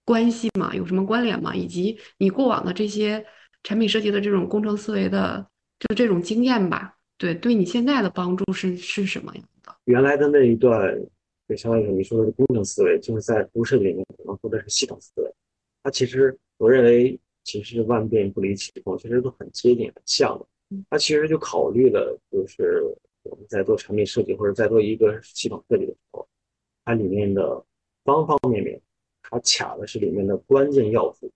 [0.05, 1.55] 关系嘛，有什么关联吗？
[1.55, 3.25] 以及你过往的这些
[3.63, 5.47] 产品设计的这种工程思维的，
[5.81, 9.75] 就这种经验吧，对，对你现在的帮助是是什么样的？
[9.85, 10.95] 原来的那一段，
[11.49, 15.35] 就相当于你说的是工程思维，就是在服务设计里面可能说的是系统思维。
[15.83, 20.47] 它其实我认为，其实万变不离其宗，其实都很接近、很像的。
[20.91, 22.83] 它其实就考虑了，就是
[23.23, 26.27] 我们在做产品设计或者在做一个系统设计的时候，
[26.85, 27.65] 它里面的
[28.05, 28.81] 方方面面。
[29.31, 31.31] 它卡的是里面的关键要素，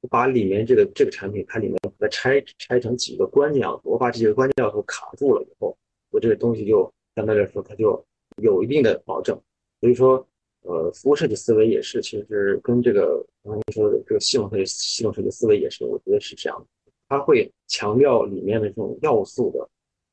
[0.00, 5.76] 我把里面这个这个产品，它里面把它拆拆成几个关键要素，我把这几个关键要素卡住了以后，
[6.10, 8.02] 我这个东西就相对来说它就
[8.40, 9.36] 有一定的保证。
[9.80, 10.24] 所以说，
[10.62, 16.92] 呃，服务设计思维也是，其实跟这个刚才说的这个系统设计系统设计思维也是，我觉得是这样的。
[17.08, 19.68] 它会强调里面的这种要素的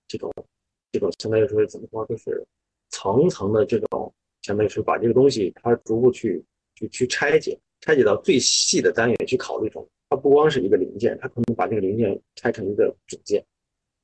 [0.08, 0.34] 这种
[0.92, 2.44] 这种相当于说怎么说，就是
[2.90, 4.12] 层层的这种，
[4.42, 6.44] 相当于是把这个东西它逐步去。
[6.76, 13.44] 去去拆解，拆解到最细的单元去考虑中，它不光是一个零件，它可能把这个零件拆成一个组件，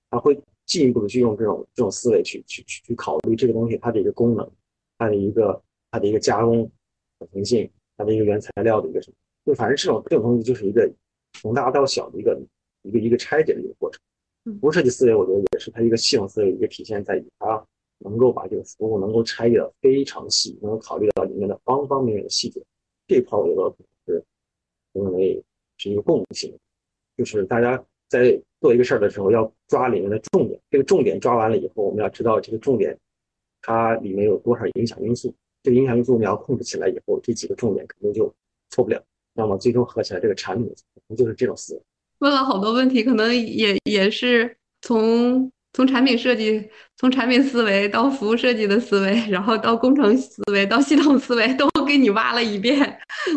[0.09, 4.49] 它会进一步的去用这种这种思维去去去去考虑这个东西它的一个功能，
[4.97, 5.61] 它的一个
[5.91, 6.69] 它的一个加工
[7.19, 9.15] 可行性，它的一个原材料的一个什么，
[9.45, 10.89] 就反正这种这种东西就是一个
[11.33, 12.41] 从大到小的一个
[12.83, 14.01] 一个一个拆解的一个过程。
[14.59, 17.63] 不是设计思维，我觉得也是它一个系统思维一个体现在于它。
[18.03, 21.20] 能够把这个服务能够拆解的非常细，能够考虑到里
[21.63, 22.61] 方方面面的细节，
[23.07, 24.23] 这块我觉得是
[24.93, 25.43] 我认为
[25.77, 26.53] 是一个共性，
[27.17, 32.97] 就是大家在做一个事儿的时候要抓里面的重点，这个重点抓完了以后，我们要知道这个重点
[33.61, 38.33] 它里面有多少影响因素，这个影响因素我们要控制起来以后，这几个重点肯定就
[38.69, 39.03] 错不了，
[39.33, 41.81] 那么最终合起来这个产品可能就是这种思维。
[42.19, 45.51] 问了好多问题，可能也也是从。
[45.73, 52.77] 从产品设计，从产品思维到服务设计的思维，然后到工程思维，到系统思维， 都给你挖了一遍。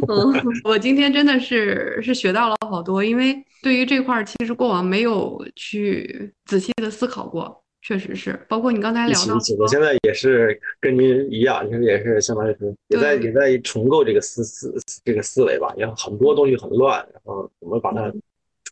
[0.08, 0.34] 嗯，
[0.64, 8.38] 我今天真的是是学到了好多，因为对于这块儿，其实过往没有去仔细的思考过，确实是。
[8.48, 14.74] 包括你刚才聊到，我现在也是跟您一样，其实也是相当于是也在也在重构这个思思
[15.04, 18.12] 这个思维吧，也很多东西很乱，然后怎么把它。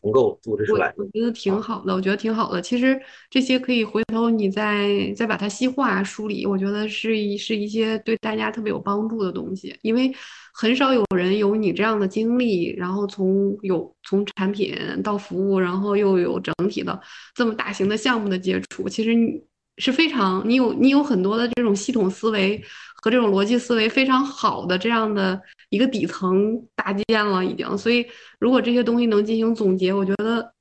[0.03, 0.93] 重构组织出来。
[0.97, 2.61] 我觉得挺好的，我觉得挺好的。
[2.61, 9.73] 其实这些可以回头你再再把它细化梳理，我觉得是一是一些对大家特别有帮助的东西。
[9.81, 10.13] 因为
[10.53, 16.99] 很少有人有你这样的经历，然后从有从产品到服务，然后又有整体的
[17.33, 19.41] 这么大型的项目的接触，其实你
[19.77, 22.61] 是非常你有你有很多的这种系统思维。
[23.03, 27.77] 和这种逻辑思维非常好的这样的一个底层搭建了，已经。
[27.77, 28.05] 所以，
[28.39, 30.53] 如果这些东西能进行总结，我觉得，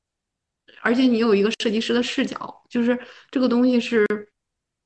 [0.81, 2.98] 而且你有一个设计师的视角，就是
[3.31, 4.05] 这个东西是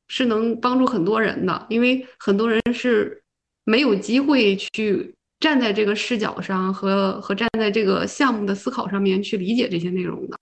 [0.08, 3.22] 是能帮助很多人的，因为很多人是
[3.64, 10.38] 没有机会去站在这个视角上和和站在这个项目的思考上面去理解这些内容的。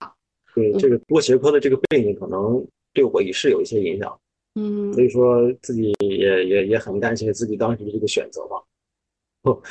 [0.53, 2.61] 对这个多学科的这个背景，可能
[2.93, 4.19] 对我也是有一些影响。
[4.57, 8.55] 嗯，所以说自己也也也很担心自己当时的这个选择吧。
[9.41, 9.61] 哦，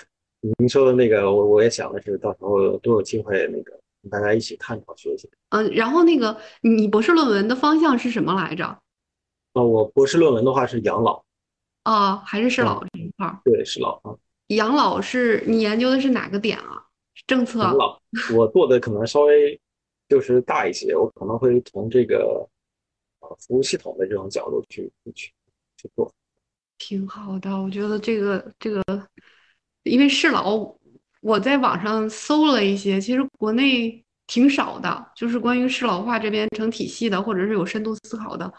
[0.58, 5.26] 您说的那个，我我也想的是，到时候都有机会那个跟大家一起探讨学习。
[5.48, 8.64] 嗯，然后那个你博士论文的方向是什么来着？
[9.54, 11.24] 啊，我博士论文的话是养老。
[11.84, 13.40] 啊，还是是老这一块儿？
[13.42, 14.14] 对，是老啊。
[14.48, 16.84] 养老是你研究的是哪个点啊？
[17.26, 17.60] 政策？
[17.60, 17.98] 养老，
[18.36, 19.58] 我做的可能稍微
[20.10, 22.46] 就是大一些，我可能会从这个。
[23.40, 25.32] 服务系统的这种角度去去
[25.76, 26.12] 去做，
[26.78, 27.50] 挺好的。
[27.50, 28.82] 我觉得这个这个，
[29.82, 30.76] 因为适老，
[31.20, 38.52] 我在网上搜了一些，其实国内挺少的，就是关于适老化这边成体系的，或者是有深度思考的，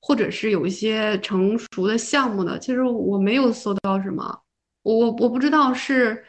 [0.00, 4.42] 或者是有一些成熟的项目的，其实我没有搜到什么。
[4.82, 6.24] 我我不知道是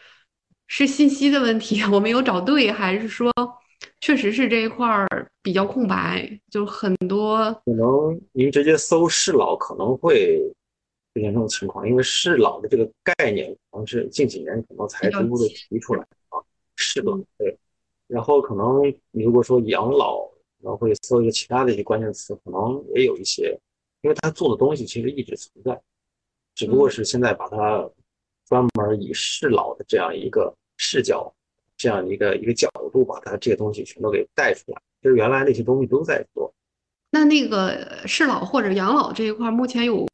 [0.67, 3.31] 是信息的问题， 我没有找对，还是说。
[4.03, 5.07] 确实是这一块儿
[5.41, 7.38] 比较空白，就很多。
[7.63, 10.39] 可能您直接搜“适老”可能会
[11.13, 16.43] 出现这种情况，因为“适老”的这个概念可能是近几年可能才逐步的提出来啊
[16.75, 17.57] ，“适老”对。
[18.07, 23.57] 然后可能你如果说养老，可能会搜一个其他的一些关键词，可能也有一些，
[24.01, 25.81] 因为他做的东西其实一直存在，
[26.55, 27.89] 只不过是现在把它
[28.49, 31.34] 专门以适老的这样一个视角。
[31.84, 34.81] 这样一个一个角度，把它这些东西全都给带出来。
[35.01, 36.49] 就是原来那些东西都在做。
[37.11, 40.07] 那那个适老或者养老这一块，目前有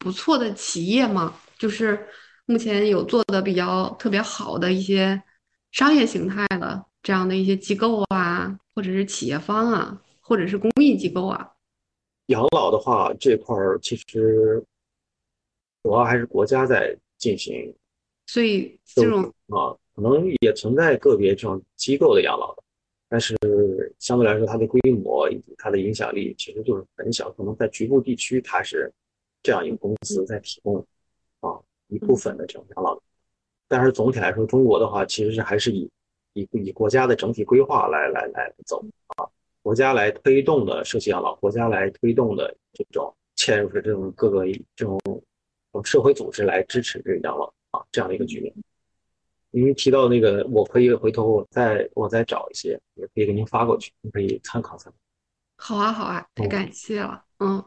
[0.00, 1.32] 不错的企业吗？
[1.56, 2.08] 就是
[2.46, 5.22] 目前有做的比较特别好的一些
[5.70, 11.52] 商业形态的这样的一些机构啊，或者是企业方啊，或者是公益机构啊。
[12.26, 14.60] 养老的话，这块儿其实
[15.84, 17.72] 主要还是国家在进行。
[18.26, 19.78] 所以这种啊。
[19.94, 22.62] 可能也存在个别这种机构的养老的，
[23.08, 23.36] 但是
[23.98, 27.30] 相对来说，它的规模以及它的影响力其实就是很小。
[27.32, 28.90] 可能在局部地区，它是
[29.42, 30.78] 这样一个公司在提供
[31.40, 32.98] 啊一部分的这种养老，
[33.68, 35.90] 但是总体来说，中国的话其实是还是以
[36.32, 38.82] 以以国家的整体规划来来来走
[39.16, 39.28] 啊，
[39.62, 44.98] 国家来推动的社区养老，国家来推动的这种嵌入式这种各个这种
[45.84, 48.54] 社会组织来支持这个养老啊这样的一个局面。
[49.52, 54.98] 您提到那个，我可以回头我再我再找一些，也可以给您发过去，您可以参考参考。
[55.58, 57.22] 好啊，好啊，太感谢了。
[57.38, 57.62] 嗯，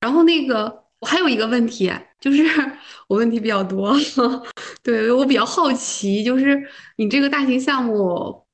[0.00, 2.42] 然后那个我还有一个问题，就是
[3.08, 3.94] 我问题比较多，
[4.82, 6.62] 对我比较好奇，就是
[6.96, 8.46] 你这个大型项目，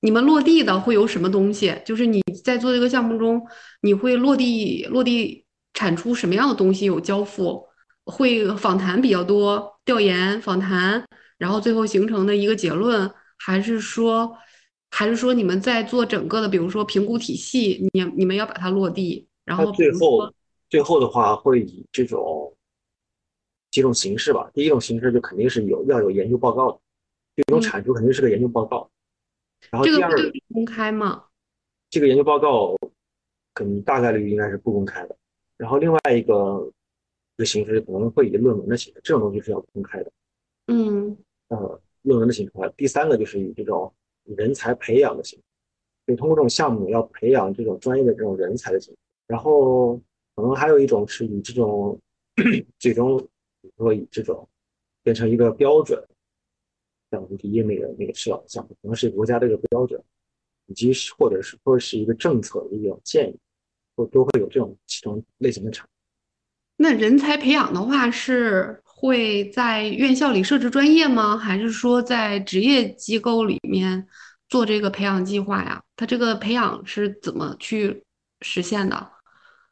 [0.00, 1.74] 你们落地的会有什么东西？
[1.84, 3.44] 就是你在做这个项目中，
[3.82, 5.44] 你会落地落地
[5.74, 6.86] 产出什么样的东西？
[6.86, 7.66] 有交付，
[8.04, 11.04] 会访谈比较多，调研访谈。
[11.40, 14.36] 然后最后形成的一个结论，还是说，
[14.90, 19.26] 还是说你们在做整个的，比如说评估体系，你你们要把它落地。
[19.46, 20.30] 然后最后
[20.68, 22.54] 最后的话会以这种
[23.70, 24.50] 几种形式吧。
[24.52, 26.80] 第一种形式就肯定是有要有研究报告的，
[27.36, 28.90] 这种产出肯定是个研究报告。
[29.70, 30.12] 然后第二
[30.52, 31.24] 公开吗？
[31.88, 32.76] 这个研究报告
[33.54, 35.16] 可能大概率应该是不公开的。
[35.56, 36.70] 然后另外一个
[37.36, 40.12] 一个形式可能会以论文的形式，这种东西是要公开的。
[40.66, 41.16] 嗯。
[41.50, 43.92] 呃，论文的形式，第三个就是以这种
[44.24, 45.44] 人才培养的形式，
[46.06, 48.98] 就通过这种项目要培养这种专业的这种人才的形式。
[49.26, 49.96] 然后
[50.36, 52.00] 可能还有一种是以这种
[52.78, 53.18] 最终，
[53.60, 54.48] 比如说以这种
[55.02, 56.00] 变成一个标准，
[57.10, 60.00] 像我们第一那个那个适老的项目，可能是国家的一个标准，
[60.66, 63.36] 以及或者是说是一个政策的一种建议，
[63.96, 65.84] 都都会有这种其中类型的产。
[66.76, 68.80] 那人才培养的话是。
[69.00, 71.34] 会在院校里设置专业吗？
[71.34, 74.06] 还是说在职业机构里面
[74.50, 75.82] 做这个培养计划呀？
[75.96, 78.02] 他这个培养是怎么去
[78.42, 78.96] 实现的？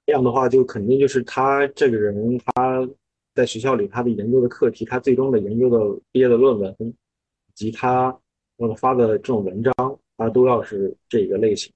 [0.06, 2.88] 培养的话，就肯定就是他这个人他
[3.34, 5.78] 在学校里他的研究的课题，他最终的研究的
[6.10, 8.18] 毕业的论文，以及他
[8.56, 9.74] 呃发的这种文章，
[10.16, 11.70] 他都要是这个类型，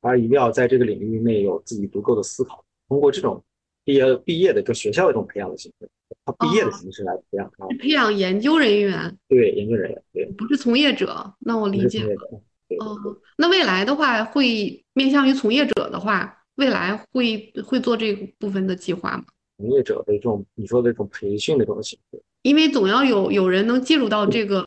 [0.00, 3.42] 他一定要在这个领域内有自己足够的思考，通过这种
[3.82, 5.90] 毕业毕业的就学校的这种培养的形式，
[6.38, 12.42] 他毕业的形式来培养他，培养研究人员，对研究人员，对，不是从业者，那我理解了。
[12.68, 12.96] 对哦，
[13.36, 19.24] 那未来的话，会面向于从业者的话，未来会会做这部分的计划吗？
[19.58, 24.64] 从业者的这种你说的这种培训的这种形式，因为总要有有人能介入到这个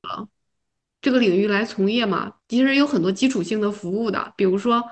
[1.01, 2.33] 这个领域来从业嘛。
[2.49, 4.83] 其实有很多基础性的服务的，比如说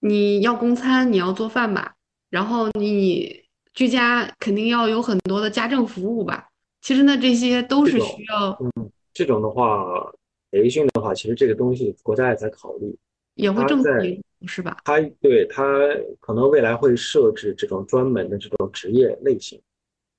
[0.00, 1.94] 你要供餐，你要做饭吧，
[2.30, 6.48] 然后你居家肯定要有很多的家政服务吧。
[6.80, 10.12] 其实呢，这些都是需要，嗯，这种的话。
[10.52, 12.92] 培训的话，其实这个东西国家也在考虑，
[13.36, 13.88] 也会政策
[14.48, 14.78] 是吧？
[14.84, 15.62] 他对他
[16.18, 19.62] 可能未来会设置这种专门的这种职业类型。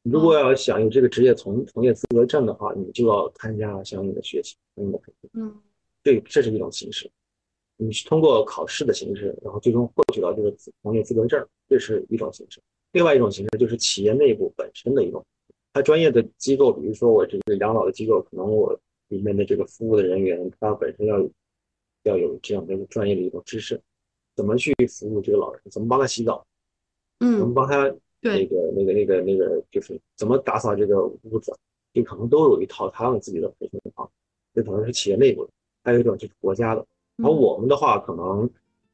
[0.03, 5.29] 如果要想有这个职业从从业资格证的话，你就要参加相应的学习、相应的培训。
[5.33, 5.53] 嗯，
[6.01, 7.11] 对，这是一种形式。
[7.75, 10.49] 你是通过考试的形式，然后最终获取到这个
[10.81, 12.61] 从业资格证，这是一种形式。
[12.91, 15.25] 另外一种形式就是企业内部本身的一种，
[15.73, 18.79] 它专业的机构，比如说我这个养老的机构，可能我。
[19.11, 21.19] 里面的这个服务的人员，他本身要
[22.03, 23.77] 要有这样的一个专业的一种知识，
[24.37, 26.47] 怎么去服务这个老人，怎么帮他洗澡，
[27.19, 31.53] 嗯，怎么帮他那个那个那个那个，就是怎么打扫这个屋子，
[31.93, 34.11] 这可能都有一套他们自己的培训方法，
[34.55, 35.51] 这可能是企业内部的，
[35.83, 36.87] 还有一种就是国家的。
[37.17, 38.49] 而我们的话，可能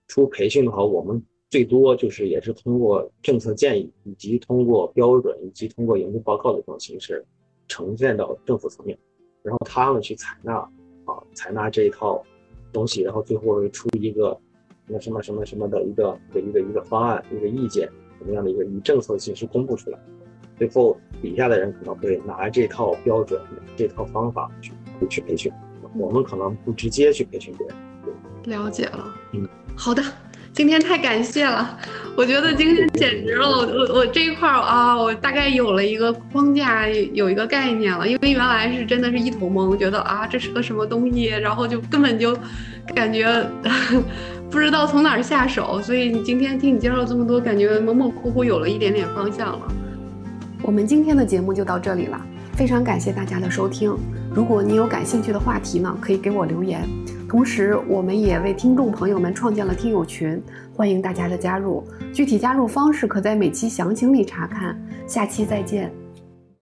[0.07, 7.25] 出培训的话，我们最多就是也是通过政策建议，以及通过标准，以及通过研究报告的这种形式
[7.67, 8.97] 呈现到政府层面。
[9.43, 10.55] 然后他们去采纳，
[11.05, 12.21] 啊，采纳这一套
[12.73, 14.37] 东西，然后最后出一个
[14.87, 19.99] 什么什么什么什么的一个一个一个一个方案，一个意见，什么样的一个以政策的形式公布出来，
[20.57, 23.41] 最后底下的人可能会拿这套标准、
[23.77, 24.73] 这套方法去
[25.09, 25.49] 去培训，
[25.97, 27.77] 我们可能不直接去培训别人。
[28.43, 29.47] 了解了，嗯，
[29.77, 30.03] 好的。
[30.57, 31.77] 今天太感谢了，
[32.15, 38.07] 我觉得今天简直了，我我我这一块儿啊，我大概有了一个框架，有一个概念了。
[38.07, 42.35] 因为原来是真的是一头懵，觉得啊这是个什么东西，然后就根本就
[42.95, 43.47] 感觉
[44.49, 45.79] 不知道从哪儿下手。
[45.79, 49.71] 所以你今天听你介绍这么多，感觉模模糊糊有了一点点方向了。
[50.63, 52.19] 我们今天的节目就到这里了，
[52.53, 53.95] 非常感谢大家的收听。
[54.33, 56.81] 如果你有感兴趣的话题呢，可以给我留言。
[57.27, 60.41] 同时，我们也为听众朋友们创建了听友群，
[60.73, 61.83] 欢迎大家的加入。
[62.13, 64.79] 具体加入方式可在每期详情里查看。
[65.05, 66.06] 下期再见。